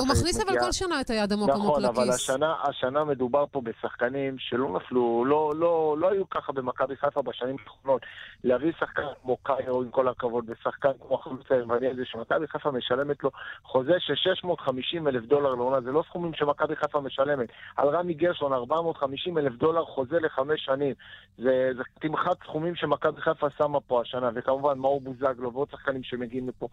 הוא 0.00 0.08
מכניס 0.08 0.40
אבל 0.48 0.58
כל 0.60 0.72
שנה 0.72 1.00
את 1.00 1.10
היד 1.10 1.32
עמוק 1.32 1.50
עמוק 1.50 1.64
נכון, 1.64 1.84
אבל 1.84 2.02
לכיס. 2.02 2.14
השנה, 2.14 2.54
השנה 2.68 3.04
מדובר 3.04 3.44
פה 3.50 3.60
בשחקנים 3.60 4.36
שלא 4.38 4.68
נפלו, 4.76 5.24
לא, 5.24 5.52
לא, 5.56 5.96
לא 5.98 6.10
היו 6.10 6.30
ככה 6.30 6.52
במכבי 6.52 6.96
חיפה 6.96 7.22
בשנים 7.22 7.56
האחרונות. 7.66 8.02
להביא 8.44 8.72
שחקן 8.80 9.02
כמו 9.22 9.36
קאיו, 9.36 9.82
עם 9.82 9.90
כל 9.90 10.08
הכבוד, 10.08 10.44
ושחקן 10.50 10.90
כמו 11.06 11.14
החלוץ 11.14 11.46
היווני 11.50 11.88
הזה, 11.90 12.02
שמכבי 12.04 12.46
חיפה 12.48 12.70
משלמת 12.70 13.24
לו 13.24 13.30
חוזה 13.64 13.94
של 13.98 14.14
650 14.14 15.08
אלף 15.08 15.24
דולר 15.24 15.54
לעונה, 15.54 15.80
זה 15.80 15.92
לא 15.92 16.04
סכומים 16.08 16.34
שמכבי 16.34 16.76
חיפה 16.76 17.00
משלמת. 17.00 17.48
על 17.76 17.88
רמי 17.88 18.14
גרשון, 18.14 18.52
450 18.52 19.38
אלף 19.38 19.52
דולר 19.52 19.84
חוזה 19.84 20.20
לחמש 20.20 20.64
שנים. 20.64 20.94
זה, 21.38 21.70
זה 21.76 21.82
תמחת 22.00 22.42
סכומים 22.44 22.76
שמכבי 22.76 23.20
חיפה 23.20 23.46
שמה 23.58 23.80
פה 23.80 24.00
השנה, 24.00 24.30
וכמובן 24.34 24.78
מאור 24.78 25.00
בוזגלו 25.00 25.52
ועוד 25.52 25.68
שחקנים 25.70 26.02
שמגיעים 26.24 26.48
לפה. 26.48 26.68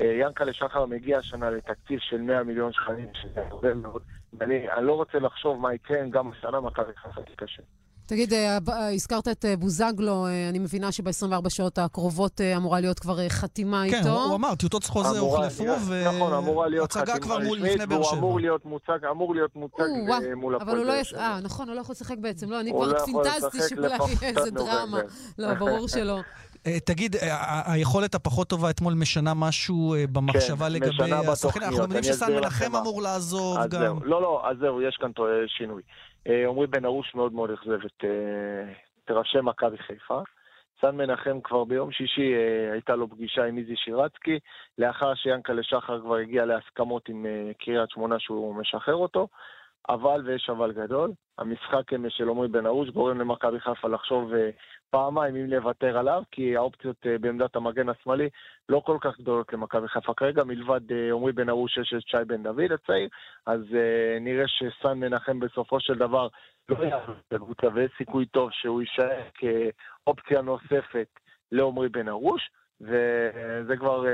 אה, 0.00 0.18
ינקלה 0.20 0.52
שחר 0.52 0.86
מגיע 0.86 1.18
השנה 1.18 1.50
לתקציב 1.50 1.98
של 2.00 2.20
100 2.20 2.42
מיליון 2.42 2.72
שקלים, 2.72 3.08
שזה 3.22 3.40
הרבה 3.50 3.74
מאוד. 3.74 4.02
ואני 4.38 4.70
אני 4.70 4.86
לא 4.86 4.92
רוצה 4.92 5.18
לחשוב 5.18 5.60
מה 5.60 5.74
יקרה 5.74 5.98
גם 6.10 6.30
השנה 6.30 6.60
מכבי 6.60 6.92
חיפה 6.96 7.22
תיכשל. 7.22 7.62
תגיד, 8.06 8.32
אה, 8.32 8.58
הזכרת 8.94 9.28
את 9.28 9.44
אה, 9.44 9.56
בוזגלו, 9.56 10.26
אני 10.48 10.58
מבינה 10.58 10.92
שב-24 10.92 11.48
שעות 11.48 11.78
הקרובות 11.78 12.40
אמורה 12.40 12.80
להיות 12.80 12.98
כבר 12.98 13.28
חתימה 13.28 13.84
כן, 13.90 13.96
איתו. 13.96 14.08
הוא 14.08 14.18
הוא 14.22 14.36
אמר, 14.36 14.54
טיוטות 14.54 14.84
חוזה 14.84 15.18
הוחלפו, 15.18 15.64
נכון, 15.64 15.92
והצגה 16.80 17.02
חתימה 17.02 17.20
כבר 17.20 17.38
מול 17.38 17.58
לפני 17.58 17.86
באר 17.86 18.02
שבע. 18.02 18.18
אמור 18.18 18.40
להיות 18.40 18.64
מוצג, 18.64 19.04
אמור 19.10 19.34
להיות 19.34 19.56
מוצג 19.56 19.84
מול 20.36 20.54
אבל 20.54 20.62
הפועל 20.62 20.78
הוא 20.78 20.86
לא 20.86 20.92
באר. 20.92 21.02
שבע. 21.02 21.18
אה, 21.20 21.40
נכון, 21.40 21.68
הוא 21.68 21.76
לא 21.76 21.80
יכול 21.80 21.92
לשחק 21.92 22.18
בעצם. 22.18 22.50
לא, 22.50 22.60
אני 22.60 22.72
כבר 22.72 23.04
פינטזתי 23.04 23.58
שאולי 23.68 23.88
יהיה 23.88 24.32
איזה 24.36 24.50
דרמה. 24.50 25.00
לא, 25.38 25.54
ברור 25.54 25.88
שלא. 25.88 26.20
אה, 26.66 26.80
תגיד, 26.80 27.16
אה, 27.16 27.34
ה- 27.34 27.72
היכולת 27.72 28.14
הפחות 28.14 28.48
טובה 28.48 28.70
אתמול 28.70 28.94
משנה 28.94 29.34
משהו 29.34 29.94
אה, 29.94 30.04
במחשבה 30.12 30.66
כן, 30.66 30.72
לגבי 30.72 31.12
השחקנים? 31.32 31.68
אנחנו 31.68 31.82
יודעים 31.82 32.02
שסן 32.02 32.32
מנחם. 32.36 32.76
אמור 32.76 33.02
לעזוב 33.02 33.56
גם. 33.58 33.80
זהו, 33.80 34.00
לא, 34.04 34.22
לא, 34.22 34.42
אז 34.50 34.56
זהו, 34.60 34.82
יש 34.82 34.96
כאן 35.00 35.10
שינוי. 35.46 35.82
אה, 36.28 36.48
עמרי 36.48 36.66
בן 36.66 36.84
ארוש 36.84 37.14
מאוד 37.14 37.32
מאוד 37.32 37.50
אכזב 37.50 37.84
את, 37.86 38.04
אה, 38.04 38.72
את 39.04 39.10
ראשי 39.10 39.38
מכבי 39.42 39.78
חיפה. 39.78 40.20
סן 40.80 40.96
מנחם 40.96 41.38
כבר 41.44 41.64
ביום 41.64 41.92
שישי 41.92 42.32
אה, 42.34 42.72
הייתה 42.72 42.94
לו 42.96 43.10
פגישה 43.10 43.44
עם 43.44 43.58
איזי 43.58 43.72
שירצקי, 43.76 44.38
לאחר 44.78 45.14
שיאנקלה 45.14 45.62
שחר 45.62 46.00
כבר 46.00 46.16
הגיע 46.16 46.44
להסכמות 46.44 47.08
עם 47.08 47.26
אה, 47.26 47.50
קריית 47.64 47.90
שמונה 47.90 48.16
שהוא 48.18 48.54
משחרר 48.54 48.94
אותו. 48.94 49.28
אבל, 49.88 50.22
ויש 50.24 50.50
אבל 50.50 50.72
גדול, 50.72 51.12
המשחק 51.38 51.92
אה, 51.92 52.10
של 52.10 52.28
עמרי 52.28 52.48
בן 52.48 52.66
ארוש 52.66 52.88
גורם 52.88 53.20
למכבי 53.20 53.60
חיפה 53.60 53.88
לחשוב 53.88 54.34
אה, 54.34 54.50
פעמיים 54.90 55.36
אם 55.36 55.46
לוותר 55.46 55.98
עליו, 55.98 56.22
כי 56.30 56.56
האופציות 56.56 56.96
אה, 57.06 57.18
בעמדת 57.18 57.56
המגן 57.56 57.88
השמאלי 57.88 58.28
לא 58.68 58.82
כל 58.86 58.98
כך 59.00 59.18
גדולות 59.18 59.52
למכבי 59.52 59.88
חיפה 59.88 60.14
כרגע, 60.14 60.44
מלבד 60.44 60.92
עמרי 61.12 61.32
בן 61.32 61.48
ארוש 61.48 61.76
יש 61.76 61.94
את 61.96 62.02
שי 62.06 62.24
בן 62.26 62.42
דוד 62.42 62.72
הצעיר, 62.72 63.08
אז 63.46 63.60
אה, 63.74 64.18
נראה 64.20 64.44
שסן 64.48 64.98
מנחם 64.98 65.40
בסופו 65.40 65.80
של 65.80 65.94
דבר 65.94 66.28
לא 66.68 66.84
יעזוב 66.84 67.16
את 67.28 67.32
ויש 67.74 67.90
סיכוי 67.98 68.26
טוב 68.26 68.50
שהוא 68.52 68.80
יישאר 68.80 69.22
כאופציה 69.34 70.42
נוספת 70.42 71.08
לעמרי 71.52 71.88
בן 71.88 72.08
ארוש. 72.08 72.50
וזה 72.80 73.76
כבר 73.78 74.02
uh, 74.04 74.06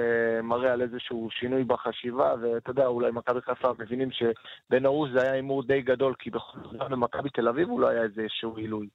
מראה 0.43 0.73
על 0.73 0.83
איזשהו 0.83 1.29
שינוי 1.31 1.65
בחשיבה, 1.65 2.35
ואתה 2.43 2.71
יודע, 2.71 2.87
אולי 2.87 3.11
מכבי 3.13 3.41
חיפה 3.45 3.69
מבינים 3.79 4.09
שבן 4.13 4.87
ארוש 4.87 5.11
זה 5.15 5.23
היה 5.23 5.33
הימור 5.33 5.63
די 5.67 5.83
גדול, 5.83 6.15
כי 6.19 6.31
בכל 6.31 6.59
זאת 6.65 6.91
במכבי 6.91 7.31
תל 7.31 7.49
אביב 7.49 7.69
הוא 7.69 7.81
לא 7.81 7.89
היה 7.89 8.03
איזשהו 8.03 8.57
עילוי. 8.57 8.89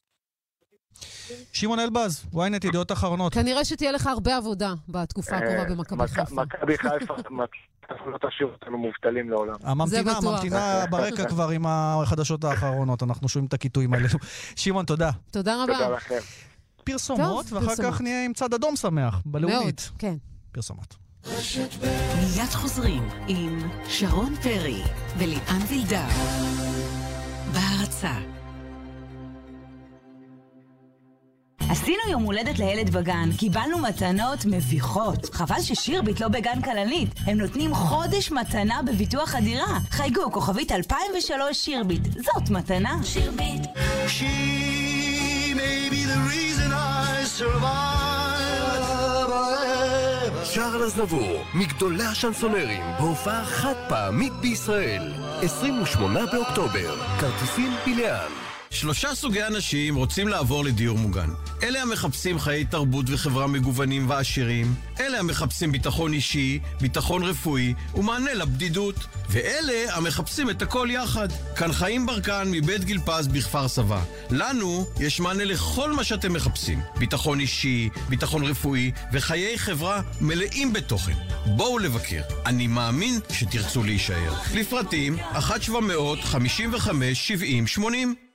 שמעון 1.52 1.78
אלבז, 1.78 2.26
ynet 2.34 2.66
ידיעות 2.66 2.92
אחרונות. 2.92 3.34
כנראה 3.34 3.64
שתהיה 3.64 3.92
לך 3.92 4.06
הרבה 4.06 4.36
עבודה 4.36 4.72
בתקופה 4.88 5.36
הקרובה 5.36 5.58
אה, 5.62 5.64
במכבי 5.74 6.02
מכ- 6.04 6.06
חיפה. 6.10 6.42
מכבי 6.42 6.78
חיפה 6.78 7.14
לא 8.12 8.18
תשאיר 8.18 8.48
אותנו 8.52 8.78
מובטלים 8.78 9.30
לעולם. 9.30 9.54
הממתינה. 9.62 10.12
הממתינה 10.22 10.84
ברקע 10.90 11.28
כבר 11.32 11.48
עם 11.48 11.62
החדשות 11.66 12.44
האחרונות, 12.44 13.02
אנחנו 13.02 13.28
שומעים 13.28 13.48
את 13.48 13.52
הקיטויים 13.54 13.94
האלו. 13.94 14.06
שמעון, 14.56 14.84
תודה. 14.84 15.10
תודה 15.30 15.54
תודה 15.66 15.76
רבה. 15.86 15.96
לכם. 15.96 16.18
פרסומות, 16.86 17.46
טוב, 17.46 17.52
ואחר 17.52 17.66
פרסומות. 17.66 17.94
כך 17.94 18.00
נהיה 18.00 18.24
עם 18.24 18.32
צד 18.32 18.54
אדום 18.54 18.76
שמח, 18.76 19.14
מאוד, 19.14 19.22
בלאומית. 19.26 19.90
כן. 19.98 20.14
פרסומות. 20.52 20.96
מיד 22.16 22.50
חוזרים 22.52 23.08
עם 23.28 23.58
שרון 23.88 24.34
פרי 24.42 24.82
וליאן 25.18 25.60
וילדר. 25.68 26.06
בהרצה 27.52 28.12
עשינו 31.70 31.98
יום 32.10 32.22
הולדת 32.22 32.58
לילד 32.58 32.90
בגן, 32.90 33.30
קיבלנו 33.38 33.78
מתנות 33.78 34.44
מביכות. 34.44 35.34
חבל 35.34 35.60
ששירביט 35.60 36.20
לא 36.20 36.28
בגן 36.28 36.62
כלנית. 36.62 37.08
הם 37.26 37.38
נותנים 37.38 37.74
חודש 37.74 38.30
מתנה 38.32 38.80
בביטוח 38.86 39.34
הדירה. 39.34 39.78
חייגו, 39.90 40.32
כוכבית 40.32 40.72
2003 40.72 41.64
שירביט. 41.64 42.02
זאת 42.04 42.50
מתנה. 42.50 42.98
שירביט. 43.04 43.66
צ'ארל 50.56 50.82
אזנבור, 50.82 51.44
מגדולי 51.54 52.04
השנסונרים, 52.04 52.82
בהופעה 52.98 53.44
חד 53.44 53.74
פעמית 53.88 54.32
בישראל. 54.32 55.12
28 55.42 56.26
באוקטובר, 56.26 56.96
כרטיסים 57.20 57.72
בלאן. 57.86 58.45
שלושה 58.76 59.14
סוגי 59.14 59.42
אנשים 59.44 59.94
רוצים 59.94 60.28
לעבור 60.28 60.64
לדיור 60.64 60.98
מוגן. 60.98 61.28
אלה 61.62 61.82
המחפשים 61.82 62.38
חיי 62.38 62.64
תרבות 62.64 63.06
וחברה 63.08 63.46
מגוונים 63.46 64.10
ועשירים, 64.10 64.74
אלה 65.00 65.18
המחפשים 65.18 65.72
ביטחון 65.72 66.12
אישי, 66.12 66.58
ביטחון 66.80 67.22
רפואי 67.22 67.74
ומענה 67.94 68.34
לבדידות, 68.34 68.94
ואלה 69.30 69.96
המחפשים 69.96 70.50
את 70.50 70.62
הכל 70.62 70.88
יחד. 70.90 71.28
כאן 71.56 71.72
חיים 71.72 72.06
ברקן 72.06 72.48
מבית 72.50 72.84
גיל 72.84 73.00
פז 73.04 73.28
בכפר 73.28 73.68
סבא. 73.68 74.02
לנו 74.30 74.86
יש 75.00 75.20
מענה 75.20 75.44
לכל 75.44 75.92
מה 75.92 76.04
שאתם 76.04 76.32
מחפשים. 76.32 76.80
ביטחון 76.98 77.40
אישי, 77.40 77.88
ביטחון 78.08 78.44
רפואי 78.44 78.90
וחיי 79.12 79.58
חברה 79.58 80.00
מלאים 80.20 80.72
בתוכן. 80.72 81.14
בואו 81.46 81.78
לבקר. 81.78 82.22
אני 82.46 82.66
מאמין 82.66 83.20
שתרצו 83.32 83.82
להישאר. 83.82 84.32
לפרטים 84.54 85.18
1 85.32 85.62
700 85.62 86.18
55 86.24 87.28
70 87.28 87.66
80 87.66 88.25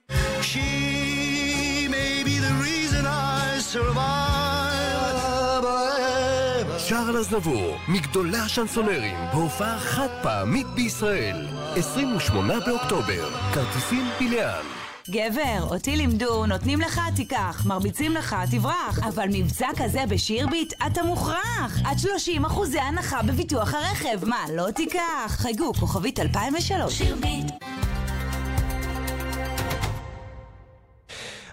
שער 6.78 7.12
לזנבור, 7.12 7.78
מגדולי 7.88 8.38
השנסונרים, 8.38 9.16
בהופעה 9.34 9.80
חד 9.80 10.08
פעמית 10.22 10.68
בישראל. 10.68 11.48
28 11.76 12.60
באוקטובר, 12.60 13.30
כרטיסים 13.54 14.10
פיליאן. 14.18 14.64
גבר, 15.10 15.68
אותי 15.70 15.96
לימדו, 15.96 16.46
נותנים 16.46 16.82
לך, 16.82 17.02
תיקח, 17.16 17.66
מרביצים 17.66 18.12
לך, 18.12 18.36
תברח. 18.52 19.00
אבל 19.08 19.28
מבצע 19.32 19.68
כזה 19.78 20.04
בשירביט, 20.10 20.74
אתה 20.88 21.04
מוכרח. 21.04 21.80
עד 21.86 22.00
30 22.00 22.46
אחוזי 22.46 22.80
הנחה 22.80 23.22
בביטוח 23.22 23.74
הרכב. 23.74 24.26
מה, 24.26 24.46
לא 24.56 24.72
תיקח? 24.72 25.28
חייגו, 25.28 25.74
כוכבית 25.74 26.20
2003. 26.20 26.94
שירביט. 26.98 27.52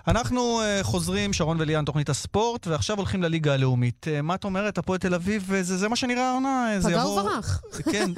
אנחנו 0.08 0.60
uh, 0.60 0.84
חוזרים, 0.84 1.32
שרון 1.32 1.56
וליאן, 1.60 1.84
תוכנית 1.84 2.08
הספורט, 2.08 2.66
ועכשיו 2.66 2.96
הולכים 2.96 3.22
לליגה 3.22 3.54
הלאומית. 3.54 4.06
Uh, 4.18 4.22
מה 4.22 4.34
את 4.34 4.44
אומרת, 4.44 4.78
הפועל 4.78 4.98
תל 4.98 5.14
אביב, 5.14 5.50
uh, 5.50 5.62
זה, 5.62 5.76
זה 5.76 5.88
מה 5.88 5.96
שנראה 5.96 6.30
העונה. 6.30 6.68
זה 6.78 6.88
פגע 6.88 6.98
יבוא- 7.00 7.20
וברח. 7.20 7.60
כן, 7.92 8.10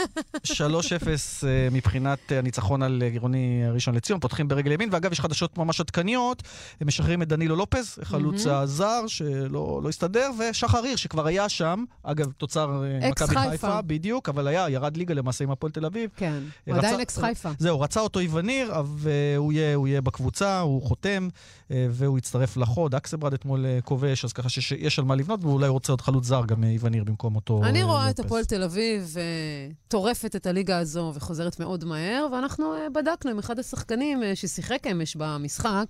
3-0 0.44 0.52
אה, 0.52 1.44
מבחינת 1.72 2.18
הניצחון 2.32 2.82
על 2.82 3.02
עירוני 3.12 3.62
ראשון 3.72 3.94
לציון, 3.94 4.20
פותחים 4.20 4.48
ברגל 4.48 4.72
ימין, 4.72 4.88
ואגב, 4.92 5.12
יש 5.12 5.20
חדשות 5.20 5.58
ממש 5.58 5.80
עדכניות, 5.80 6.42
הם 6.80 6.86
משחררים 6.86 7.22
את 7.22 7.28
דנילו 7.28 7.56
לופז, 7.56 7.98
חלוץ 8.02 8.46
מהמם. 8.46 8.58
הזר, 8.58 9.02
שלא 9.06 9.80
לא 9.82 9.88
הסתדר, 9.88 10.30
ושחר 10.38 10.84
הירש, 10.84 11.02
שכבר 11.02 11.26
היה 11.26 11.48
שם, 11.48 11.84
אגב, 12.02 12.32
תוצר 12.32 12.82
מכבי 13.10 13.34
חיפה. 13.50 13.82
בדיוק, 13.82 14.28
אבל 14.28 14.46
היה, 14.48 14.70
ירד 14.70 14.96
ליגה 14.96 15.14
למעשה 15.14 15.44
עם 15.44 15.50
הפועל 15.50 15.72
תל 15.72 15.86
אביב. 15.86 16.10
כן, 16.16 16.32
הוא 16.66 16.74
רצה- 16.76 16.86
עדיין 16.86 17.00
אקס 17.00 17.18
חיפה. 17.18 17.50
זהו, 17.58 17.80
רצה 17.80 18.00
אותו 18.00 18.18
איווניר, 18.20 18.72
והוא 18.96 19.52
יהיה, 19.52 19.74
הוא 19.74 19.88
יהיה 19.88 20.00
בקבוצה, 20.00 20.60
הוא 20.60 20.82
חותם, 20.82 21.28
אה, 21.70 21.79
והוא 21.90 22.18
יצטרף 22.18 22.56
לחוד. 22.56 22.94
אקסברד 22.94 23.32
אתמול 23.32 23.66
אה, 23.66 23.78
כובש, 23.84 24.24
אז 24.24 24.32
ככה 24.32 24.48
שיש 24.48 24.98
על 24.98 25.04
מה 25.04 25.14
לבנות, 25.14 25.44
ואולי 25.44 25.68
רוצה 25.68 25.92
עוד 25.92 26.00
חלוץ 26.00 26.24
זר, 26.24 26.42
גם 26.46 26.64
אה, 26.64 26.68
איווניר 26.68 27.04
במקום 27.04 27.36
אותו 27.36 27.60
אני 27.64 27.80
אה, 27.80 27.86
רואה 27.86 28.10
את. 28.10 28.18
הפועל 28.18 28.44
תל 28.44 28.62
אביב 28.62 29.16
טורפת 29.88 30.36
את 30.36 30.46
הליגה 30.46 30.78
הזו 30.78 31.12
וחוזרת 31.14 31.60
מאוד 31.60 31.84
מהר, 31.84 32.26
ואנחנו 32.32 32.74
בדקנו 32.92 33.30
עם 33.30 33.38
אחד 33.38 33.58
השחקנים 33.58 34.20
ששיחק 34.34 34.86
אמש 34.86 35.16
במשחק, 35.16 35.86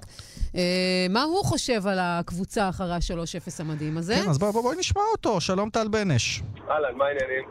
מה 1.10 1.22
הוא 1.22 1.44
חושב 1.44 1.86
על 1.86 1.98
הקבוצה 2.00 2.68
אחרי 2.68 2.92
ה-3-0 2.92 3.50
המדהים 3.58 3.98
הזה. 3.98 4.14
כן, 4.24 4.30
אז 4.30 4.38
בואי 4.38 4.52
בוא, 4.52 4.62
בוא 4.62 4.74
נשמע 4.78 5.02
אותו. 5.12 5.40
שלום 5.40 5.70
טל 5.70 5.88
בנש. 5.88 6.42
אהלן, 6.70 6.98
מה 6.98 7.04
העניינים? 7.04 7.44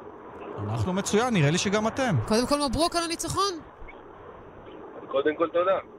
אנחנו 0.69 0.93
מצוין, 0.93 1.34
נראה 1.34 1.52
לי 1.52 1.58
שגם 1.58 1.88
אתם. 1.88 2.15
קודם 2.28 2.47
כל 2.47 2.60
מברוק 2.69 2.95
על 2.95 3.04
הניצחון. 3.04 3.54
קודם 5.12 5.36
כל 5.38 5.47
תודה. 5.54 5.98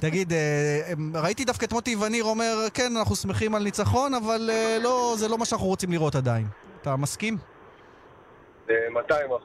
תגיד, 0.00 0.32
אה, 0.32 0.92
אמ, 0.92 1.12
ראיתי 1.22 1.44
דווקא 1.44 1.64
את 1.64 1.72
מוטי 1.72 1.90
איווניר 1.90 2.24
אומר, 2.24 2.54
כן, 2.74 2.96
אנחנו 2.98 3.16
שמחים 3.16 3.54
על 3.54 3.62
ניצחון, 3.62 4.14
אבל 4.14 4.50
אה, 4.52 4.78
לא, 4.82 5.14
זה 5.16 5.28
לא 5.28 5.38
מה 5.38 5.44
שאנחנו 5.44 5.66
רוצים 5.66 5.92
לראות 5.92 6.14
עדיין. 6.14 6.46
אתה 6.82 6.96
מסכים? 6.96 7.36
ב-200 8.66 9.14
אחוז. 9.26 9.42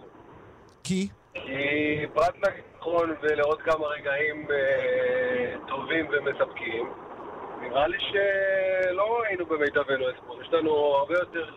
כי? 0.84 1.08
כי 1.34 2.06
פרט 2.14 2.36
לניצחון 2.36 3.10
ולעוד 3.22 3.62
כמה 3.62 3.88
רגעים 3.88 4.48
אה, 4.52 5.56
טובים 5.68 6.06
ומספקים, 6.12 6.90
נראה 7.62 7.88
לי 7.88 7.98
שלא 8.00 9.24
היינו 9.28 9.46
במיטבנו 9.46 10.10
אתמול. 10.10 10.42
יש 10.42 10.54
לנו 10.54 10.72
הרבה 10.72 11.14
יותר... 11.14 11.52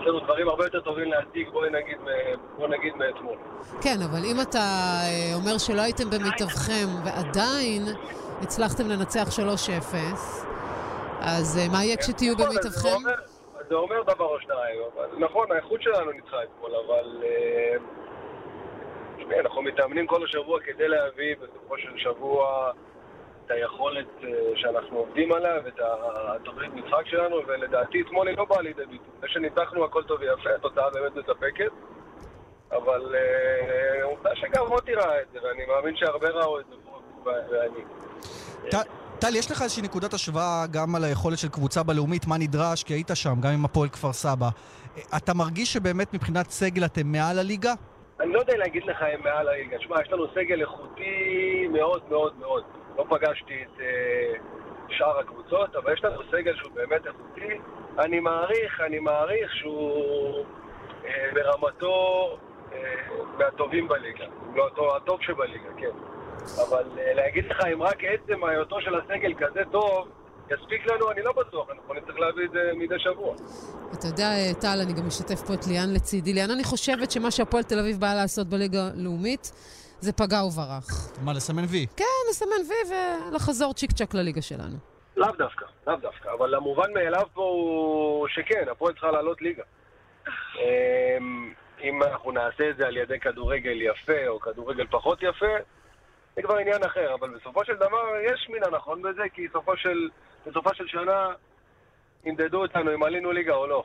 אה, 0.00 0.04
יש 0.04 0.08
לנו 0.08 0.20
דברים 0.20 0.48
הרבה 0.48 0.64
יותר 0.64 0.80
טובים 0.80 1.10
להציג, 1.10 1.48
בואי 1.52 1.70
נגיד, 1.70 1.96
מ- 2.00 2.56
בוא 2.58 2.68
נגיד 2.68 2.94
מאתמול. 2.96 3.36
כן, 3.82 3.96
אבל 4.10 4.24
אם 4.24 4.36
אתה 4.42 4.58
אה, 4.58 5.34
אומר 5.34 5.58
שלא 5.58 5.80
הייתם 5.80 6.10
במיטבכם 6.10 6.86
ועדיין 7.04 7.82
הצלחתם 8.42 8.88
לנצח 8.88 9.28
3-0, 9.28 9.94
אז 11.20 11.58
אה, 11.58 11.68
מה 11.72 11.84
יהיה 11.84 11.96
כשתהיו 11.96 12.34
נכון, 12.34 12.46
במיטבכם? 12.46 12.70
זה 12.88 12.94
אומר- 12.94 13.14
אז 13.60 13.66
זה 13.68 13.74
אומר 13.74 14.02
דבר 14.02 14.24
או 14.24 14.40
שניים, 14.40 14.80
אבל 14.94 15.06
נכון, 15.18 15.52
האיכות 15.52 15.82
שלנו 15.82 16.10
ניצחה 16.12 16.36
אתמול, 16.42 16.70
אבל... 16.86 17.22
אה, 17.24 17.76
אנחנו 19.40 19.62
מתאמנים 19.62 20.06
כל 20.06 20.24
השבוע 20.24 20.60
כדי 20.60 20.88
להביא 20.88 21.34
בסופו 21.36 21.78
של 21.78 21.92
שבוע 21.96 22.70
את 23.50 23.54
היכולת 23.54 24.06
אה, 24.24 24.28
שאנחנו 24.56 24.98
עובדים 24.98 25.32
עליה 25.32 25.54
ואת 25.64 25.80
התוכנית 25.80 26.74
משחק 26.74 27.06
שלנו, 27.06 27.36
ולדעתי 27.46 28.02
אתמול 28.02 28.28
היא 28.28 28.36
לא 28.38 28.44
באה 28.44 28.62
לידי 28.62 28.82
ביטוי. 28.82 29.08
זה 29.20 29.28
שניצחנו 29.28 29.84
הכל 29.84 30.02
טוב 30.02 30.20
ויפה, 30.20 30.50
התוצאה 30.56 30.90
באמת 30.90 31.16
מספקת, 31.16 31.72
אבל 32.70 33.14
אה, 33.14 34.04
עובדה 34.04 34.30
שגם 34.34 34.66
מוטי 34.68 34.94
ראה 34.94 35.20
את 35.20 35.26
זה, 35.32 35.38
ואני 35.42 35.66
מאמין 35.66 35.96
שהרבה 35.96 36.28
ראו 36.28 36.60
את 36.60 36.64
זה, 36.70 36.74
ואני. 37.24 37.84
טל, 39.18 39.36
יש 39.36 39.50
לך 39.50 39.62
איזושהי 39.62 39.82
נקודת 39.82 40.14
השוואה 40.14 40.64
גם 40.70 40.94
על 40.94 41.04
היכולת 41.04 41.38
של 41.38 41.48
קבוצה 41.48 41.82
בלאומית, 41.82 42.26
מה 42.26 42.38
נדרש, 42.38 42.84
כי 42.84 42.94
היית 42.94 43.10
שם, 43.14 43.34
גם 43.40 43.50
עם 43.50 43.64
הפועל 43.64 43.88
כפר 43.88 44.12
סבא. 44.12 44.48
אה, 44.96 45.02
אתה 45.16 45.34
מרגיש 45.34 45.72
שבאמת 45.72 46.14
מבחינת 46.14 46.50
סגל 46.50 46.84
אתם 46.84 47.06
מעל 47.06 47.38
הליגה? 47.38 47.72
אני 48.20 48.32
לא 48.32 48.40
יודע 48.40 48.56
להגיד 48.56 48.82
לך 48.84 49.02
אם 49.14 49.24
מעל 49.24 49.48
הליגה. 49.48 49.76
שמע, 49.80 50.02
יש 50.02 50.12
לנו 50.12 50.26
סגל 50.34 50.60
איכותי 50.60 51.68
מאוד 51.72 52.02
מאוד 52.10 52.32
מאוד. 52.38 52.64
לא 53.00 53.04
פגשתי 53.08 53.54
את 53.62 53.80
אה, 53.80 54.32
שאר 54.88 55.18
הקבוצות, 55.18 55.76
אבל 55.76 55.92
יש 55.92 56.04
לנו 56.04 56.22
סגל 56.30 56.56
שהוא 56.56 56.72
באמת 56.74 57.06
איכותי. 57.06 57.60
אני 57.98 58.20
מעריך, 58.20 58.80
אני 58.86 58.98
מעריך 58.98 59.56
שהוא 59.56 60.44
אה, 61.04 61.10
ברמתו 61.34 61.96
אה, 62.72 62.78
מהטובים 63.38 63.88
בליגה. 63.88 64.24
לא 64.54 64.96
הטוב, 64.96 65.22
שבליגה, 65.22 65.68
כן. 65.76 65.96
אבל 66.68 66.84
להגיד 66.96 67.44
לך 67.46 67.58
אם 67.74 67.82
רק 67.82 67.98
עצם 68.04 68.44
היותו 68.44 68.80
של 68.80 68.94
הסגל 68.94 69.34
כזה 69.34 69.60
טוב, 69.70 70.08
יספיק 70.50 70.86
לנו, 70.86 71.10
אני 71.10 71.22
לא 71.22 71.32
בטוח. 71.32 71.70
אנחנו 71.70 71.94
נצטרך 71.94 72.18
להביא 72.18 72.44
את 72.44 72.50
זה 72.50 72.70
מדי 72.74 72.98
שבוע. 72.98 73.34
אתה 73.94 74.06
יודע, 74.06 74.30
טל, 74.60 74.78
אני 74.84 74.92
גם 74.92 75.06
משתף 75.06 75.40
פה 75.46 75.54
את 75.54 75.66
ליאן 75.66 75.94
לצידי. 75.94 76.32
ליאן, 76.32 76.50
אני 76.50 76.64
חושבת 76.64 77.10
שמה 77.10 77.30
שהפועל 77.30 77.62
תל 77.62 77.78
אביב 77.78 78.00
באה 78.00 78.14
לעשות 78.14 78.46
בליגה 78.46 78.88
הלאומית 78.96 79.52
זה 80.00 80.12
פגע 80.12 80.44
וברח. 80.44 81.12
מה, 81.24 81.32
לסמן 81.32 81.64
וי? 81.68 81.86
כן, 81.96 82.04
לסמן 82.30 82.62
וי 82.68 82.96
ולחזור 83.30 83.74
צ'יק 83.74 83.92
צ'אק 83.92 84.14
לליגה 84.14 84.42
שלנו. 84.42 84.76
לאו 85.16 85.32
דווקא, 85.38 85.66
לאו 85.86 85.96
דווקא, 85.96 86.28
אבל 86.38 86.54
המובן 86.54 86.92
מאליו 86.94 87.26
פה 87.34 87.42
הוא 87.42 88.28
שכן, 88.28 88.64
הפועל 88.70 88.92
צריכה 88.92 89.10
לעלות 89.10 89.42
ליגה. 89.42 89.62
אמ, 90.56 91.52
אם 91.82 92.02
אנחנו 92.02 92.32
נעשה 92.32 92.70
את 92.70 92.76
זה 92.76 92.86
על 92.86 92.96
ידי 92.96 93.20
כדורגל 93.20 93.82
יפה 93.82 94.26
או 94.28 94.40
כדורגל 94.40 94.86
פחות 94.90 95.22
יפה, 95.22 95.54
זה 96.36 96.42
כבר 96.42 96.56
עניין 96.56 96.84
אחר, 96.84 97.14
אבל 97.14 97.30
בסופו 97.30 97.64
של 97.64 97.74
דבר 97.74 98.04
יש 98.24 98.48
מן 98.50 98.64
הנכון 98.64 99.02
בזה, 99.02 99.22
כי 99.32 99.46
סופו 99.52 99.76
של, 99.76 100.08
בסופה 100.46 100.70
של 100.74 100.86
שנה 100.86 101.28
ימדדו 102.24 102.62
אותנו 102.62 102.94
אם 102.94 103.02
עלינו 103.02 103.32
ליגה 103.32 103.54
או 103.54 103.66
לא. 103.66 103.84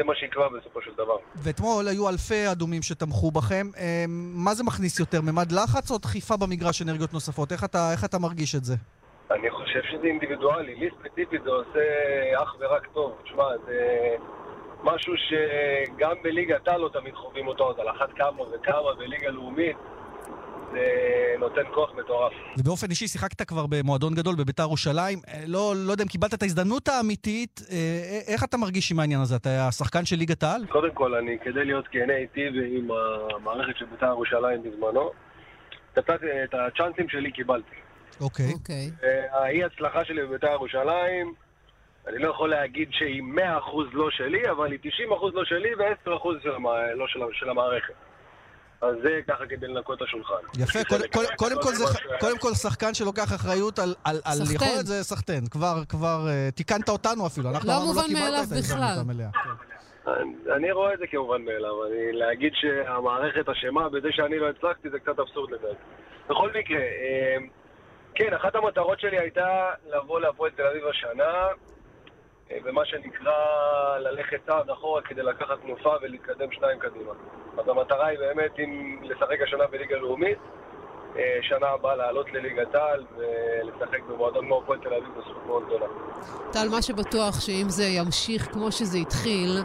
וזה 0.00 0.06
מה 0.06 0.14
שיקבע 0.14 0.48
בסופו 0.48 0.82
של 0.82 0.90
דבר. 0.94 1.16
ואתמול 1.36 1.88
היו 1.88 2.08
אלפי 2.08 2.50
אדומים 2.52 2.82
שתמכו 2.82 3.30
בכם. 3.30 3.66
אה, 3.76 4.04
מה 4.08 4.54
זה 4.54 4.64
מכניס 4.64 5.00
יותר, 5.00 5.20
ממד 5.20 5.52
לחץ 5.52 5.90
או 5.90 5.98
דחיפה 5.98 6.36
במגרש 6.36 6.82
אנרגיות 6.82 7.12
נוספות? 7.12 7.52
איך 7.52 7.64
אתה, 7.64 7.92
איך 7.92 8.04
אתה 8.04 8.18
מרגיש 8.18 8.54
את 8.54 8.64
זה? 8.64 8.74
אני 9.30 9.50
חושב 9.50 9.80
שזה 9.90 10.06
אינדיבידואלי. 10.06 10.74
לי 10.74 10.88
ספציפית 10.98 11.42
זה 11.44 11.50
עושה 11.50 11.80
אך 12.42 12.54
ורק 12.60 12.86
טוב. 12.86 13.12
תשמע, 13.24 13.44
זה 13.66 13.78
משהו 14.82 15.12
שגם 15.16 16.16
בליגת 16.22 16.68
העל 16.68 16.80
לא 16.80 16.90
תמיד 16.92 17.14
חווים 17.14 17.46
אותו, 17.46 17.70
אז 17.70 17.78
על 17.78 17.88
אחת 17.90 18.08
כמה 18.16 18.42
וכמה 18.42 18.94
בליגה 18.98 19.30
לאומית 19.30 19.76
זה 20.72 20.80
נותן 21.38 21.60
כוח 21.74 21.90
מטורף. 21.98 22.32
ובאופן 22.58 22.90
אישי 22.90 23.08
שיחקת 23.08 23.42
כבר 23.42 23.66
במועדון 23.68 24.14
גדול 24.14 24.34
בביתר 24.34 24.62
ירושלים. 24.62 25.18
אה, 25.28 25.42
לא, 25.46 25.72
לא 25.76 25.92
יודע 25.92 26.04
אם 26.04 26.08
קיבלת 26.08 26.34
את 26.34 26.42
ההזדמנות 26.42 26.88
האמיתית. 26.88 27.60
אה, 27.70 27.76
איך 28.26 28.44
אתה 28.44 28.56
מרגיש 28.56 28.92
עם 28.92 29.00
העניין 29.00 29.20
הזה? 29.20 29.36
אתה 29.36 29.68
השחקן 29.68 30.04
של 30.04 30.16
ליגת 30.16 30.42
העל? 30.42 30.66
קודם 30.66 30.94
כל, 30.94 31.14
אני, 31.14 31.38
כדי 31.44 31.64
להיות 31.64 31.88
כן 31.90 32.10
איתי 32.10 32.46
ועם 32.48 32.88
המערכת 33.36 33.76
של 33.78 33.84
בית"ר 33.84 34.06
ירושלים 34.06 34.62
בזמנו, 34.62 35.10
את 35.92 35.98
הצ- 35.98 36.12
את 36.44 36.54
הצ'אנסים 36.54 37.08
שלי 37.08 37.32
קיבלתי. 37.32 37.74
אוקיי. 38.20 38.52
אוקיי. 38.52 38.90
האי 39.32 39.64
הצלחה 39.64 40.04
שלי 40.04 40.26
בבית"ר 40.26 40.52
ירושלים, 40.52 41.34
אני 42.08 42.18
לא 42.18 42.30
יכול 42.30 42.50
להגיד 42.50 42.88
שהיא 42.92 43.22
100% 43.22 43.40
לא 43.92 44.10
שלי, 44.10 44.50
אבל 44.50 44.72
היא 44.72 44.78
90% 44.80 44.90
לא 45.34 45.44
שלי 45.44 45.74
ו-10% 45.74 46.42
של, 46.42 46.50
המ... 46.54 46.64
לא 46.94 47.06
של... 47.08 47.20
של 47.32 47.48
המערכת. 47.50 47.94
אז 48.82 48.94
זה 49.02 49.20
ככה 49.28 49.46
כדי 49.46 49.66
לנקות 49.68 49.98
את 49.98 50.08
השולחן. 50.08 50.34
יפה, 50.58 50.78
קודם- 50.88 51.26
קודם 51.36 51.62
כל 51.62 51.72
זה- 51.74 51.84
קודם 52.20 52.38
כל 52.38 52.54
שחקן 52.54 52.94
שלוקח 52.94 53.34
אחריות 53.34 53.78
על- 53.78 53.94
על 54.04 54.20
על. 54.24 54.54
יכולת 54.54 54.86
זה 54.86 55.04
סחטיין. 55.04 55.46
כבר, 55.46 55.82
כבר 55.88 56.26
אה, 56.28 56.48
תיקנת 56.54 56.88
אותנו 56.88 57.26
אפילו. 57.26 57.50
אנחנו 57.50 57.68
לא 57.68 57.80
מובן 57.86 58.12
מאליו 58.12 58.28
את 58.28 58.52
ההזדמנות 58.52 58.64
בכלל. 58.90 59.00
המלאה. 59.00 59.28
אני- 60.56 60.72
רואה 60.72 60.94
את 60.94 60.98
זה 60.98 61.06
כמובן 61.06 61.42
מאליו. 61.42 61.86
אני, 61.86 62.12
להגיד 62.12 62.52
שהמערכת 62.54 63.48
אשמה 63.48 63.88
בזה 63.88 64.08
שאני 64.10 64.38
לא 64.38 64.48
הצלחתי 64.50 64.90
זה 64.90 64.98
קצת 64.98 65.18
אבסורד 65.18 65.50
לדעתי. 65.50 65.82
בכל 66.30 66.50
מקרה, 66.58 66.78
אה, 66.80 67.36
כן, 68.14 68.34
אחת 68.34 68.54
המטרות 68.54 69.00
שלי 69.00 69.18
הייתה 69.18 69.48
לבוא 69.94 70.20
להפועל 70.20 70.50
תל 70.50 70.62
אביב 70.62 70.82
השנה, 70.86 71.32
ומה 72.64 72.84
שנקרא 72.84 73.32
ללכת 73.98 74.40
צעד 74.46 74.70
אחורה 74.70 75.02
כדי 75.02 75.22
לקחת 75.22 75.60
תנופה 75.62 75.94
ולהתקדם 76.02 76.52
שניים 76.52 76.78
קדימה. 76.78 77.12
אז 77.58 77.68
המטרה 77.68 78.06
היא 78.06 78.18
באמת 78.18 78.58
אם 78.58 78.98
לשחק 79.02 79.42
השנה 79.42 79.66
בליגה 79.66 79.96
לאומית, 79.96 80.38
אה, 81.16 81.38
שנה 81.42 81.66
הבאה 81.66 81.96
לעלות 81.96 82.32
לליגת 82.32 82.74
העל 82.74 83.04
ולשחק 83.16 84.02
במועדון 84.08 84.46
כמו 84.46 84.58
הפועל 84.58 84.78
תל 84.78 84.94
אביב 84.94 85.08
בזכות 85.18 85.46
מאוד 85.46 85.66
גדולה. 85.66 85.86
טל, 86.52 86.68
מה 86.70 86.82
שבטוח 86.82 87.40
שאם 87.40 87.66
זה 87.68 87.84
ימשיך 87.84 88.42
כמו 88.52 88.72
שזה 88.72 88.98
התחיל, 88.98 89.58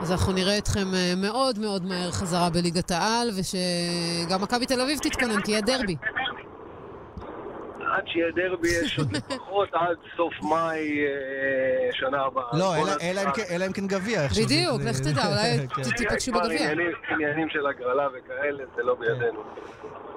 אז 0.00 0.12
אנחנו 0.12 0.32
נראה 0.32 0.58
אתכם 0.58 0.94
אה, 0.94 1.12
מאוד 1.16 1.58
מאוד 1.58 1.82
מהר 1.84 2.10
חזרה 2.10 2.50
בליגת 2.50 2.90
העל, 2.90 3.28
ושגם 3.28 4.42
מכבי 4.42 4.66
תל 4.66 4.80
אביב 4.80 4.98
תתכונן, 4.98 5.40
כי 5.40 5.50
יהיה 5.50 5.60
דרבי. 5.60 5.96
עד 7.96 8.02
שיהיה 8.08 8.26
דרבי 8.36 8.68
יש 8.84 8.98
עוד 8.98 9.12
לפחות 9.16 9.68
עד 9.72 9.96
סוף 10.16 10.32
מאי 10.42 11.04
אה, 11.06 11.92
שנה 11.92 12.22
הבאה. 12.22 12.44
לא, 12.58 12.74
אלא- 13.02 13.20
אם 13.20 13.32
כן- 13.34 13.54
אלא 13.54 13.66
אם 13.66 13.72
כן 13.72 13.86
גביע. 13.86 14.20
בדיוק, 14.44 14.80
לך 14.90 15.00
תדע, 15.00 15.22
אולי 15.26 15.68
כן. 15.68 15.82
ת- 15.82 15.96
תיפגשו 15.96 16.32
כבר 16.32 16.40
בגביע. 16.40 16.70
עניינים- 16.70 17.48
של 17.50 17.66
הגרלה 17.66 18.08
וכאלה, 18.14 18.64
זה 18.76 18.82
לא 18.82 18.94
בידינו. 18.94 19.42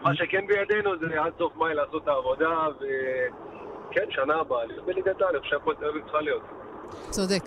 מה 0.01 0.15
שכן 0.15 0.47
בידינו 0.47 0.91
זה 0.99 1.21
עד 1.21 1.33
סוף 1.37 1.55
מאי 1.55 1.73
לעשות 1.73 2.03
את 2.03 2.07
העבודה, 2.07 2.49
וכן, 2.77 4.05
שנה 4.09 4.35
הבאה, 4.35 4.59
בליגת 4.85 5.21
העל, 5.21 5.35
איפה 5.35 5.47
שהפועל 5.47 5.75
תל 5.75 5.85
אביב 5.85 6.03
צריכה 6.03 6.21
להיות. 6.21 6.41
צודק. 7.09 7.43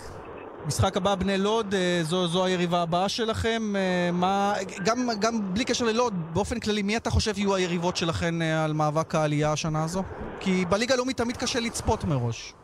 משחק 0.66 0.96
הבא 0.96 1.14
בני 1.14 1.38
לוד, 1.38 1.74
אה, 1.74 1.98
זו, 2.02 2.26
זו 2.26 2.44
היריבה 2.44 2.82
הבאה 2.82 3.08
שלכם. 3.08 3.62
אה, 3.76 4.10
מה, 4.12 4.52
גם, 4.84 4.96
גם 5.20 5.54
בלי 5.54 5.64
קשר 5.64 5.84
ללוד, 5.84 6.14
באופן 6.32 6.60
כללי, 6.60 6.82
מי 6.82 6.96
אתה 6.96 7.10
חושב 7.10 7.30
יהיו 7.36 7.54
היריבות 7.54 7.96
שלכם 7.96 8.42
אה, 8.42 8.64
על 8.64 8.72
מאבק 8.72 9.14
העלייה 9.14 9.52
השנה 9.52 9.84
הזו? 9.84 10.02
כי 10.40 10.64
בליגה 10.68 10.94
הלאומית 10.94 11.16
תמיד 11.16 11.36
קשה 11.36 11.60
לצפות 11.60 12.04
מראש. 12.04 12.54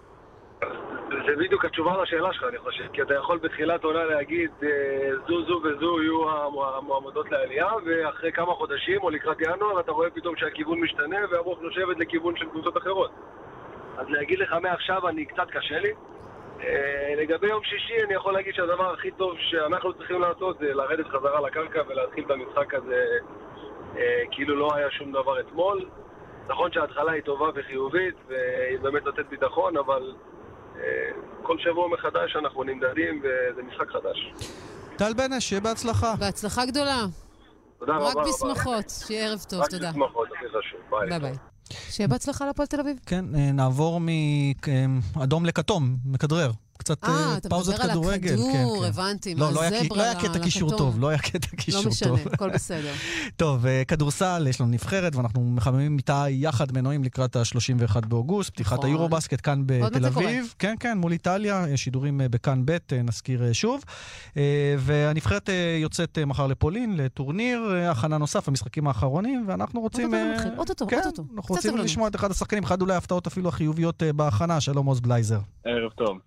זה 1.26 1.36
בדיוק 1.38 1.64
התשובה 1.64 2.02
לשאלה 2.02 2.32
שלך, 2.32 2.44
אני 2.48 2.58
חושב. 2.58 2.84
כי 2.92 3.02
אתה 3.02 3.14
יכול 3.14 3.38
בתחילת 3.38 3.84
עונה 3.84 4.04
להגיד, 4.04 4.50
זו 5.28 5.46
זו 5.46 5.60
וזו 5.64 6.02
יהיו 6.02 6.30
המוע- 6.30 6.76
המועמדות 6.76 7.30
לעלייה, 7.30 7.68
ואחרי 7.86 8.32
כמה 8.32 8.52
חודשים 8.54 8.98
או 9.02 9.10
לקראת 9.10 9.36
ינואר 9.40 9.80
אתה 9.80 9.92
רואה 9.92 10.10
פתאום 10.10 10.36
שהכיוון 10.36 10.80
משתנה 10.80 11.16
והרוח 11.30 11.58
נושבת 11.60 11.96
לכיוון 11.98 12.36
של 12.36 12.46
קבוצות 12.50 12.76
אחרות. 12.76 13.10
אז 13.98 14.06
להגיד 14.08 14.38
לך 14.38 14.52
מעכשיו 14.62 15.08
אני 15.08 15.24
קצת 15.24 15.50
קשה 15.50 15.78
לי. 15.78 15.92
אה, 16.62 17.14
לגבי 17.16 17.46
יום 17.46 17.64
שישי 17.64 18.04
אני 18.06 18.14
יכול 18.14 18.32
להגיד 18.32 18.54
שהדבר 18.54 18.92
הכי 18.92 19.10
טוב 19.10 19.34
שאנחנו 19.38 19.92
צריכים 19.92 20.20
לעשות 20.20 20.58
זה 20.58 20.74
לרדת 20.74 21.06
חזרה 21.06 21.40
לקרקע 21.40 21.82
ולהתחיל 21.88 22.24
את 22.24 22.30
המשחק 22.30 22.74
הזה 22.74 23.04
אה, 23.96 24.22
כאילו 24.30 24.56
לא 24.56 24.74
היה 24.74 24.90
שום 24.90 25.12
דבר 25.12 25.40
אתמול. 25.40 25.88
נכון 26.48 26.72
שההתחלה 26.72 27.12
היא 27.12 27.22
טובה 27.22 27.46
וחיובית 27.54 28.14
והיא 28.28 28.78
באמת 28.78 29.04
נותנת 29.04 29.28
ביטחון, 29.28 29.76
אבל 29.76 30.14
אה, 30.76 30.82
כל 31.42 31.58
שבוע 31.58 31.88
מחדש 31.88 32.36
אנחנו 32.36 32.64
נמדדים 32.64 33.22
וזה 33.22 33.62
משחק 33.62 33.90
חדש. 33.90 34.32
טל 34.98 35.12
בנש, 35.16 35.44
שיהיה 35.44 35.60
בהצלחה. 35.60 36.14
בהצלחה 36.20 36.66
גדולה. 36.66 37.04
תודה 37.78 37.92
רבה 37.96 38.08
רק 38.08 38.16
רבה. 38.16 38.24
בשמחות. 38.28 38.90
שיהיה 39.06 39.28
ערב 39.28 39.38
טוב, 39.50 39.60
רק 39.60 39.70
תודה. 39.70 39.90
בשמחות, 39.90 40.28
הכי 40.32 40.48
חשוב. 40.48 40.80
ביי. 40.90 41.08
ביי 41.08 41.18
ביי. 41.18 41.51
שיהיה 41.90 42.08
בהצלחה 42.08 42.46
להפועל 42.46 42.66
תל 42.66 42.80
אביב. 42.80 42.96
כן, 43.06 43.24
אה, 43.34 43.52
נעבור 43.52 44.00
מאדום 44.00 45.46
לכתום, 45.46 45.96
מכדורגל. 46.04 46.52
קצת 46.82 47.04
אה, 47.04 47.08
אה, 47.08 47.36
אתה 47.36 47.48
פאוזת 47.48 47.72
מדבר 47.72 47.84
על 47.84 47.90
כדורגל. 47.90 48.32
הכדור, 48.32 48.52
כן, 48.52 48.80
כן. 48.80 48.88
הבנתי. 48.88 49.34
לא, 49.34 49.52
לא 49.52 49.62
היה 49.62 49.82
לא 49.96 50.02
היה 50.02 50.14
קטע 50.14 50.38
קישור. 50.38 50.76
טוב, 50.78 51.00
לא 51.00 51.08
היה 51.08 51.18
קטע 51.18 51.48
קישור 51.62 51.82
לא 51.84 51.90
משנה, 51.90 52.08
טוב. 52.08 52.20
הכל 52.32 52.50
בסדר. 52.50 52.92
טוב, 53.36 53.66
אה, 53.66 53.82
כדורסל, 53.88 54.46
יש 54.48 54.60
לנו 54.60 54.70
נבחרת, 54.70 55.16
ואנחנו 55.16 55.44
מחממים 55.44 55.98
איתה 55.98 56.24
יחד 56.28 56.72
מנועים 56.72 57.04
לקראת 57.04 57.36
ה-31 57.36 58.06
באוגוסט, 58.06 58.50
פתיחת 58.50 58.78
נכון. 58.78 58.90
היורו-בסקט 58.90 59.40
כאן 59.42 59.62
בתל. 59.66 60.06
אביב. 60.06 60.54
כן, 60.58 60.74
כן, 60.80 60.98
מול 60.98 61.12
איטליה, 61.12 61.64
אה, 61.64 61.76
שידורים 61.76 62.20
בכאן 62.30 62.62
ב', 62.64 62.76
נזכיר 63.04 63.52
שוב. 63.52 63.84
והנבחרת 64.78 65.50
יוצאת 65.80 66.18
מחר 66.18 66.46
לפולין, 66.46 66.96
לטורניר, 66.96 67.74
הכנה 67.90 68.18
נוסף, 68.18 68.48
המשחקים 68.48 68.86
האחרונים, 68.86 69.44
ואנחנו 69.48 69.80
רוצים... 69.80 70.14
אוטוטו 70.14 70.34
מתחיל, 70.34 70.52
אוטוטו, 70.58 70.86
כן, 70.86 70.98
אוטוטו. 70.98 71.22
אנחנו 71.36 71.54
רוצים. 71.54 71.76
לשמוע 71.76 72.08
את 72.08 72.16
אחד 72.16 72.30
השחקנים, 72.30 72.64
אחד 72.64 72.80
אולי 72.80 72.94
ההפתעות 72.94 73.26
אפילו 73.26 73.48
החיוביות 73.48 74.02
בהכנה, 74.16 74.60
שלום 74.60 74.86
עוז 74.86 75.00
בלייזר. 75.00 75.38
ערב 75.64 75.90
טוב. 75.90 76.18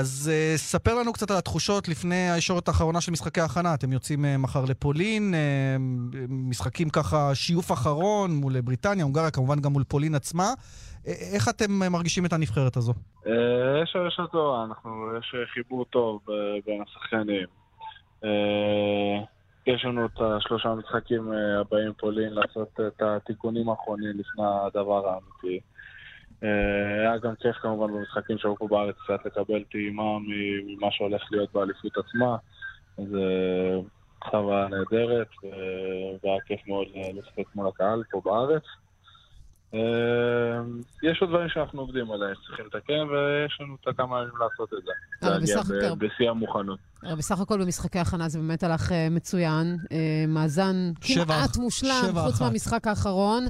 אז 0.00 0.30
uh, 0.32 0.58
ספר 0.58 0.94
לנו 0.94 1.12
קצת 1.12 1.30
על 1.30 1.36
התחושות 1.36 1.88
לפני 1.88 2.30
הישורת 2.30 2.68
האחרונה 2.68 3.00
של 3.00 3.12
משחקי 3.12 3.40
ההכנה. 3.40 3.74
אתם 3.74 3.92
יוצאים 3.92 4.24
uh, 4.24 4.38
מחר 4.38 4.64
לפולין, 4.68 5.34
uh, 5.34 6.18
משחקים 6.28 6.88
ככה, 6.90 7.34
שיוף 7.34 7.72
אחרון 7.72 8.30
מול 8.30 8.60
בריטניה, 8.60 9.04
הונגריה, 9.04 9.30
כמובן 9.30 9.60
גם 9.60 9.72
מול 9.72 9.84
פולין 9.84 10.14
עצמה. 10.14 10.52
Uh, 10.52 11.08
איך 11.34 11.48
אתם 11.48 11.82
uh, 11.82 11.88
מרגישים 11.88 12.26
את 12.26 12.32
הנבחרת 12.32 12.76
הזו? 12.76 12.92
אה, 13.26 13.82
יש 13.82 13.96
הרגשה 13.96 14.26
טובה, 14.32 14.64
אנחנו, 14.64 14.90
יש 15.18 15.34
חיבור 15.54 15.84
טוב 15.84 16.20
בין 16.66 16.82
השחקנים. 16.82 17.46
אה, 18.24 19.24
יש 19.66 19.84
לנו 19.84 20.06
את 20.06 20.20
השלושה 20.20 20.68
המשחקים 20.68 21.32
הבאים 21.60 21.92
פולין 21.98 22.32
לעשות 22.32 22.80
את 22.86 23.02
התיקונים 23.02 23.68
האחרונים 23.68 24.10
לפני 24.10 24.44
הדבר 24.66 25.08
האמיתי. 25.08 25.60
אה, 26.44 27.00
היה 27.00 27.18
גם 27.18 27.34
כיף 27.34 27.56
כמובן 27.56 27.92
במשחקים 27.94 28.38
שהיו 28.38 28.56
פה 28.56 28.68
בארץ 28.68 28.94
קצת 29.04 29.26
לקבל 29.26 29.64
טעימה 29.72 30.18
ממה 30.18 30.88
שהולך 30.90 31.22
להיות 31.30 31.52
באליפות 31.52 31.92
עצמה. 31.96 32.36
אז 32.98 33.14
אה, 33.14 33.80
חוויה 34.30 34.68
נהדרת, 34.68 35.28
אה, 35.44 35.50
והיה 36.24 36.40
כיף 36.46 36.60
מאוד 36.66 36.86
אה, 36.96 37.08
לשחק 37.14 37.54
מול 37.54 37.68
הקהל 37.68 38.02
פה 38.10 38.20
בארץ. 38.24 38.62
אה, 39.74 40.60
יש 41.02 41.18
עוד 41.20 41.30
דברים 41.30 41.48
שאנחנו 41.48 41.80
עובדים 41.80 42.10
עליהם, 42.12 42.34
צריכים 42.46 42.66
לתקן, 42.66 42.92
ויש 42.92 43.58
לנו 43.60 43.76
את 43.82 43.88
הכמה 43.88 44.18
ימים 44.20 44.34
לעשות 44.40 44.74
את 44.74 44.78
זה. 44.84 44.92
להגיע 45.28 45.94
בשיא 45.94 46.30
המוכנות. 46.30 46.78
בסך 47.18 47.40
הכל 47.40 47.62
במשחקי 47.62 47.98
הכנה 47.98 48.28
זה 48.28 48.38
באמת 48.38 48.62
הלך 48.62 48.92
אה, 48.92 49.08
מצוין. 49.10 49.76
אה, 49.92 50.24
מאזן 50.28 50.92
כמעט 51.00 51.56
מושלם, 51.56 52.12
חוץ. 52.24 52.40
מהמשחק 52.40 52.86
האחרון. 52.86 53.44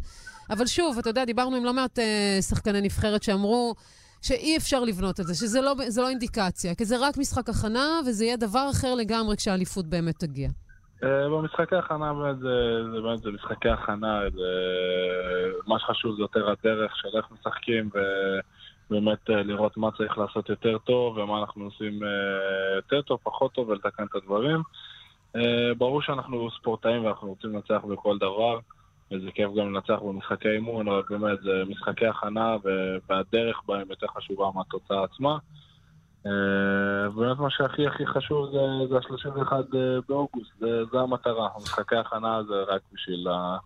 אבל 0.51 0.67
שוב, 0.67 0.99
אתה 0.99 1.11
יודע, 1.11 1.25
דיברנו 1.25 1.57
עם 1.57 1.65
לא 1.65 1.73
מעט 1.73 1.99
אה, 1.99 2.39
שחקני 2.41 2.81
נבחרת 2.81 3.23
שאמרו 3.23 3.75
שאי 4.23 4.57
אפשר 4.57 4.85
לבנות 4.85 5.21
את 5.21 5.27
זה, 5.27 5.35
שזה 5.35 5.61
לא, 5.61 5.75
זה 5.89 6.03
לא 6.03 6.09
אינדיקציה, 6.09 6.75
כי 6.75 6.85
זה 6.85 6.97
רק 7.01 7.17
משחק 7.17 7.49
הכנה, 7.49 8.01
וזה 8.07 8.25
יהיה 8.25 8.37
דבר 8.37 8.67
אחר 8.71 8.95
לגמרי 8.95 9.37
כשהאליפות 9.37 9.87
באמת 9.87 10.19
תגיע. 10.19 10.49
אה, 11.05 11.29
במשחקי 11.29 11.77
הכנה 11.77 12.15
באמת 12.15 12.39
זה, 12.39 12.85
זה 12.93 13.01
באמת 13.01 13.23
זה 13.23 13.31
משחקי 13.31 13.69
הכנה, 13.69 14.21
זה, 14.35 14.49
מה 15.67 15.79
שחשוב 15.79 16.17
זה 16.17 16.23
יותר 16.23 16.51
הדרך 16.51 16.97
של 16.97 17.09
איך 17.17 17.27
משחקים 17.31 17.91
ובאמת 18.91 19.31
אה, 19.31 19.43
לראות 19.43 19.77
מה 19.77 19.91
צריך 19.97 20.19
לעשות 20.19 20.49
יותר 20.49 20.79
טוב 20.79 21.19
ומה 21.19 21.41
אנחנו 21.41 21.65
עושים 21.65 22.03
אה, 22.03 22.77
יותר 22.77 23.03
טוב, 23.03 23.19
פחות 23.23 23.53
טוב 23.53 23.69
ולתקן 23.69 24.05
את 24.05 24.15
הדברים. 24.15 24.63
ברור 25.79 26.03
שאנחנו 26.03 26.51
ספורטאים 26.51 27.05
ואנחנו 27.05 27.29
רוצים 27.29 27.51
לנצח 27.51 27.85
בכל 27.85 28.19
דבר 28.19 28.59
וזה 29.13 29.31
כיף 29.35 29.51
גם 29.59 29.75
לנצח 29.75 29.99
במשחקי 30.03 30.49
אימון, 30.49 30.89
אבל 30.89 31.03
באמת 31.11 31.39
זה 31.43 31.63
משחקי 31.69 32.07
הכנה 32.07 32.57
והדרך 33.09 33.63
בהם 33.67 33.91
יותר 33.91 34.07
חשובה 34.07 34.51
מהתוצאה 34.55 35.05
עצמה. 35.05 35.39
אה, 36.27 36.31
באמת 37.17 37.39
מה 37.39 37.51
שהכי 37.51 37.87
הכי 37.87 38.07
חשוב 38.07 38.51
זה, 38.53 38.59
זה 38.89 38.97
ה-31 38.97 39.53
באוגוסט, 40.09 40.53
זה, 40.61 40.85
זה 40.93 41.01
המטרה. 41.01 41.49
משחקי 41.57 41.97
הכנה 41.97 42.43
זה 42.43 42.63
רק 42.69 42.81
בשביל 42.93 43.29
ה- 43.29 43.59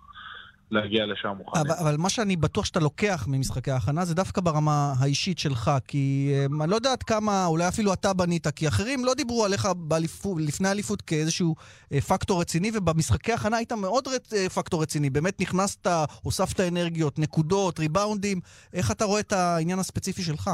להגיע 0.70 1.06
לשם 1.06 1.32
מוכנים. 1.38 1.66
אבל, 1.66 1.74
אבל 1.82 1.96
מה 1.98 2.10
שאני 2.10 2.36
בטוח 2.36 2.64
שאתה 2.64 2.80
לוקח 2.80 3.24
ממשחקי 3.28 3.70
ההכנה 3.70 4.04
זה 4.04 4.14
דווקא 4.14 4.40
ברמה 4.40 4.92
האישית 4.98 5.38
שלך, 5.38 5.70
כי 5.88 6.32
um, 6.50 6.62
אני 6.62 6.70
לא 6.70 6.76
יודע 6.76 6.92
עד 6.92 7.02
כמה, 7.02 7.46
אולי 7.46 7.68
אפילו 7.68 7.92
אתה 7.92 8.12
בנית, 8.12 8.46
כי 8.46 8.68
אחרים 8.68 9.04
לא 9.04 9.14
דיברו 9.14 9.44
עליך 9.44 9.68
באליפות, 9.76 10.38
לפני 10.40 10.68
האליפות 10.68 11.02
כאיזשהו 11.02 11.54
uh, 11.58 12.00
פקטור 12.00 12.40
רציני, 12.40 12.70
ובמשחקי 12.74 13.32
ההכנה 13.32 13.56
היית 13.56 13.72
מאוד 13.72 14.08
רצ, 14.08 14.32
uh, 14.32 14.36
פקטור 14.54 14.82
רציני. 14.82 15.10
באמת 15.10 15.40
נכנסת, 15.40 15.86
הוספת 16.22 16.60
אנרגיות, 16.60 17.18
נקודות, 17.18 17.78
ריבאונדים. 17.78 18.40
איך 18.74 18.90
אתה 18.90 19.04
רואה 19.04 19.20
את 19.20 19.32
העניין 19.32 19.78
הספציפי 19.78 20.22
שלך? 20.22 20.50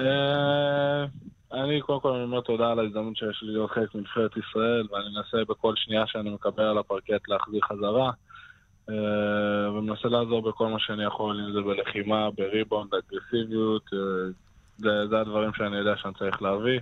אה, 0.00 1.04
אני 1.52 1.80
קודם 1.80 2.00
כל 2.00 2.08
אומר 2.08 2.40
תודה 2.40 2.70
על 2.70 2.78
ההזדמנות 2.78 3.16
שיש 3.16 3.42
לי 3.42 3.52
להיות 3.52 3.70
חלק 3.70 3.94
מנבחרת 3.94 4.30
ישראל, 4.36 4.86
ואני 4.92 5.04
מנסה 5.14 5.44
בכל 5.48 5.72
שנייה 5.76 6.06
שאני 6.06 6.30
מקבל 6.30 6.64
על 6.64 6.78
הפרקט 6.78 7.28
להחזיר 7.28 7.60
חזרה. 7.68 8.10
אה, 8.90 9.72
ומנסה 9.72 10.08
לעזור 10.08 10.42
בכל 10.42 10.68
מה 10.68 10.78
שאני 10.78 11.04
יכול, 11.04 11.40
אם 11.46 11.52
זה 11.52 11.60
בלחימה, 11.60 12.30
בריבאונד, 12.30 12.90
אגרסיביות. 12.94 13.82
אה, 13.92 13.98
זה, 14.78 15.06
זה 15.10 15.20
הדברים 15.20 15.50
שאני 15.54 15.76
יודע 15.76 15.96
שאני 15.96 16.14
צריך 16.14 16.42
להביא. 16.42 16.80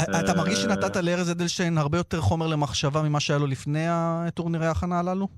אתה 0.00 0.32
מרגיש 0.36 0.58
אה, 0.58 0.62
שנתת 0.62 0.96
לארז 0.96 1.30
אדלשטיין 1.30 1.78
הרבה 1.78 1.98
יותר 1.98 2.20
חומר 2.20 2.46
למחשבה 2.46 3.02
ממה 3.02 3.20
שהיה 3.20 3.38
לו 3.38 3.46
לפני 3.46 3.86
הטורנירי 3.88 4.66
ההכנה 4.66 4.98
הללו? 4.98 5.28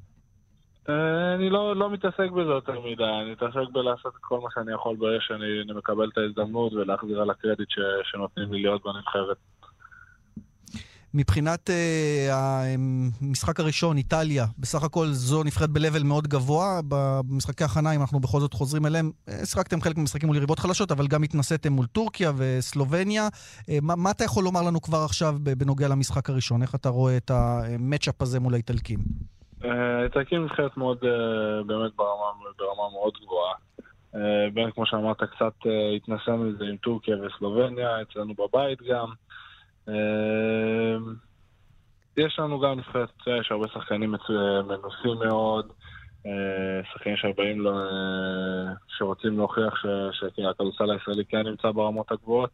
אה, 0.88 1.34
אני 1.34 1.50
לא, 1.50 1.76
לא 1.76 1.90
מתעסק 1.90 2.30
בזה 2.30 2.50
יותר 2.50 2.80
מדי, 2.80 3.04
אני 3.22 3.32
מתעסק 3.32 3.72
בלעשות 3.72 4.12
כל 4.20 4.40
מה 4.40 4.48
שאני 4.54 4.72
יכול 4.72 4.96
ברגע 4.96 5.20
שאני 5.20 5.74
מקבל 5.74 6.08
את 6.12 6.18
ההזדמנות 6.18 6.72
ולהחזיר 6.72 7.20
על 7.20 7.30
הקרדיט 7.30 7.70
ש, 7.70 7.78
שנותנים 8.04 8.52
לי 8.52 8.62
להיות 8.62 8.82
בנבחרת. 8.84 9.36
מבחינת 11.14 11.70
uh, 11.70 11.72
המשחק 12.32 13.60
הראשון, 13.60 13.96
איטליה, 13.96 14.46
בסך 14.58 14.82
הכל 14.82 15.06
זו 15.06 15.42
נבחרת 15.42 15.70
ב-level 15.70 16.04
מאוד 16.04 16.28
גבוה. 16.28 16.80
במשחקי 16.88 17.64
הכנה, 17.64 17.92
אם 17.94 18.00
אנחנו 18.00 18.20
בכל 18.20 18.40
זאת 18.40 18.54
חוזרים 18.54 18.86
אליהם, 18.86 19.10
אה, 19.28 19.46
שיחקתם 19.46 19.80
חלק 19.80 19.96
מהמשחקים 19.96 20.26
מול 20.26 20.36
יריבות 20.36 20.58
חלשות, 20.58 20.92
אבל 20.92 21.06
גם 21.06 21.22
התנסיתם 21.22 21.72
מול 21.72 21.86
טורקיה 21.86 22.32
וסלובניה. 22.36 23.28
Uh, 23.28 23.64
מה, 23.82 23.96
מה 23.96 24.10
אתה 24.10 24.24
יכול 24.24 24.44
לומר 24.44 24.62
לנו 24.62 24.80
כבר 24.80 24.98
עכשיו 25.04 25.34
בנוגע 25.58 25.88
למשחק 25.88 26.30
הראשון? 26.30 26.62
איך 26.62 26.74
אתה 26.74 26.88
רואה 26.88 27.16
את 27.16 27.30
המצ'אפ 27.30 28.22
הזה 28.22 28.40
מול 28.40 28.54
האיטלקים? 28.54 28.98
האיטלקים 29.62 30.44
נבחרת 30.44 30.76
מאוד, 30.76 30.98
באמת 31.66 31.92
ברמה, 31.96 32.26
ברמה 32.58 32.90
מאוד 32.92 33.12
גבוהה. 33.22 33.54
בין, 34.54 34.70
כמו 34.70 34.86
שאמרת, 34.86 35.16
קצת 35.16 35.54
התנסינו 35.96 36.38
מזה 36.38 36.64
עם 36.64 36.76
טורקיה 36.76 37.16
וסלובניה, 37.16 38.02
אצלנו 38.02 38.34
בבית 38.34 38.78
גם. 38.82 39.06
אמ, 39.88 41.14
יש 42.16 42.38
לנו 42.38 42.60
גם 42.60 42.78
נבחרת, 42.78 43.08
יש 43.40 43.50
הרבה 43.50 43.68
שחקנים 43.68 44.14
מנוסים 44.68 45.28
מאוד, 45.28 45.66
אה, 46.26 46.80
שחקנים 46.92 47.16
שבאים, 47.16 47.66
אה, 47.66 47.72
שרוצים 48.88 49.38
להוכיח 49.38 49.84
שהכדורסל 50.12 50.90
הישראלי 50.90 51.24
כן 51.24 51.46
נמצא 51.46 51.70
ברמות 51.70 52.12
הגבוהות, 52.12 52.50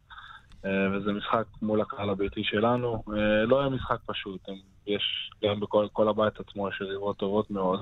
אה, 0.65 0.87
וזה 0.91 1.11
משחק 1.11 1.43
מול 1.61 1.81
הקהל 1.81 2.09
הביתי 2.09 2.43
שלנו. 2.43 3.03
לא 3.47 3.59
היה 3.59 3.69
משחק 3.69 3.97
פשוט, 4.05 4.49
יש 4.87 5.31
גם 5.43 5.59
בכל 5.59 6.09
הבית 6.09 6.39
עצמו 6.39 6.69
יש 6.69 6.81
יריבות 6.81 7.17
טובות 7.17 7.51
מאוד. 7.51 7.81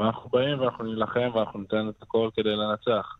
ואנחנו 0.00 0.30
באים 0.30 0.60
ואנחנו 0.60 0.84
נילחם 0.84 1.30
ואנחנו 1.34 1.60
ניתן 1.60 1.88
את 1.88 2.02
הכל 2.02 2.30
כדי 2.36 2.56
לנצח. 2.56 3.16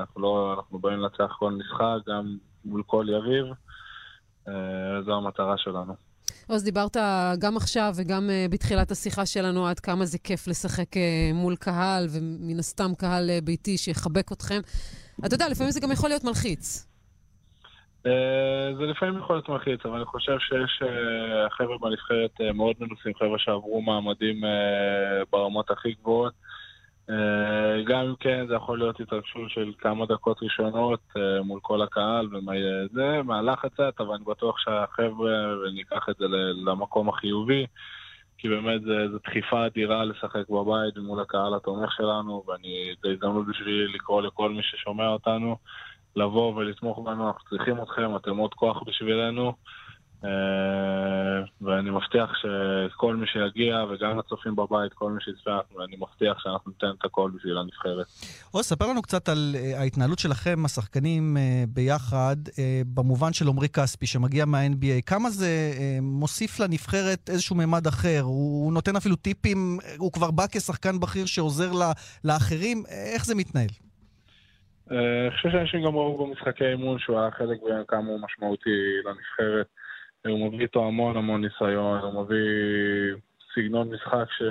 אנחנו, 0.00 0.22
לא, 0.22 0.54
אנחנו 0.56 0.78
באים 0.78 1.00
לנצח 1.00 1.36
כל 1.38 1.52
משחק, 1.52 2.08
גם 2.08 2.36
מול 2.64 2.82
כל 2.86 3.06
יריב. 3.08 3.46
אה, 4.48 5.02
זו 5.04 5.16
המטרה 5.16 5.58
שלנו. 5.58 5.94
עוז, 6.46 6.64
דיברת 6.64 6.96
גם 7.38 7.56
עכשיו 7.56 7.92
וגם 7.96 8.30
uh, 8.30 8.52
בתחילת 8.52 8.90
השיחה 8.90 9.26
שלנו 9.26 9.66
עד 9.66 9.80
כמה 9.80 10.04
זה 10.04 10.18
כיף 10.18 10.48
לשחק 10.48 10.96
uh, 10.96 11.34
מול 11.34 11.56
קהל, 11.56 12.06
ומן 12.10 12.58
הסתם 12.58 12.90
קהל 12.98 13.30
ביתי 13.44 13.78
שיחבק 13.78 14.32
אתכם. 14.32 14.60
אתה 15.26 15.34
יודע, 15.34 15.48
לפעמים 15.48 15.72
זה 15.72 15.80
גם 15.80 15.92
יכול 15.92 16.08
להיות 16.10 16.24
מלחיץ. 16.24 16.86
זה 18.78 18.86
לפעמים 18.90 19.18
יכול 19.18 19.36
להיות 19.36 19.48
מלחיץ, 19.48 19.86
אבל 19.86 19.96
אני 19.96 20.04
חושב 20.04 20.36
שיש 20.38 20.82
חבר'ה 21.50 21.78
בנבחרת 21.78 22.54
מאוד 22.54 22.76
מנוסים, 22.80 23.12
חבר'ה 23.18 23.38
שעברו 23.38 23.82
מעמדים 23.82 24.40
ברמות 25.32 25.70
הכי 25.70 25.92
גבוהות. 25.92 26.32
אה, 27.10 27.82
גם 27.82 28.00
אם 28.00 28.14
כן, 28.20 28.46
זה 28.48 28.54
יכול 28.54 28.78
להיות 28.78 29.00
התרגשות 29.00 29.50
של 29.50 29.72
כמה 29.78 30.06
דקות 30.06 30.42
ראשונות 30.42 31.00
אה, 31.16 31.42
מול 31.42 31.60
כל 31.62 31.82
הקהל 31.82 32.36
ומה 32.36 32.52
זה, 32.92 33.22
מהלחץ 33.24 33.72
קצת, 33.72 34.00
אבל 34.00 34.14
אני 34.14 34.24
בטוח 34.24 34.58
שהחבר'ה, 34.58 35.58
וניקח 35.58 36.08
את 36.10 36.16
זה 36.18 36.26
למקום 36.64 37.08
החיובי, 37.08 37.66
כי 38.38 38.48
באמת 38.48 38.80
זו 38.82 39.18
דחיפה 39.24 39.66
אדירה 39.66 40.04
לשחק 40.04 40.48
בבית 40.48 40.96
מול 40.96 41.20
הקהל 41.20 41.54
התומך 41.54 41.92
שלנו, 41.92 42.44
ואני, 42.48 42.94
זו 43.02 43.10
הזדמנות 43.10 43.46
בשבילי 43.46 43.88
לקרוא 43.88 44.22
לכל 44.22 44.50
מי 44.50 44.62
ששומע 44.62 45.08
אותנו, 45.08 45.56
לבוא 46.16 46.54
ולתמוך 46.54 46.98
בנו, 46.98 47.26
אנחנו 47.28 47.48
צריכים 47.48 47.82
אתכם, 47.82 48.16
אתם 48.16 48.36
עוד 48.36 48.54
כוח 48.54 48.82
בשבילנו. 48.86 49.52
אה, 50.24 51.40
ואני 51.60 51.90
מבטיח 51.90 52.30
שכל 52.40 53.16
מי 53.16 53.26
שיגיע, 53.26 53.84
וגם 53.90 54.18
הצופים 54.18 54.56
בבית, 54.56 54.92
כל 54.92 55.10
מי 55.10 55.20
שיצפה, 55.20 55.58
אני 55.84 55.96
מבטיח 55.96 56.38
שאנחנו 56.42 56.70
ניתן 56.70 56.90
את 56.98 57.04
הכל 57.04 57.30
בשביל 57.36 57.58
הנבחרת. 57.58 58.06
עוז, 58.50 58.64
ספר 58.64 58.86
לנו 58.86 59.02
קצת 59.02 59.28
על 59.28 59.54
אה, 59.58 59.80
ההתנהלות 59.80 60.18
שלכם, 60.18 60.64
השחקנים 60.64 61.36
אה, 61.36 61.64
ביחד, 61.68 62.36
במובן 62.94 63.32
של 63.32 63.48
עמרי 63.48 63.68
כספי, 63.68 64.06
שמגיע 64.06 64.44
מה-NBA. 64.44 65.02
כמה 65.06 65.30
זה 65.30 65.48
מוסיף 66.02 66.60
לנבחרת 66.60 67.30
איזשהו 67.30 67.56
ממד 67.56 67.86
אחר? 67.86 68.20
הוא 68.22 68.72
נותן 68.72 68.96
אפילו 68.96 69.16
טיפים, 69.16 69.78
הוא 69.98 70.12
כבר 70.12 70.30
בא 70.30 70.44
כשחקן 70.52 71.00
בכיר 71.00 71.26
שעוזר 71.26 71.70
לאחרים, 72.24 72.82
איך 73.14 73.24
זה 73.24 73.34
מתנהל? 73.34 73.68
אני 74.90 75.30
חושב 75.30 75.50
שאנשים 75.50 75.84
גם 75.86 75.96
ראו 75.96 76.26
במשחקי 76.26 76.64
אימון 76.64 76.98
שהוא 76.98 77.20
היה 77.20 77.30
חלק 77.30 77.58
כמה 77.88 78.08
הוא 78.08 78.20
משמעותי 78.20 78.70
לנבחרת. 79.04 79.66
הוא 80.26 80.46
מביא 80.46 80.60
איתו 80.60 80.86
המון 80.86 81.16
המון 81.16 81.40
ניסיון, 81.44 82.00
הוא 82.00 82.24
מביא 82.24 82.46
סגנון 83.54 83.90
משחק 83.90 84.26
ש... 84.30 84.42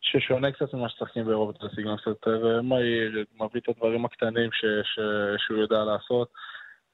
ששונה 0.00 0.52
קצת 0.52 0.74
ממה 0.74 0.88
ששחקים 0.88 1.24
באירופה, 1.24 1.52
זה 1.62 1.74
סגנון 1.76 1.96
קצת 1.96 2.06
יותר 2.06 2.62
מהיר, 2.62 3.24
מביא 3.34 3.60
את 3.60 3.68
הדברים 3.68 4.04
הקטנים 4.04 4.52
ש... 4.52 4.64
ש... 4.94 4.98
שהוא 5.38 5.58
יודע 5.58 5.84
לעשות. 5.84 6.28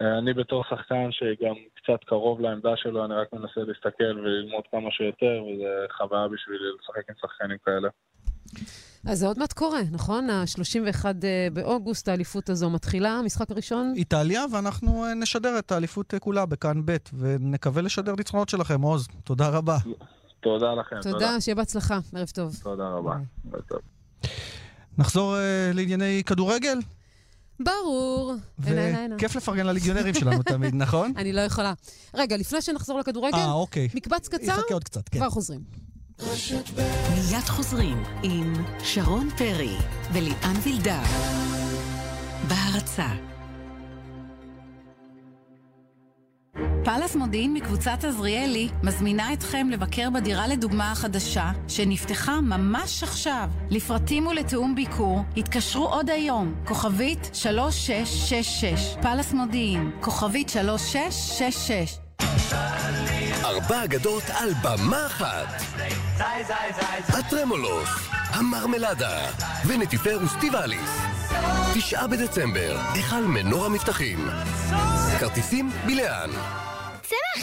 אני 0.00 0.32
בתור 0.32 0.64
שחקן 0.64 1.12
שגם 1.12 1.54
קצת 1.74 2.04
קרוב 2.04 2.40
לעמדה 2.40 2.76
שלו, 2.76 3.04
אני 3.04 3.14
רק 3.14 3.32
מנסה 3.32 3.60
להסתכל 3.60 4.18
וללמוד 4.18 4.64
כמה 4.70 4.90
שיותר, 4.90 5.44
וזו 5.44 5.64
חוויה 5.90 6.28
בשבילי 6.28 6.64
לשחק 6.80 7.10
עם 7.10 7.14
שחקנים 7.20 7.58
כאלה. 7.64 7.88
אז 9.06 9.18
זה 9.18 9.26
עוד 9.26 9.38
מעט 9.38 9.52
קורה, 9.52 9.80
נכון? 9.90 10.30
ה-31 10.30 11.04
אה, 11.04 11.48
באוגוסט, 11.52 12.08
האליפות 12.08 12.50
הזו 12.50 12.70
מתחילה, 12.70 13.10
המשחק 13.10 13.50
הראשון? 13.50 13.92
איטליה, 13.96 14.44
ואנחנו 14.52 15.04
אה, 15.04 15.14
נשדר 15.14 15.58
את 15.58 15.72
האליפות 15.72 16.14
אה, 16.14 16.18
כולה 16.18 16.46
בכאן 16.46 16.82
ב', 16.84 16.96
ונקווה 17.18 17.82
לשדר 17.82 18.14
ניצחונות 18.18 18.48
שלכם, 18.48 18.82
עוז. 18.82 19.06
תודה 19.24 19.48
רבה. 19.48 19.78
תודה 20.40 20.74
לכם. 20.74 20.96
תודה, 21.02 21.12
תודה. 21.12 21.40
שיהיה 21.40 21.54
בהצלחה. 21.54 21.98
ערב 22.14 22.28
טוב. 22.28 22.56
תודה 22.62 22.88
רבה. 22.88 23.16
נחזור 24.98 25.34
uh, 25.36 25.76
לענייני 25.76 26.22
כדורגל? 26.26 26.78
ברור. 27.60 28.34
וכיף 28.58 29.36
לפרגן 29.36 29.66
לליגיונרים 29.66 30.14
שלנו 30.14 30.42
תמיד, 30.52 30.74
נכון? 30.74 31.12
אני 31.16 31.32
לא 31.32 31.40
יכולה. 31.40 31.72
רגע, 32.14 32.36
לפני 32.36 32.62
שנחזור 32.62 32.98
לכדורגל, 32.98 33.44
아, 33.44 33.48
אוקיי. 33.48 33.88
מקבץ 33.94 34.28
קצר, 34.28 34.44
יחכה 34.44 34.74
עוד 34.74 34.84
מיד 36.20 37.44
חוזרים 37.46 38.02
עם 38.22 38.52
שרון 38.84 39.28
פרי 39.30 39.76
וליאן 40.12 40.54
וילדר. 40.62 41.02
בהרצה 42.48 43.06
פאלאס 46.84 47.16
מודיעין 47.16 47.54
מקבוצת 47.54 48.04
עזריאלי 48.04 48.68
מזמינה 48.82 49.32
אתכם 49.32 49.68
לבקר 49.70 50.10
בדירה 50.10 50.48
לדוגמה 50.48 50.92
החדשה 50.92 51.52
שנפתחה 51.68 52.40
ממש 52.40 53.02
עכשיו. 53.02 53.50
לפרטים 53.70 54.26
ולתיאום 54.26 54.74
ביקור 54.74 55.20
התקשרו 55.36 55.86
עוד 55.86 56.10
היום, 56.10 56.54
כוכבית 56.64 57.30
3666, 57.32 58.96
פאלאס 59.02 59.32
מודיעין, 59.32 59.90
כוכבית 60.00 60.48
3666 60.48 62.05
ארבע 63.46 63.84
אגדות 63.84 64.22
על 64.30 64.52
במה 64.62 65.06
אחת. 65.06 65.62
הטרמולוס, 67.08 67.88
המרמלדה 68.10 69.18
ונטיפר 69.66 70.18
וסטיבליס. 70.24 70.90
תשעה 71.74 72.06
בדצמבר, 72.06 72.76
היכל 72.94 73.22
מנור 73.22 73.66
המבטחים. 73.66 74.28
כרטיסים 75.20 75.70
בלאן. 75.86 76.30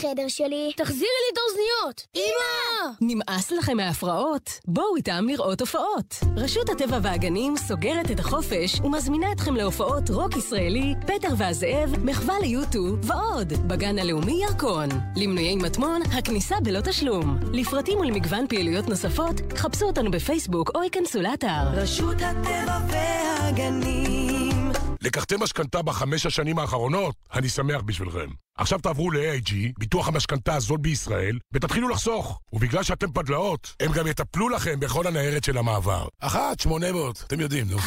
צא 0.03 0.09
מהחדר 0.09 0.27
שלי, 0.27 0.71
תחזירי 0.77 1.01
לי 1.01 1.33
את 1.33 1.37
האוזניות! 1.37 2.07
אמא! 2.15 2.93
נמאס 3.01 3.51
לכם 3.51 3.77
מההפרעות? 3.77 4.49
בואו 4.67 4.95
איתם 4.95 5.25
לראות 5.29 5.61
הופעות. 5.61 6.19
רשות 6.37 6.69
הטבע 6.69 6.99
והגנים 7.03 7.57
סוגרת 7.57 8.11
את 8.11 8.19
החופש 8.19 8.79
ומזמינה 8.83 9.31
אתכם 9.31 9.55
להופעות 9.55 10.09
רוק 10.09 10.37
ישראלי, 10.37 10.93
פטר 11.01 11.27
והזאב, 11.37 11.95
מחווה 12.03 12.39
ליוטו 12.39 12.97
ועוד, 13.03 13.53
בגן 13.67 13.99
הלאומי 13.99 14.43
ירקון. 14.43 14.89
למנויי 15.15 15.55
מטמון, 15.55 16.01
הכניסה 16.01 16.55
בלא 16.63 16.79
תשלום. 16.81 17.37
לפרטים 17.53 17.99
ולמגוון 17.99 18.47
פעילויות 18.47 18.87
נוספות, 18.87 19.35
חפשו 19.57 19.85
אותנו 19.85 20.11
בפייסבוק 20.11 20.71
או 20.75 20.83
ייכנסו 20.83 21.21
לאתר. 21.21 21.63
רשות 21.73 22.17
הטבע 22.21 22.79
והגנים 22.87 24.62
לקחתם 25.03 25.43
משכנתה 25.43 25.81
בחמש 25.81 26.25
השנים 26.25 26.59
האחרונות? 26.59 27.15
אני 27.33 27.49
שמח 27.49 27.81
בשבילכם. 27.81 28.27
עכשיו 28.57 28.79
תעברו 28.79 29.11
ל-AIG, 29.11 29.53
ביטוח 29.79 30.07
המשכנתה 30.07 30.55
הזול 30.55 30.77
בישראל, 30.77 31.39
ותתחילו 31.53 31.89
לחסוך. 31.89 32.39
ובגלל 32.53 32.83
שאתם 32.83 33.11
פדלאות, 33.11 33.73
הם 33.79 33.91
גם 33.91 34.07
יטפלו 34.07 34.49
לכם 34.49 34.79
בכל 34.79 35.07
הניירת 35.07 35.43
של 35.43 35.57
המעבר. 35.57 36.07
אחת, 36.19 36.59
שמונה 36.59 36.91
מאות, 36.91 37.23
אתם 37.27 37.39
יודעים, 37.39 37.67
נו. 37.69 37.77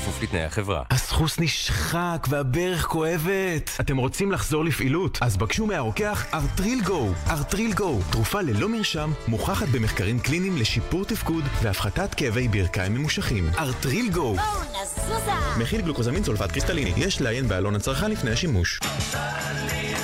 כפוף 0.00 0.22
לתנאי 0.22 0.44
החברה. 0.44 0.82
הסחוס 0.90 1.38
נשחק 1.40 2.26
והברך 2.28 2.86
כואבת. 2.86 3.70
אתם 3.80 3.96
רוצים 3.96 4.32
לחזור 4.32 4.64
לפעילות? 4.64 5.18
אז 5.20 5.36
בקשו 5.36 5.66
מהרוקח 5.66 6.24
ארטריל 6.34 6.80
גו. 6.80 7.12
ארטריל 7.30 7.72
גו, 7.72 8.00
תרופה 8.10 8.40
ללא 8.40 8.68
מרשם, 8.68 9.12
מוכחת 9.28 9.68
במחקרים 9.68 10.20
קליניים 10.20 10.56
לשיפור 10.56 11.04
תפקוד 11.04 11.44
והפחתת 11.62 12.14
כאבי 12.14 12.48
ברכיים 12.48 12.94
ממושכים. 12.94 13.50
ארטריל 13.58 14.10
גו. 14.10 14.34
בואו 14.34 14.46
נזוז 14.82 15.22
מכיל 15.58 15.80
גלוקוזמין 15.80 16.24
סולפט 16.24 16.52
קריסטליני. 16.52 16.92
יש 16.96 17.20
לעיין 17.20 17.48
בעלון 17.48 17.74
הצרכן 17.76 18.10
לפני 18.10 18.30
השימוש. 18.30 18.80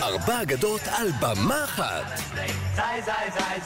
ארבע 0.03 0.43
אגדות 0.43 0.81
על 0.87 1.09
במה 1.21 1.65
אחת. 1.65 2.21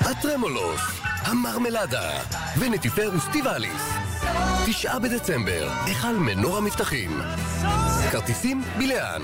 הטרמולוס, 0.01 0.81
המרמלדה, 1.03 2.11
ונטיפר 2.59 3.11
וסטיבליס. 3.17 3.98
תשעה 4.67 4.99
בדצמבר, 4.99 5.69
היכל 5.85 6.13
מנור 6.13 6.57
המבטחים. 6.57 7.11
כרטיסים 8.13 8.63
בלאן. 8.79 9.23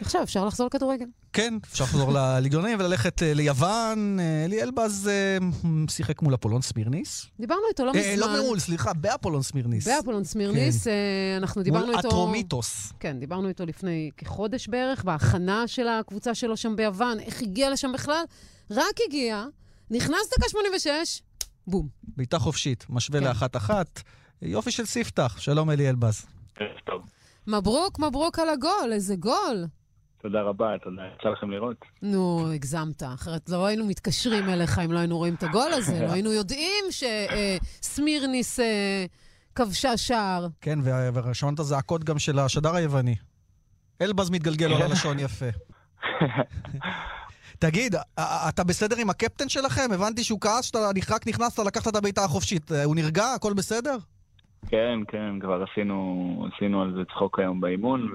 עכשיו 0.00 0.22
אפשר 0.22 0.44
לחזור 0.44 0.66
לכדורגל. 0.66 1.04
כן, 1.32 1.54
אפשר 1.72 1.84
לחזור 1.84 2.12
לליגיונרים 2.12 2.78
וללכת 2.80 3.22
אה, 3.22 3.34
ליוון. 3.34 4.20
אה, 4.20 4.44
אלי 4.44 4.62
אלבז 4.62 5.10
אה, 5.12 5.38
שיחק 5.88 6.22
מול 6.22 6.34
אפולון 6.34 6.62
סמירניס. 6.62 7.26
דיברנו 7.40 7.62
איתו 7.68 7.84
לא 7.84 7.92
מזמן. 7.92 8.18
לא 8.18 8.42
מול, 8.42 8.58
סליחה, 8.58 8.92
באפולון 8.92 9.42
סמירניס. 9.42 9.88
באפולון 9.88 10.24
סמירניס, 10.24 10.84
כן. 10.84 10.90
אנחנו 11.36 11.62
דיברנו 11.62 11.86
מול 11.86 11.96
איתו... 11.96 12.08
אטרומיטוס. 12.08 12.92
כן, 13.00 13.18
דיברנו 13.18 13.48
איתו 13.48 13.66
לפני 13.66 14.10
כחודש 14.16 14.68
בערך, 14.68 15.04
בהכנה 15.04 15.68
של 15.68 15.88
הקבוצה 15.88 16.34
שלו 16.34 16.56
שם 16.56 16.76
ביוון, 16.76 17.20
איך 17.20 17.42
הגיע 17.42 17.70
לשם 17.70 17.92
בכלל. 17.92 18.22
רק 18.70 18.94
הגיע, 19.06 19.44
נכנס 19.90 20.30
דקה 20.38 20.48
86, 20.48 21.22
בום. 21.66 21.88
בעיטה 22.02 22.38
חופשית, 22.38 22.86
משווה 22.88 23.20
כן. 23.20 23.26
לאחת-אחת. 23.26 24.02
יופי 24.42 24.70
של 24.70 24.86
ספתח. 24.86 25.36
שלום, 25.38 25.70
אלי 25.70 25.88
אלבז. 25.88 26.26
ערב 26.60 26.78
טוב. 26.84 27.02
מברוק, 27.46 27.98
מברוק 27.98 28.38
על 28.38 28.48
הגול, 28.48 28.92
איזה 28.92 29.16
גול. 29.16 29.66
תודה 30.22 30.42
רבה, 30.42 30.66
תודה. 30.84 31.02
יצא 31.20 31.28
לכם 31.28 31.50
לראות? 31.50 31.76
נו, 32.02 32.52
הגזמת. 32.54 33.02
אחרת 33.02 33.48
לא 33.48 33.66
היינו 33.66 33.86
מתקשרים 33.86 34.48
אליך 34.48 34.78
אם 34.78 34.92
לא 34.92 34.98
היינו 34.98 35.16
רואים 35.16 35.34
את 35.34 35.42
הגול 35.42 35.72
הזה. 35.72 36.00
לא 36.00 36.12
היינו 36.14 36.32
יודעים 36.32 36.84
שסמירניס 36.90 38.60
אה, 38.60 39.04
כבשה 39.54 39.96
שער. 39.96 40.46
כן, 40.60 40.78
ו- 40.82 41.14
ושמעת 41.30 41.56
זעקות 41.60 42.04
גם 42.04 42.18
של 42.18 42.38
השדר 42.38 42.74
היווני. 42.76 43.14
אלבז 44.00 44.30
מתגלגל 44.30 44.72
על 44.72 44.82
הלשון 44.82 45.18
יפה. 45.18 45.46
תגיד, 47.60 47.94
אתה 48.48 48.64
בסדר 48.64 48.96
עם 49.00 49.10
הקפטן 49.10 49.48
שלכם? 49.48 49.92
הבנתי 49.94 50.24
שהוא 50.24 50.40
כעס 50.40 50.64
שאתה 50.64 50.78
רק 51.10 51.26
נכנסת, 51.26 51.58
לקחת 51.66 51.88
את 51.88 51.96
הבעיטה 51.96 52.24
החופשית. 52.24 52.72
אה, 52.72 52.84
הוא 52.84 52.96
נרגע? 52.96 53.24
הכל 53.34 53.52
בסדר? 53.52 53.96
כן, 54.68 54.98
כן, 55.08 55.38
כבר 55.40 55.64
עשינו, 55.70 56.46
עשינו 56.54 56.82
על 56.82 56.94
זה 56.96 57.04
צחוק 57.04 57.38
היום 57.38 57.60
באימון, 57.60 58.12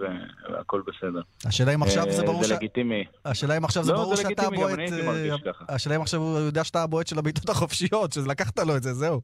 והכל 0.50 0.82
בסדר. 0.88 1.22
השאלה 1.46 1.74
אם 1.74 1.84
עכשיו 1.84 2.04
זה 2.12 2.22
אה, 2.22 2.26
ברור 2.26 2.44
ש... 2.44 2.48
זה 2.48 2.56
לגיטימי. 2.56 3.04
השאלה 3.26 3.58
אם 3.58 3.66
עכשיו 3.66 3.84
זה 3.84 3.92
לא, 3.92 3.98
ברור 3.98 4.16
זה 4.16 4.22
שאתה 4.22 4.30
לגיטימי, 4.30 4.58
גם 4.58 4.64
הבועט... 4.64 4.74
אני 4.74 4.84
הייתי 4.84 5.02
אה, 5.02 5.06
מרגיש 5.06 5.42
ככה. 5.46 5.66
השאלה 5.70 5.96
אם 5.96 6.02
עכשיו 6.02 6.22
הוא 6.22 6.38
יודע 6.40 6.64
שאתה 6.64 6.84
הבועט 6.84 7.08
של 7.08 7.20
הבעיטות 7.20 7.50
החופשיות, 7.50 8.14
שזה 8.14 8.30
לקחת 8.30 8.60
לו 8.60 8.76
את 8.76 8.84
זה, 8.84 8.94
זהו. 8.94 9.22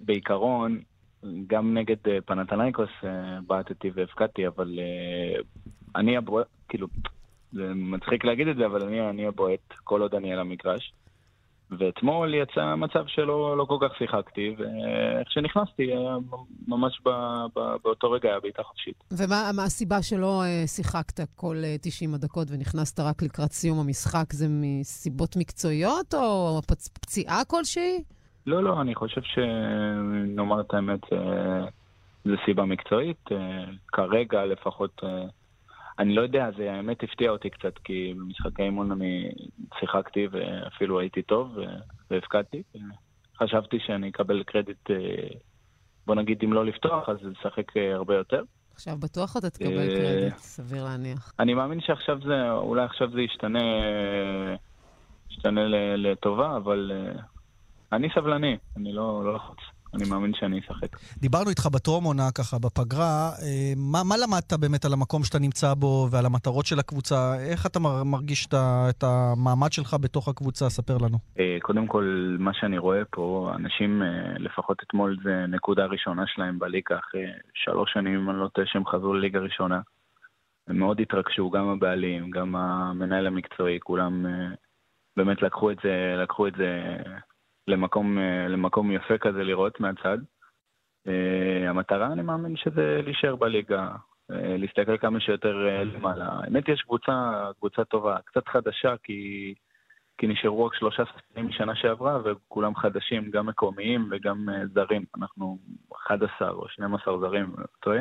בעיקרון, 0.00 0.80
גם 1.46 1.74
נגד 1.74 1.96
פנתנייקוס 2.26 2.90
בעטתי 3.46 3.90
והפקדתי, 3.94 4.46
אבל 4.46 4.78
אני 5.96 6.16
הבועט, 6.16 6.46
כאילו, 6.68 6.86
זה 7.52 7.72
מצחיק 7.74 8.24
להגיד 8.24 8.48
את 8.48 8.56
זה, 8.56 8.66
אבל 8.66 8.82
אני, 8.82 9.10
אני 9.10 9.26
הבועט 9.26 9.74
כל 9.84 10.02
עוד 10.02 10.14
אני 10.14 10.32
על 10.32 10.38
המגרש. 10.38 10.92
ואתמול 11.78 12.34
יצא 12.34 12.74
מצב 12.74 13.04
שלא 13.06 13.56
לא 13.56 13.64
כל 13.64 13.78
כך 13.80 13.96
שיחקתי, 13.98 14.54
ואיך 14.58 15.30
שנכנסתי, 15.30 15.82
היה 15.82 16.16
ממש 16.68 17.00
ב, 17.04 17.08
ב, 17.56 17.60
באותו 17.84 18.10
רגע 18.10 18.28
היה 18.28 18.40
בעיטה 18.40 18.62
חופשית. 18.62 19.04
ומה 19.10 19.50
מה 19.56 19.64
הסיבה 19.64 20.02
שלא 20.02 20.42
אה, 20.42 20.66
שיחקת 20.66 21.20
כל 21.36 21.56
אה, 21.64 21.76
90 21.82 22.14
הדקות 22.14 22.48
ונכנסת 22.50 23.00
רק 23.00 23.22
לקראת 23.22 23.52
סיום 23.52 23.80
המשחק? 23.80 24.32
זה 24.32 24.46
מסיבות 24.50 25.36
מקצועיות 25.36 26.14
או 26.14 26.60
פצ... 26.66 26.88
פציעה 26.88 27.44
כלשהי? 27.44 28.02
לא, 28.46 28.62
לא, 28.62 28.80
אני 28.80 28.94
חושב 28.94 29.20
שנאמר 29.22 30.60
את 30.60 30.74
האמת, 30.74 31.12
אה, 31.12 31.64
זו 32.24 32.34
סיבה 32.44 32.64
מקצועית. 32.64 33.32
אה, 33.32 33.64
כרגע 33.92 34.44
לפחות, 34.44 35.00
אה, 35.04 35.24
אני 36.02 36.14
לא 36.14 36.22
יודע, 36.22 36.50
זה 36.56 36.72
האמת 36.72 37.02
הפתיע 37.02 37.30
אותי 37.30 37.50
קצת, 37.50 37.78
כי 37.84 38.14
במשחקי 38.16 38.62
אימון 38.62 38.92
אני 38.92 39.32
שיחקתי 39.80 40.26
ואפילו 40.30 41.00
הייתי 41.00 41.22
טוב 41.22 41.58
והפקדתי. 42.10 42.62
חשבתי 43.38 43.78
שאני 43.86 44.08
אקבל 44.10 44.42
קרדיט, 44.42 44.90
אה, 44.90 44.96
בוא 46.06 46.14
נגיד, 46.14 46.38
אם 46.44 46.52
לא 46.52 46.64
לפתוח, 46.64 47.08
אז 47.08 47.16
לשחק 47.22 47.76
אה, 47.76 47.94
הרבה 47.94 48.14
יותר. 48.14 48.42
עכשיו 48.74 48.96
בטוח 48.98 49.36
אתה 49.36 49.50
תקבל 49.50 49.78
אה, 49.78 49.88
קרדיט, 49.88 50.36
סביר 50.36 50.84
להניח. 50.84 51.32
אני 51.38 51.54
מאמין 51.54 51.80
שעכשיו 51.80 52.18
זה, 52.26 52.50
אולי 52.52 52.84
עכשיו 52.84 53.10
זה 53.10 53.20
ישתנה, 53.20 53.62
ישתנה 55.30 55.60
לטובה, 55.96 56.56
אבל 56.56 56.92
אני 57.92 58.08
סבלני, 58.14 58.56
אני 58.76 58.92
לא 58.92 59.24
לא 59.24 59.34
לחוץ. 59.34 59.58
אני 59.94 60.10
מאמין 60.10 60.34
שאני 60.34 60.60
אשחק. 60.60 60.96
דיברנו 61.18 61.50
איתך 61.50 61.66
בטרום 61.66 62.04
עונה, 62.04 62.30
ככה, 62.38 62.56
בפגרה. 62.58 63.30
אה, 63.42 63.72
מה, 63.76 63.98
מה 64.04 64.14
למדת 64.16 64.52
באמת 64.52 64.84
על 64.84 64.92
המקום 64.92 65.24
שאתה 65.24 65.38
נמצא 65.38 65.74
בו 65.74 66.08
ועל 66.10 66.26
המטרות 66.26 66.66
של 66.66 66.78
הקבוצה? 66.78 67.34
איך 67.50 67.66
אתה 67.66 67.80
מר- 67.80 68.04
מרגיש 68.04 68.46
את, 68.46 68.54
את 68.90 69.04
המעמד 69.04 69.72
שלך 69.72 69.96
בתוך 70.00 70.28
הקבוצה? 70.28 70.68
ספר 70.68 70.96
לנו. 70.98 71.18
אה, 71.38 71.56
קודם 71.62 71.86
כל, 71.86 72.36
מה 72.38 72.50
שאני 72.54 72.78
רואה 72.78 73.04
פה, 73.10 73.52
אנשים, 73.56 74.02
אה, 74.02 74.08
לפחות 74.38 74.78
אתמול 74.86 75.16
זה 75.24 75.44
נקודה 75.48 75.84
ראשונה 75.86 76.22
שלהם 76.26 76.58
בליגה, 76.58 76.98
אחרי 76.98 77.24
שלוש 77.54 77.92
שנים, 77.92 78.14
אם 78.20 78.30
אני 78.30 78.38
לא 78.38 78.48
טועה, 78.48 78.66
שהם 78.66 78.86
חזרו 78.86 79.14
לליגה 79.14 79.40
ראשונה. 79.40 79.80
הם 80.68 80.78
מאוד 80.78 81.00
התרגשו, 81.00 81.50
גם 81.50 81.68
הבעלים, 81.68 82.30
גם 82.30 82.56
המנהל 82.56 83.26
המקצועי, 83.26 83.78
כולם 83.80 84.26
באמת 85.16 85.42
לקחו 85.42 85.70
את 85.70 85.76
זה, 85.84 86.14
לקחו 86.22 86.46
את 86.46 86.52
זה 86.58 86.96
למקום, 87.68 88.18
אה, 88.18 88.48
למקום 88.48 88.90
יפה 88.90 89.18
כזה 89.18 89.44
לראות 89.44 89.80
מהצד. 89.80 90.18
אה, 91.08 91.70
המטרה, 91.70 92.06
אני 92.06 92.22
מאמין 92.22 92.56
שזה 92.56 93.00
להישאר 93.04 93.36
בליגה, 93.36 93.88
אה, 94.30 94.56
להסתכל 94.58 94.98
כמה 94.98 95.20
שיותר 95.20 95.56
למעלה. 95.84 96.28
האמת, 96.30 96.68
יש 96.68 96.82
קבוצה, 96.82 97.48
קבוצה 97.58 97.84
טובה, 97.84 98.16
קצת 98.24 98.48
חדשה, 98.48 98.94
כי... 99.02 99.54
כי 100.18 100.26
נשארו 100.26 100.64
רק 100.64 100.74
שלושה 100.74 101.04
שחקנים 101.06 101.48
משנה 101.48 101.74
שעברה, 101.74 102.18
וכולם 102.24 102.76
חדשים, 102.76 103.30
גם 103.30 103.46
מקומיים 103.46 104.08
וגם 104.10 104.48
זרים. 104.74 105.04
אנחנו 105.16 105.58
11 106.06 106.50
או 106.50 106.68
12 106.68 107.18
זרים, 107.18 107.54
לא 107.58 107.64
טועה. 107.80 108.00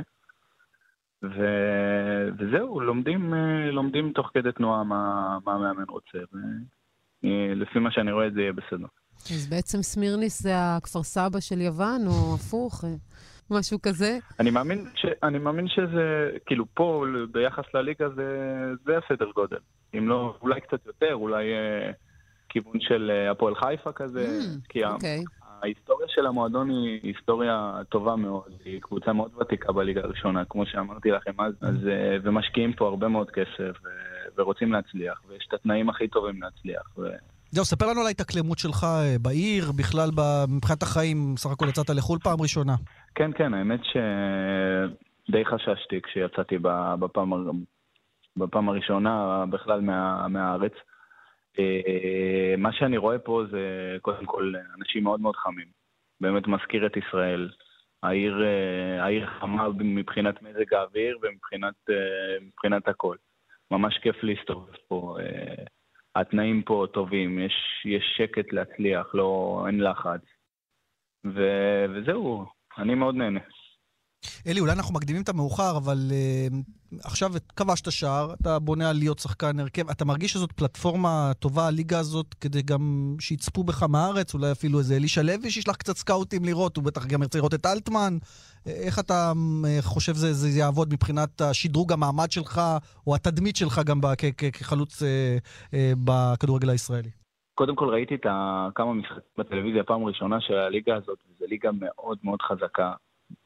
ו... 1.24 1.46
וזהו, 2.38 2.80
לומדים, 2.80 3.34
לומדים 3.72 4.12
תוך 4.12 4.32
כדי 4.34 4.52
תנועה 4.52 4.84
מה, 4.84 5.38
מה 5.46 5.54
המאמן 5.54 5.84
רוצה, 5.90 6.18
ולפי 7.24 7.80
מה 7.80 7.92
שאני 7.92 8.12
רואה 8.12 8.30
זה 8.30 8.42
יהיה 8.42 8.54
בסדר. 8.54 8.88
אז 9.30 9.48
בעצם 9.50 9.82
סמירניס 9.82 10.42
זה 10.42 10.52
הכפר 10.56 11.04
סבא 11.04 11.40
של 11.40 11.62
יוון, 11.62 12.02
או 12.08 12.36
הפוך, 12.36 12.84
אה, 12.84 12.90
משהו 13.52 13.82
כזה? 13.82 14.18
אני 14.40 14.50
מאמין, 14.52 14.86
ש... 14.96 15.06
אני 15.24 15.38
מאמין 15.40 15.68
שזה, 15.68 16.30
כאילו 16.46 16.66
פה, 16.74 17.06
ביחס 17.32 17.64
לליגה, 17.74 18.10
זה, 18.10 18.26
זה 18.86 18.92
הסדר 18.98 19.32
גודל. 19.36 19.58
אם 19.98 20.08
לא, 20.08 20.36
אולי 20.42 20.62
קצת 20.62 20.86
יותר, 20.86 21.14
אולי 21.14 21.54
אה, 21.54 21.92
כיוון 22.50 22.80
של 22.80 23.12
אה, 23.14 23.32
הפועל 23.32 23.56
חיפה 23.56 23.92
כזה, 23.92 24.40
כי 24.70 24.84
ה- 24.84 24.94
אוקיי. 24.94 25.24
ההיסטוריה 25.62 26.08
של 26.10 26.26
המועדון 26.26 26.70
היא 26.70 27.00
היסטוריה 27.04 27.74
טובה 27.90 28.16
מאוד, 28.16 28.52
היא 28.66 28.82
קבוצה 28.82 29.14
מאוד 29.14 29.32
ותיקה 29.42 29.72
בליגה 29.72 30.02
הראשונה, 30.02 30.46
כמו 30.46 30.66
שאמרתי 30.66 31.12
לכם 31.12 31.42
אז, 31.42 31.54
אז 31.62 31.88
אה, 31.88 32.18
ומשקיעים 32.24 32.74
פה 32.74 32.88
הרבה 32.88 33.08
מאוד 33.08 33.32
כסף, 33.32 33.78
ו- 33.84 33.88
ורוצים 34.38 34.72
להצליח, 34.74 35.22
ויש 35.28 35.46
את 35.48 35.54
התנאים 35.54 35.90
הכי 35.90 36.08
טובים 36.08 36.42
להצליח. 36.42 36.98
ו... 36.98 37.08
זהו, 37.52 37.66
ספר 37.66 37.86
לנו 37.86 38.02
על 38.02 38.08
ההתאקלמות 38.08 38.58
שלך 38.60 38.84
אה, 38.84 39.16
בעיר, 39.22 39.64
בכלל 39.78 40.10
מבחינת 40.56 40.84
החיים, 40.84 41.18
סך 41.38 41.52
הכל 41.52 41.66
יצאת 41.70 41.90
לחו"ל 41.90 42.20
פעם 42.24 42.42
ראשונה. 42.42 42.76
כן, 43.16 43.32
כן, 43.38 43.54
האמת 43.54 43.80
שדי 43.84 45.46
חששתי 45.46 46.02
כשיצאתי 46.02 46.58
בפעם, 47.00 47.34
בפעם 48.38 48.70
הראשונה 48.70 49.46
בכלל 49.50 49.82
מה, 49.82 50.28
מהארץ. 50.28 50.74
אה, 51.60 52.56
מה 52.58 52.74
שאני 52.74 52.98
רואה 52.98 53.20
פה 53.20 53.44
זה 53.52 53.98
קודם 54.02 54.26
כל 54.26 54.54
אנשים 54.78 55.04
מאוד 55.04 55.22
מאוד 55.22 55.36
חמים. 55.36 55.68
באמת 56.22 56.48
מזכיר 56.48 56.86
את 56.86 56.98
ישראל. 56.98 57.50
העיר, 58.04 58.44
אה, 58.44 59.04
העיר 59.04 59.28
חמה 59.40 59.70
מבחינת 59.80 60.42
מזג 60.42 60.74
האוויר 60.74 61.18
ומבחינת 61.22 61.76
אה, 61.90 61.96
מבחינת 62.42 62.88
הכל. 62.88 63.16
ממש 63.72 63.98
כיף 63.98 64.24
להסתובב 64.24 64.74
פה. 64.88 65.18
התנאים 66.16 66.62
פה 66.62 66.86
טובים, 66.94 67.40
יש, 67.40 67.86
יש 67.86 68.04
שקט 68.18 68.54
להצליח, 68.54 69.16
לא, 69.16 69.64
אין 69.68 69.84
לחץ. 69.84 70.22
ו, 71.26 71.42
וזהו, 71.90 72.46
אני 72.78 72.96
מאוד 72.96 73.16
נהנה. 73.16 73.40
אלי, 74.48 74.60
אולי 74.60 74.72
אנחנו 74.72 74.94
מקדימים 74.94 75.22
את 75.22 75.30
המאוחר, 75.30 75.78
אבל 75.78 75.98
uh, 76.10 77.00
עכשיו 77.04 77.32
כבשת 77.56 77.92
שער, 77.92 78.34
אתה 78.42 78.60
בונה 78.60 78.90
על 78.90 78.98
להיות 78.98 79.20
שחקן 79.20 79.60
הרכב. 79.60 79.90
אתה 79.90 80.06
מרגיש 80.06 80.34
שזאת 80.34 80.52
פלטפורמה 80.52 81.32
טובה, 81.40 81.68
הליגה 81.68 82.00
הזאת, 82.00 82.34
כדי 82.34 82.62
גם 82.62 83.16
שיצפו 83.20 83.64
בך 83.64 83.84
מהארץ? 83.84 84.34
אולי 84.34 84.52
אפילו 84.52 84.80
איזה 84.80 84.96
אלישע 84.96 85.22
לוי 85.22 85.52
שישלח 85.52 85.76
קצת 85.76 85.98
סקאוטים 85.98 86.46
לראות, 86.46 86.78
הוא 86.78 86.84
בטח 86.84 87.06
גם 87.06 87.22
ירצה 87.22 87.38
לראות 87.38 87.54
את 87.54 87.66
אלטמן. 87.66 88.18
אה, 88.68 88.72
איך 88.72 89.00
אתה 89.00 89.32
אה, 89.66 89.78
חושב 89.82 90.14
זה, 90.14 90.34
זה 90.34 90.50
יעבוד 90.60 90.94
מבחינת 90.94 91.42
השדרוג 91.42 91.94
המעמד 91.94 92.32
שלך, 92.32 92.62
או 93.08 93.16
התדמית 93.16 93.56
שלך 93.56 93.82
גם 93.86 94.00
כ- 94.18 94.26
כ- 94.38 94.52
כחלוץ 94.54 95.04
אה, 95.04 95.38
אה, 95.74 95.94
בכדורגל 96.04 96.70
הישראלי? 96.70 97.10
קודם 97.56 97.76
כל 97.76 97.90
ראיתי 97.90 98.16
את. 98.16 98.26
כמה 98.76 98.94
משחקים 98.94 99.22
בטלוויזיה, 99.38 99.84
פעם 99.84 100.04
ראשונה 100.04 100.42
של 100.42 100.54
הליגה 100.54 100.96
הזאת, 100.96 101.18
וזו 101.26 101.46
ליגה 101.50 101.70
מאוד 101.72 102.18
מאוד 102.24 102.40
חזקה, 102.42 102.94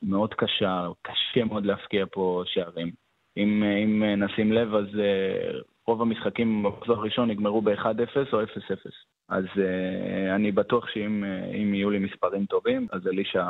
מאוד 0.01 0.33
קשה, 0.33 0.87
קשה 1.01 1.45
מאוד 1.45 1.65
להפקיע 1.65 2.05
פה 2.11 2.43
שערים. 2.45 2.91
אם, 3.37 3.63
אם 3.63 4.03
נשים 4.23 4.51
לב, 4.51 4.75
אז 4.75 4.85
uh, 4.85 5.63
רוב 5.87 6.01
המשחקים 6.01 6.63
במחזור 6.63 6.97
הראשון 6.97 7.29
נגמרו 7.29 7.61
ב-1-0 7.61 8.33
או 8.33 8.43
0-0. 8.43 8.45
אז 9.29 9.43
uh, 9.43 10.35
אני 10.35 10.51
בטוח 10.51 10.87
שאם 10.93 11.23
uh, 11.23 11.55
יהיו 11.75 11.89
לי 11.89 11.99
מספרים 11.99 12.45
טובים, 12.45 12.87
אז 12.91 13.07
אלישע 13.07 13.45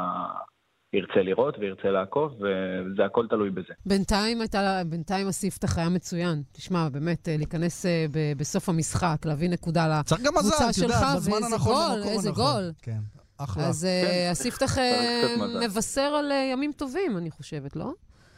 ירצה 0.95 1.21
לראות 1.21 1.55
וירצה 1.59 1.91
לעקוב, 1.91 2.33
וזה 2.33 3.05
הכל 3.05 3.27
תלוי 3.27 3.49
בזה. 3.49 3.73
בינתיים 3.85 4.41
הייתה, 4.41 4.81
בינתיים 4.89 5.27
הספתח 5.27 5.77
היה 5.77 5.89
מצוין. 5.89 6.43
תשמע, 6.51 6.89
באמת, 6.89 7.29
אה, 7.29 7.37
להיכנס 7.37 7.85
אה, 7.85 8.05
ב- 8.11 8.37
בסוף 8.37 8.69
המשחק, 8.69 9.17
להביא 9.25 9.49
נקודה 9.49 10.01
צריך 10.05 10.21
גם 10.21 10.33
מזל, 10.35 10.47
לקבוצה 10.47 10.73
שלך, 10.73 10.95
בזמן 11.15 11.33
ואיזה 11.33 11.55
הנכון, 11.55 11.73
גול, 11.73 11.97
במקום 11.97 12.11
איזה 12.11 12.29
הנכון. 12.29 12.43
גול. 12.43 12.71
כן, 12.81 12.99
אחלה. 13.37 13.63
אז 13.67 13.85
אה, 13.85 14.01
כן, 14.05 14.27
הספתח 14.31 14.77
אה. 14.77 15.65
מבשר 15.65 16.01
על 16.01 16.31
אה, 16.31 16.49
ימים 16.53 16.71
טובים, 16.71 17.17
אני 17.17 17.31
חושבת, 17.31 17.75
לא? 17.75 17.91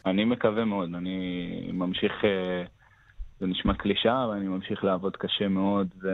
אני 0.06 0.26
מקווה 0.26 0.66
מאוד, 0.66 0.90
אני 0.96 1.18
ממשיך, 1.74 2.12
זה 3.40 3.46
נשמע 3.48 3.74
קלישאה, 3.74 4.26
אבל 4.26 4.34
אני 4.34 4.48
ממשיך 4.48 4.84
לעבוד 4.84 5.16
קשה 5.18 5.48
מאוד, 5.48 5.88
ו... 6.04 6.08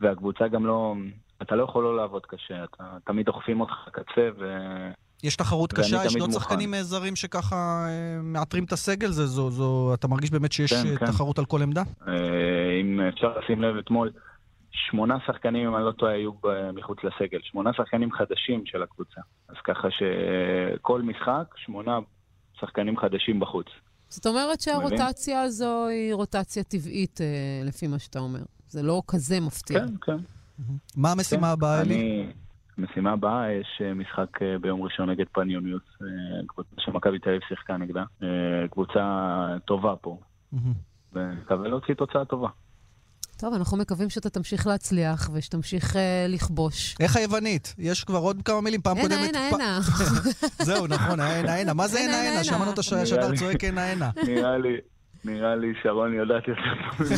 והקבוצה 0.00 0.48
גם 0.48 0.66
לא, 0.66 0.94
אתה 1.42 1.56
לא 1.56 1.64
יכול 1.64 1.84
לא 1.84 1.96
לעבוד 1.96 2.26
קשה, 2.26 2.64
אתה 2.64 2.84
תמיד 3.06 3.26
דוחפים 3.26 3.60
אותך 3.60 3.72
לקצה, 3.86 4.28
ו... 4.38 4.44
יש 5.22 5.36
תחרות 5.36 5.72
קשה, 5.72 5.96
יש 6.04 6.16
עוד 6.16 6.30
מוכן. 6.30 6.40
שחקנים 6.40 6.74
זרים 6.80 7.16
שככה 7.16 7.86
מאתרים 8.22 8.64
את 8.64 8.72
הסגל, 8.72 9.08
זה, 9.08 9.26
זו, 9.26 9.50
זו, 9.50 9.94
אתה 9.94 10.08
מרגיש 10.08 10.30
באמת 10.30 10.52
שיש 10.52 10.72
כן, 10.72 10.96
כן. 10.96 11.06
תחרות 11.06 11.38
על 11.38 11.44
כל 11.44 11.62
עמדה? 11.62 11.82
אם 12.80 13.00
אפשר 13.00 13.38
לשים 13.38 13.62
לב, 13.62 13.76
אתמול 13.76 14.10
שמונה 14.72 15.16
שחקנים, 15.26 15.68
אם 15.68 15.76
אני 15.76 15.84
לא 15.84 15.92
טועה, 15.92 16.12
היו 16.12 16.32
מחוץ 16.74 16.98
לסגל. 17.04 17.38
שמונה 17.42 17.72
שחקנים 17.72 18.12
חדשים 18.12 18.66
של 18.66 18.82
הקבוצה. 18.82 19.20
אז 19.48 19.56
ככה 19.64 19.88
שכל 19.90 21.02
משחק, 21.02 21.54
שמונה 21.56 21.98
שחקנים 22.60 22.96
חדשים 22.96 23.40
בחוץ. 23.40 23.66
זאת 24.08 24.26
אומרת 24.26 24.44
מבין? 24.44 24.58
שהרוטציה 24.98 25.42
הזו 25.42 25.86
היא 25.86 26.14
רוטציה 26.14 26.62
טבעית, 26.64 27.20
אה, 27.20 27.26
לפי 27.64 27.86
מה 27.86 27.98
שאתה 27.98 28.18
אומר. 28.18 28.40
זה 28.68 28.82
לא 28.82 29.02
כזה 29.08 29.40
מפתיע. 29.40 29.78
כן, 29.80 29.94
כן. 30.02 30.16
מה 30.96 31.12
המשימה 31.12 31.46
כן, 31.46 31.52
הבאה, 31.52 31.80
אלי? 31.80 31.94
אני- 31.94 32.32
המשימה 32.78 33.12
הבאה, 33.12 33.52
יש 33.52 33.82
אה, 33.84 33.94
משחק 33.94 34.42
אה, 34.42 34.58
ביום 34.58 34.82
ראשון 34.82 35.10
נגד 35.10 35.24
פניוניוס, 35.32 35.82
קבוצה 36.46 36.68
שמכבי 36.78 37.18
תל 37.18 37.28
אביב 37.28 37.40
שיחקה 37.48 37.76
נגדה. 37.76 38.04
קבוצה 38.70 39.02
טובה 39.64 39.96
פה, 39.96 40.18
ומקווה 41.12 41.68
להוציא 41.68 41.94
תוצאה 41.94 42.24
טובה. 42.24 42.48
טוב, 43.40 43.54
אנחנו 43.54 43.76
מקווים 43.76 44.10
שאתה 44.10 44.30
תמשיך 44.30 44.66
להצליח 44.66 45.30
ושתמשיך 45.32 45.96
אה, 45.96 46.26
לכבוש. 46.28 46.96
איך 47.00 47.16
היוונית? 47.16 47.74
יש 47.78 48.04
כבר 48.04 48.18
עוד 48.18 48.42
כמה 48.44 48.60
מילים, 48.60 48.82
פעם 48.82 48.96
הנה, 48.96 49.08
קודמת... 49.08 49.34
הנה, 49.34 49.50
פ- 49.50 49.54
הנה. 49.54 49.80
זהו, 50.68 50.86
נכון, 50.86 51.20
הנה, 51.20 51.54
הנה. 51.54 51.74
מה 51.74 51.88
זה 51.88 51.98
הנה, 51.98 52.08
הנה, 52.08 52.20
הנה, 52.20 52.34
הנה? 52.34 52.44
שמענו 52.44 52.72
את 52.72 52.78
השדר 52.78 53.36
צועק 53.36 53.64
הנה, 53.64 53.92
הנה. 53.92 54.10
נראה 54.28 54.58
לי, 54.58 54.76
נראה 55.24 55.56
לי 55.56 55.66
שרון 55.82 56.14
יודעת 56.14 56.42
יותר 56.48 56.60
טוב. 56.98 57.08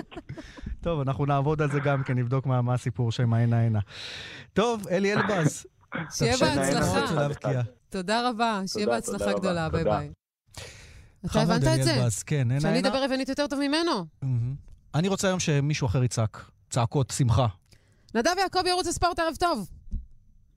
טוב, 0.84 1.00
אנחנו 1.00 1.26
נעבוד 1.26 1.62
על 1.62 1.70
זה 1.70 1.80
גם 1.80 2.02
כן, 2.02 2.18
נבדוק 2.18 2.46
מה 2.46 2.62
מה 2.62 2.74
הסיפור 2.74 3.12
שם 3.12 3.34
הנה, 3.34 3.60
הנה. 3.60 3.80
טוב, 4.52 4.88
אלי 4.88 5.14
אלבז. 5.14 5.66
שיהיה 6.16 6.36
בהצלחה. 6.40 7.60
תודה 7.90 8.28
רבה, 8.28 8.60
שיהיה 8.66 8.86
בהצלחה 8.86 9.24
תודה 9.24 9.38
גדולה, 9.38 9.66
רבה, 9.66 9.84
ביי. 9.84 9.84
ביי. 9.84 10.10
אתה 11.26 11.42
הבנת 11.42 11.78
את 11.78 11.84
זה? 11.84 12.22
כן, 12.26 12.50
הנה, 12.50 12.60
שאני 12.60 12.78
הנה. 12.78 12.88
אדבר 12.88 12.98
יוונית 12.98 13.28
יותר 13.28 13.46
טוב 13.46 13.58
ממנו? 13.60 14.06
אני 14.94 15.08
רוצה 15.08 15.28
היום 15.28 15.40
שמישהו 15.40 15.86
אחר 15.86 16.04
יצעק. 16.04 16.50
צעקות 16.70 17.10
שמחה. 17.10 17.46
נדב 18.14 18.30
יעקבי, 18.38 18.70
ערוץ 18.70 18.86
הספורט, 18.86 19.18
ערב 19.18 19.34
טוב. 19.40 19.68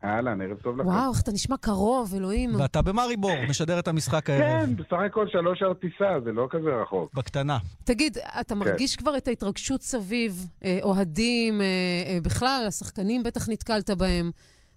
אהלן, 0.03 0.41
ערב 0.41 0.57
טוב 0.57 0.77
לכם. 0.77 0.87
וואו, 0.87 1.11
איך 1.13 1.21
אתה 1.21 1.31
נשמע 1.31 1.57
קרוב, 1.57 2.13
אלוהים. 2.15 2.55
ואתה 2.55 2.81
במאריבור, 2.81 3.31
משדר 3.49 3.79
את 3.79 3.87
המשחק 3.87 4.29
הערב. 4.29 4.65
כן, 4.65 4.75
בסך 4.75 4.97
הכל 5.05 5.27
שלוש 5.27 5.59
שעות 5.59 5.81
טיסה, 5.81 6.19
זה 6.23 6.31
לא 6.31 6.47
כזה 6.51 6.69
רחוק. 6.81 7.13
בקטנה. 7.13 7.57
תגיד, 7.83 8.17
כן. 8.17 8.39
אתה 8.41 8.55
מרגיש 8.55 8.95
כבר 8.95 9.17
את 9.17 9.27
ההתרגשות 9.27 9.81
סביב, 9.81 10.47
אה, 10.63 10.79
אוהדים, 10.83 11.61
אה, 11.61 11.65
אה, 12.07 12.17
בכלל, 12.23 12.65
השחקנים 12.67 13.23
בטח 13.23 13.49
נתקלת 13.49 13.89
בהם. 13.89 14.31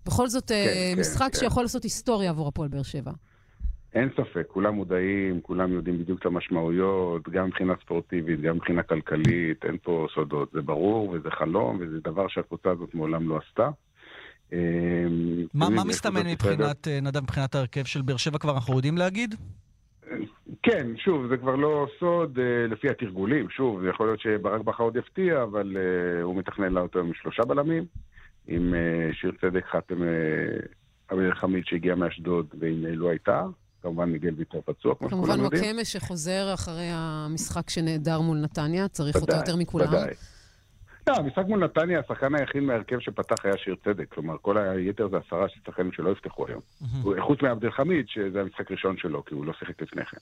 בכל 0.06 0.28
זאת, 0.28 0.48
כן, 0.48 0.94
כן, 0.94 1.00
משחק 1.00 1.28
כן. 1.32 1.38
שיכול 1.38 1.62
לעשות 1.62 1.82
היסטוריה 1.84 2.30
עבור 2.30 2.48
הפועל 2.48 2.68
באר 2.68 2.82
שבע. 2.82 3.12
אין 3.99 4.09
ספק, 4.16 4.46
כולם 4.49 4.74
מודעים, 4.74 5.40
כולם 5.40 5.72
יודעים 5.72 5.99
בדיוק 5.99 6.20
את 6.20 6.26
המשמעויות, 6.26 7.28
גם 7.28 7.46
מבחינה 7.46 7.74
ספורטיבית, 7.84 8.40
גם 8.40 8.57
מבחינה 8.57 8.82
כלכלית, 8.82 9.64
אין 9.64 9.76
פה 9.82 10.07
סודות. 10.14 10.51
זה 10.53 10.62
ברור 10.62 11.09
וזה 11.09 11.30
חלום, 11.30 11.78
וזה 11.80 12.01
דבר 12.01 12.28
שהקבוצה 12.28 12.70
הזאת 12.70 12.94
מעולם 12.94 13.28
לא 13.28 13.38
עשתה. 13.49 13.70
אה, 14.53 14.59
מה 15.55 15.84
מסתמן 15.84 16.26
מבחינת, 16.26 16.88
אה, 16.88 17.01
נדב, 17.01 17.22
מבחינת 17.22 17.55
ההרכב 17.55 17.84
של 17.84 18.03
באר 18.03 18.16
שבע 18.16 18.38
כבר 18.38 18.55
אנחנו 18.55 18.76
יודעים 18.76 18.99
להגיד? 18.99 19.34
כן, 20.62 20.86
שוב, 20.96 21.26
זה 21.26 21.36
כבר 21.36 21.57
לא 21.57 21.86
סוד 22.01 22.38
אה, 22.38 22.66
לפי 22.66 22.88
התרגולים. 22.88 23.51
שוב, 23.51 23.84
יכול 23.84 24.07
להיות 24.07 24.20
שברק 24.20 24.61
בכר 24.61 24.84
עוד 24.84 24.96
יפתיע, 24.96 25.42
אבל 25.42 25.76
אה, 25.76 26.22
הוא 26.22 26.36
מתכנן 26.36 26.72
לעלות 26.72 26.96
היום 26.96 27.07
עם 27.07 27.14
שלושה 27.14 27.44
בלמים, 27.44 27.84
עם 28.46 28.74
שיר 29.12 29.32
צדק 29.40 29.64
חתם 29.66 30.03
אביר 31.12 31.34
חמיד 31.34 31.64
שהגיע 31.66 31.94
מאשדוד, 31.94 32.46
ועם 32.59 32.86
אה, 32.86 32.94
לו 32.94 33.11
הייתה. 33.11 33.46
כמובן 33.83 34.09
מיגל 34.09 34.35
ויטור 34.37 34.62
פצוע, 34.64 34.95
כמו 34.95 35.09
כמובן 35.09 35.26
שכולם 35.26 35.45
יודעים. 35.45 35.64
וואקמה 35.64 35.85
שחוזר 35.85 36.55
אחרי 36.55 36.89
המשחק 36.93 37.70
שנעדר 37.70 38.20
מול 38.20 38.39
נתניה, 38.39 38.89
צריך 38.89 39.16
אותו 39.16 39.37
יותר 39.37 39.57
מכולם. 39.57 39.89
ודאי. 39.89 40.14
לא, 41.07 41.14
המשחק 41.16 41.45
מול 41.49 41.64
נתניה, 41.64 42.01
השחקן 42.01 42.35
היחיד 42.35 42.62
מההרכב 42.62 42.99
שפתח 43.01 43.45
היה 43.45 43.57
שיר 43.57 43.76
צדק. 43.85 44.07
כלומר, 44.09 44.37
כל 44.43 44.59
היתר 44.59 45.09
זה 45.09 45.16
עשרה 45.26 45.49
של 45.49 45.61
שחקנים 45.66 45.93
שלא 45.93 46.11
יפתחו 46.11 46.47
היום. 46.49 46.61
חוץ 47.20 47.43
מעבד 47.43 47.64
אל 47.64 47.70
חמיד, 47.70 48.09
שזה 48.09 48.41
המשחק 48.41 48.70
הראשון 48.70 48.97
שלו, 48.97 49.24
כי 49.24 49.35
הוא 49.35 49.45
לא 49.45 49.53
שיחק 49.59 49.83
לפני 49.83 50.05
כן. 50.05 50.16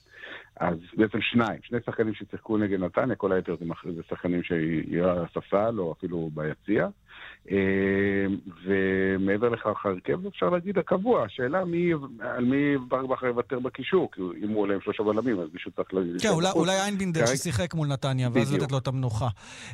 אז 0.60 0.76
בעצם 0.96 1.18
שניים, 1.20 1.58
שני 1.62 1.78
שחקנים 1.86 2.14
ששיחקו 2.14 2.58
נגד 2.58 2.80
נתניה, 2.80 3.16
כל 3.16 3.32
היתר 3.32 3.56
זה 3.84 4.02
שחקנים 4.10 4.42
שיהיו 4.42 5.08
על 5.08 5.24
הספסל 5.24 5.74
או 5.78 5.92
אפילו 5.92 6.30
ביציע. 6.34 6.88
אה, 7.50 8.26
ומעבר 8.64 9.48
לכך, 9.48 9.86
ההרכב, 9.86 10.26
אפשר 10.26 10.50
להגיד, 10.50 10.78
הקבוע. 10.78 11.24
השאלה 11.24 11.64
מי, 11.64 11.92
על 12.20 12.44
מי 12.44 12.76
ברק 12.88 13.04
בכר 13.04 13.26
יוותר 13.26 13.58
בקישור, 13.58 14.08
כי 14.12 14.20
אם 14.44 14.48
הוא 14.48 14.62
עולה 14.62 14.74
עם 14.74 14.80
שלושה 14.80 15.02
בלמים, 15.02 15.40
אז 15.40 15.48
מישהו 15.52 15.70
צריך... 15.70 15.94
ל- 15.94 16.16
כן, 16.22 16.28
אולי-. 16.28 16.52
אולי 16.54 16.80
איינבינדר 16.80 17.26
ששיחק 17.26 17.74
מול 17.74 17.88
נתניה, 17.88 18.28
ואז. 18.32 18.54
לתת 18.54 18.72
לו 18.72 18.78
את 18.78 18.86
המנוחה. 18.86 19.28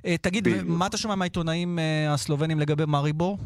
אה, 0.07 0.17
תגיד, 0.17 0.45
בדיוק. 0.45 0.65
מה 0.69 0.87
אתה 0.87 0.97
שומע 0.97 1.15
מהעיתונאים 1.15 1.79
אה, 1.79 2.13
הסלובנים 2.15 2.61
לגבי 2.61 2.85
מאריבור? 2.89 3.39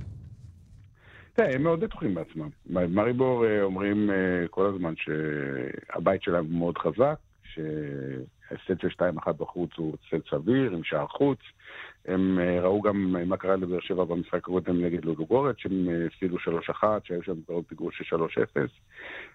תראה, 1.32 1.55
הם 1.55 1.62
מאוד 1.62 1.80
בטוחים 1.80 2.14
בעצמם. 2.14 2.49
מריבור 2.70 3.45
אומרים 3.62 4.11
כל 4.51 4.66
הזמן 4.66 4.95
שהבית 4.97 6.22
שלהם 6.22 6.47
מאוד 6.59 6.78
חזק, 6.78 7.16
שההפסד 7.57 8.80
של 8.80 8.88
2-1 8.88 9.32
בחוץ 9.32 9.70
הוא 9.76 9.94
הפסד 9.94 10.28
סביר, 10.30 10.72
עם 10.72 10.84
שער 10.84 11.07
חוץ. 11.07 11.38
הם 12.07 12.38
אה, 12.38 12.61
ראו 12.61 12.82
גם 12.82 13.16
מה 13.26 13.36
קרה 13.36 13.57
לבאר 13.57 13.80
שבע 13.80 14.04
במשחק 14.04 14.34
הקודם 14.34 14.84
נגד 14.84 15.04
לודוגורט, 15.04 15.59
שהם 15.59 15.88
אה, 15.88 16.07
הפסידו 16.07 16.36
3-1, 16.36 16.84
שהיו 17.04 17.22
שם 17.22 17.34
כבר 17.46 17.62
פיגור 17.62 17.90
של 17.92 18.16
3-0. 18.16 18.18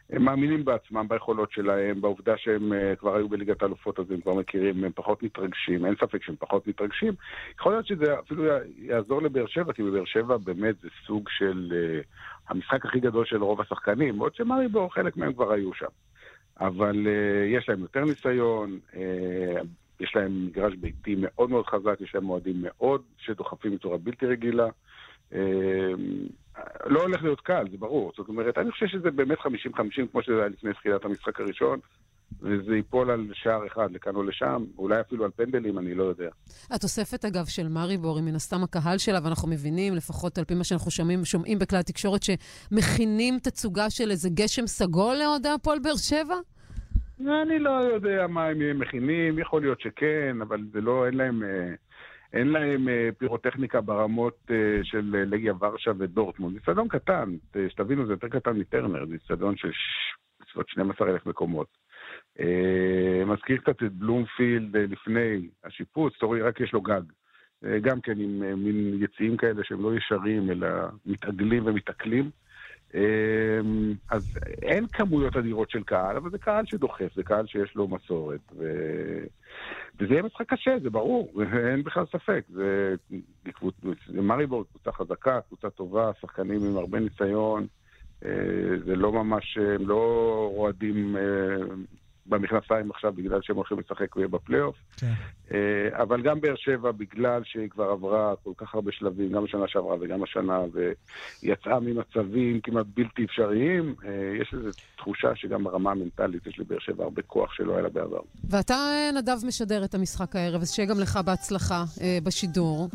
הם 0.10 0.24
מאמינים 0.24 0.66
בעצמם, 0.66 1.06
ביכולות 1.08 1.52
שלהם, 1.52 2.02
בעובדה 2.02 2.38
שהם 2.38 2.74
אה, 2.74 2.96
כבר 2.96 3.16
היו 3.16 3.30
בליגת 3.30 3.62
האלופות, 3.62 4.00
אז 4.00 4.12
הם 4.12 4.22
כבר 4.22 4.34
מכירים, 4.34 4.84
הם 4.84 4.92
פחות 4.96 5.24
מתרגשים, 5.24 5.86
אין 5.86 5.96
ספק 5.96 6.24
שהם 6.24 6.36
פחות 6.40 6.68
מתרגשים. 6.68 7.14
יכול 7.60 7.72
להיות 7.72 7.88
שזה 7.88 8.20
אפילו 8.20 8.44
יעזור 8.78 9.22
לבאר 9.22 9.48
שבע, 9.48 9.74
כי 9.74 9.84
בבאר 9.84 10.06
שבע 10.06 10.38
באמת 10.38 10.76
זה 10.82 10.90
סוג 11.08 11.30
של 11.30 11.74
אה, 11.76 12.02
המשחק 12.50 12.86
הכי 12.86 13.00
גדול 13.00 13.26
של 13.26 13.44
רוב 13.44 13.62
השחקנים, 13.62 14.20
עוד 14.20 14.36
שמריבור, 14.36 14.94
חלק 14.94 15.18
מהם 15.18 15.34
כבר 15.34 15.52
היו 15.52 15.74
שם. 15.74 15.86
אבל 16.62 17.08
אה, 17.08 17.46
יש 17.46 17.70
להם 17.70 17.80
יותר 17.80 18.06
ניסיון, 18.06 18.80
אה, 18.96 19.62
יש 20.00 20.16
להם 20.16 20.46
מגרש 20.46 20.76
ביתי 20.76 21.16
מאוד 21.18 21.50
מאוד 21.50 21.66
חזק, 21.66 22.02
יש 22.02 22.16
להם 22.16 22.24
מועדים 22.24 22.56
מאוד 22.62 23.02
שדוחפים 23.18 23.76
בצורה 23.76 23.98
בלתי 23.98 24.26
רגילה. 24.26 24.68
אה, 25.34 25.92
לא 26.86 27.02
הולך 27.02 27.24
להיות 27.24 27.42
קל, 27.42 27.66
זה 27.72 27.78
ברור. 27.78 28.12
זאת 28.18 28.28
אומרת, 28.28 28.58
אני 28.58 28.72
חושב 28.72 28.88
שזה 28.88 29.12
באמת 29.12 29.38
50-50, 29.40 29.46
כמו 30.12 30.24
שזה 30.24 30.40
היה 30.40 30.48
לפני 30.48 30.74
תחילת 30.74 31.06
המשחק 31.06 31.40
הראשון, 31.40 31.80
וזה 32.42 32.76
ייפול 32.76 33.12
על 33.12 33.28
שער 33.34 33.68
אחד 33.68 33.92
לכאן 33.92 34.16
או 34.16 34.24
לשם, 34.24 34.66
אולי 34.78 35.02
אפילו 35.02 35.26
על 35.26 35.32
פנדלים, 35.32 35.78
אני 35.78 35.96
לא 35.96 36.04
יודע. 36.04 36.30
התוספת, 36.72 37.26
אגב, 37.26 37.46
של 37.46 37.68
מאריבור 37.68 38.18
היא 38.18 38.26
מן 38.26 38.36
הסתם 38.36 38.64
הקהל 38.64 38.98
שלה, 38.98 39.20
ואנחנו 39.24 39.48
מבינים, 39.50 39.96
לפחות 39.96 40.38
על 40.38 40.44
פי 40.46 40.54
מה 40.56 40.64
שאנחנו 40.64 40.92
שומעים, 40.92 41.26
שומעים 41.26 41.60
בכלי 41.60 41.80
התקשורת, 41.80 42.22
שמכינים 42.24 43.40
תצוגה 43.40 43.90
של 43.90 44.12
איזה 44.12 44.30
גשם 44.34 44.68
סגול 44.68 45.16
לאוהדי 45.16 45.50
הפועל 45.50 45.80
באר 45.80 45.96
שבע? 45.96 46.36
אני 47.20 47.60
לא 47.60 47.70
יודע 47.70 48.28
מה 48.28 48.46
הם 48.46 48.80
מכינים, 48.80 49.40
יכול 49.40 49.62
להיות 49.62 49.82
שכן, 49.82 50.38
אבל 50.42 50.60
זה 50.74 50.82
לא, 50.82 51.06
אין 51.06 51.14
להם, 51.14 51.44
אה, 51.44 51.74
אין 52.34 52.48
להם 52.48 52.90
אה, 52.90 53.10
פירוטכניקה 53.18 53.82
ברמות 53.82 54.38
אה, 54.52 54.80
של 54.84 55.26
לגיה 55.28 55.54
ורשה 55.60 55.92
ודורטמונד. 56.00 56.54
זה 56.54 56.60
אצטדיון 56.60 56.88
קטן, 56.88 57.36
שתבינו, 57.70 58.06
זה 58.06 58.14
יותר 58.14 58.28
קטן 58.28 58.52
מטרנר, 58.52 59.06
זה 59.06 59.16
אצטדיון 59.16 59.58
של 59.58 59.72
בסביבות 60.42 60.70
12,000 60.70 61.26
מקומות. 61.26 61.68
אה, 62.40 63.26
מזכיר 63.26 63.58
קצת 63.58 63.84
את 63.84 63.94
בלומפילד 63.94 64.76
אה, 64.76 64.86
לפני 64.90 65.48
השיפוץ, 65.64 66.14
תורי, 66.20 66.42
רק 66.42 66.60
יש 66.60 66.74
לו 66.74 66.82
גג. 66.82 67.02
אה, 67.66 67.80
גם 67.80 68.02
כן 68.02 68.20
עם 68.20 68.64
מין 68.64 69.04
יציאים 69.04 69.38
כאלה 69.38 69.64
שהם 69.64 69.84
לא 69.84 69.96
ישרים, 69.96 70.52
אלא 70.52 70.68
מתעגלים 71.06 71.66
ומתעכלים. 71.66 72.30
אז 74.10 74.38
אין 74.62 74.88
כמויות 74.88 75.36
אדירות 75.38 75.70
של 75.70 75.84
קהל, 75.84 76.18
אבל 76.18 76.30
זה 76.30 76.38
קהל 76.38 76.66
שדוחף, 76.66 77.14
זה 77.16 77.24
קהל 77.24 77.48
שיש 77.48 77.76
לו 77.76 77.88
מסורת. 77.88 78.40
ו... 78.58 78.64
וזה 80.00 80.14
יהיה 80.14 80.24
משחק 80.24 80.54
קשה, 80.54 80.80
זה 80.84 80.90
ברור, 80.90 81.44
אין 81.72 81.84
בכלל 81.84 82.06
ספק. 82.06 82.44
זה, 82.50 82.96
זה 84.08 84.22
מריבור, 84.22 84.64
קבוצה 84.64 84.92
חזקה, 84.92 85.40
קבוצה 85.48 85.70
טובה, 85.70 86.12
שחקנים 86.22 86.64
עם 86.64 86.78
הרבה 86.78 87.00
ניסיון. 87.00 87.68
זה 88.86 88.96
לא 88.96 89.12
ממש, 89.12 89.58
הם 89.58 89.88
לא 89.88 90.52
רועדים 90.56 91.16
במכנסיים 92.26 92.92
עכשיו 92.92 93.14
בגלל 93.14 93.42
שהם 93.42 93.56
הולכים 93.56 93.80
לשחק 93.80 94.16
בפלייאוף. 94.16 94.76
כן. 94.98 95.14
אה, 95.54 96.02
אבל 96.04 96.22
גם 96.22 96.42
באר 96.42 96.56
שבע, 96.56 96.92
בגלל 96.92 97.42
שהיא 97.46 97.70
כבר 97.70 97.84
עברה 97.84 98.34
כל 98.44 98.52
כך 98.58 98.76
הרבה 98.76 98.92
שלבים, 98.92 99.32
גם 99.32 99.44
בשנה 99.44 99.68
שעברה 99.68 99.96
וגם 100.00 100.24
השנה, 100.24 100.60
ויצאה 101.44 101.80
ממצבים 101.80 102.62
כמעט 102.62 102.86
בלתי 102.94 103.26
אפשריים, 103.26 103.96
אה, 104.06 104.38
יש 104.42 104.54
איזו 104.54 104.70
תחושה 104.98 105.36
שגם 105.36 105.64
ברמה 105.64 105.92
המנטלית 105.92 106.48
יש 106.48 106.60
לבאר 106.60 106.80
שבע 106.80 107.04
הרבה 107.04 107.22
כוח 107.22 107.54
שלא 107.54 107.74
היה 107.74 107.82
לה 107.82 107.90
בעבר. 107.90 108.22
ואתה, 108.50 108.76
נדב, 109.16 109.38
משדר 109.48 109.84
את 109.84 109.96
המשחק 109.96 110.36
הערב, 110.36 110.62
אז 110.62 110.72
שיהיה 110.72 110.90
גם 110.90 111.00
לך 111.00 111.20
בהצלחה 111.26 111.84
אה, 112.02 112.18
בשידור. 112.24 112.90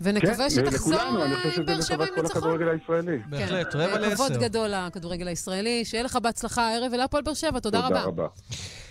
ונקווה 0.00 0.34
כן, 0.34 0.50
שתחזור 0.50 1.00
עם 1.00 1.64
באר 1.66 1.80
שבע 1.80 2.04
עם 2.04 2.10
ניצחון. 2.16 2.24
כל 2.24 2.26
הכדורגל 2.26 2.68
הישראלי. 2.68 3.18
בהחלט, 3.28 3.74
רבע 3.74 3.98
לעשר. 3.98 4.14
כבוד 4.14 4.32
גדול 4.32 4.68
לכדורגל 4.68 5.28
הישראלי. 5.28 5.84
שיהיה 5.84 6.04
לך 6.04 6.18
בהצלחה 6.22 6.68
הערב 6.68 6.92
ולהפועל 6.92 7.22
באר 7.22 7.34
שבע. 7.34 7.60
תודה 7.60 7.78
רבה. 7.78 7.88
תודה 7.88 8.04
רבה. 8.04 8.26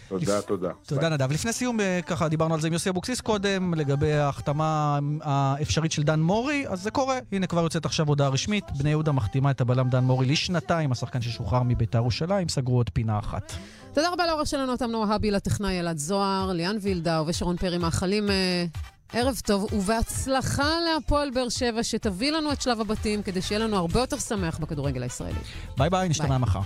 תודה, 0.09 0.41
תודה. 0.41 0.69
תודה, 0.87 1.09
נדב. 1.09 1.31
לפני 1.31 1.53
סיום, 1.53 1.79
אה, 1.79 1.99
ככה 2.05 2.27
דיברנו 2.27 2.53
על 2.53 2.61
זה 2.61 2.67
עם 2.67 2.73
יוסי 2.73 2.89
אבוקסיס 2.89 3.21
קודם, 3.21 3.73
לגבי 3.73 4.13
ההחתמה 4.13 4.99
האפשרית 5.21 5.91
של 5.91 6.03
דן 6.03 6.19
מורי, 6.19 6.65
אז 6.67 6.81
זה 6.81 6.91
קורה. 6.91 7.19
הנה, 7.31 7.47
כבר 7.47 7.61
יוצאת 7.63 7.85
עכשיו 7.85 8.07
הודעה 8.07 8.29
רשמית. 8.29 8.63
בני 8.77 8.89
יהודה 8.89 9.11
מחתימה 9.11 9.51
את 9.51 9.61
הבלם 9.61 9.89
דן 9.89 10.03
מורי 10.03 10.25
לשנתיים, 10.25 10.91
השחקן 10.91 11.21
ששוחרר 11.21 11.63
מביתר 11.63 11.97
ירושלים, 11.97 12.49
סגרו 12.49 12.77
עוד 12.77 12.89
פינה 12.89 13.19
אחת. 13.19 13.53
תודה 13.93 14.09
רבה 14.09 14.25
לעורך 14.25 14.47
שלנו, 14.47 14.71
אותם 14.71 14.91
נועה 14.91 15.15
הבי, 15.15 15.31
לטכנאי 15.31 15.79
אלעד 15.79 15.97
זוהר, 15.97 16.51
ליאן 16.51 16.77
וילדאו 16.81 17.27
ושרון 17.27 17.57
פרי 17.57 17.77
מאחלים 17.77 18.29
אה, 18.29 18.65
ערב 19.13 19.41
טוב 19.45 19.73
ובהצלחה 19.73 20.69
להפועל 20.79 21.29
באר 21.31 21.49
שבע, 21.49 21.83
שתביא 21.83 22.31
לנו 22.31 22.51
את 22.51 22.61
שלב 22.61 22.81
הבתים 22.81 23.23
כדי 23.23 23.41
שיהיה 23.41 23.59
לנו 23.59 23.77
הרבה 23.77 23.99
יותר 23.99 24.19
שמח 24.19 24.57
בכדורגל 24.57 25.03
הישראלי. 25.03 25.39
ביי 25.77 25.89
ביי, 25.89 26.09
נשתמע 26.09 26.37
מחר. 26.37 26.59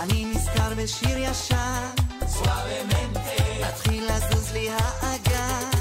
אני 0.00 0.24
נזכר 0.24 0.74
בשיר 0.76 1.18
ישן, 1.18 1.88
מתחיל 3.60 4.04
לזוז 4.04 4.52
לי 4.52 4.68
האגן. 4.70 5.71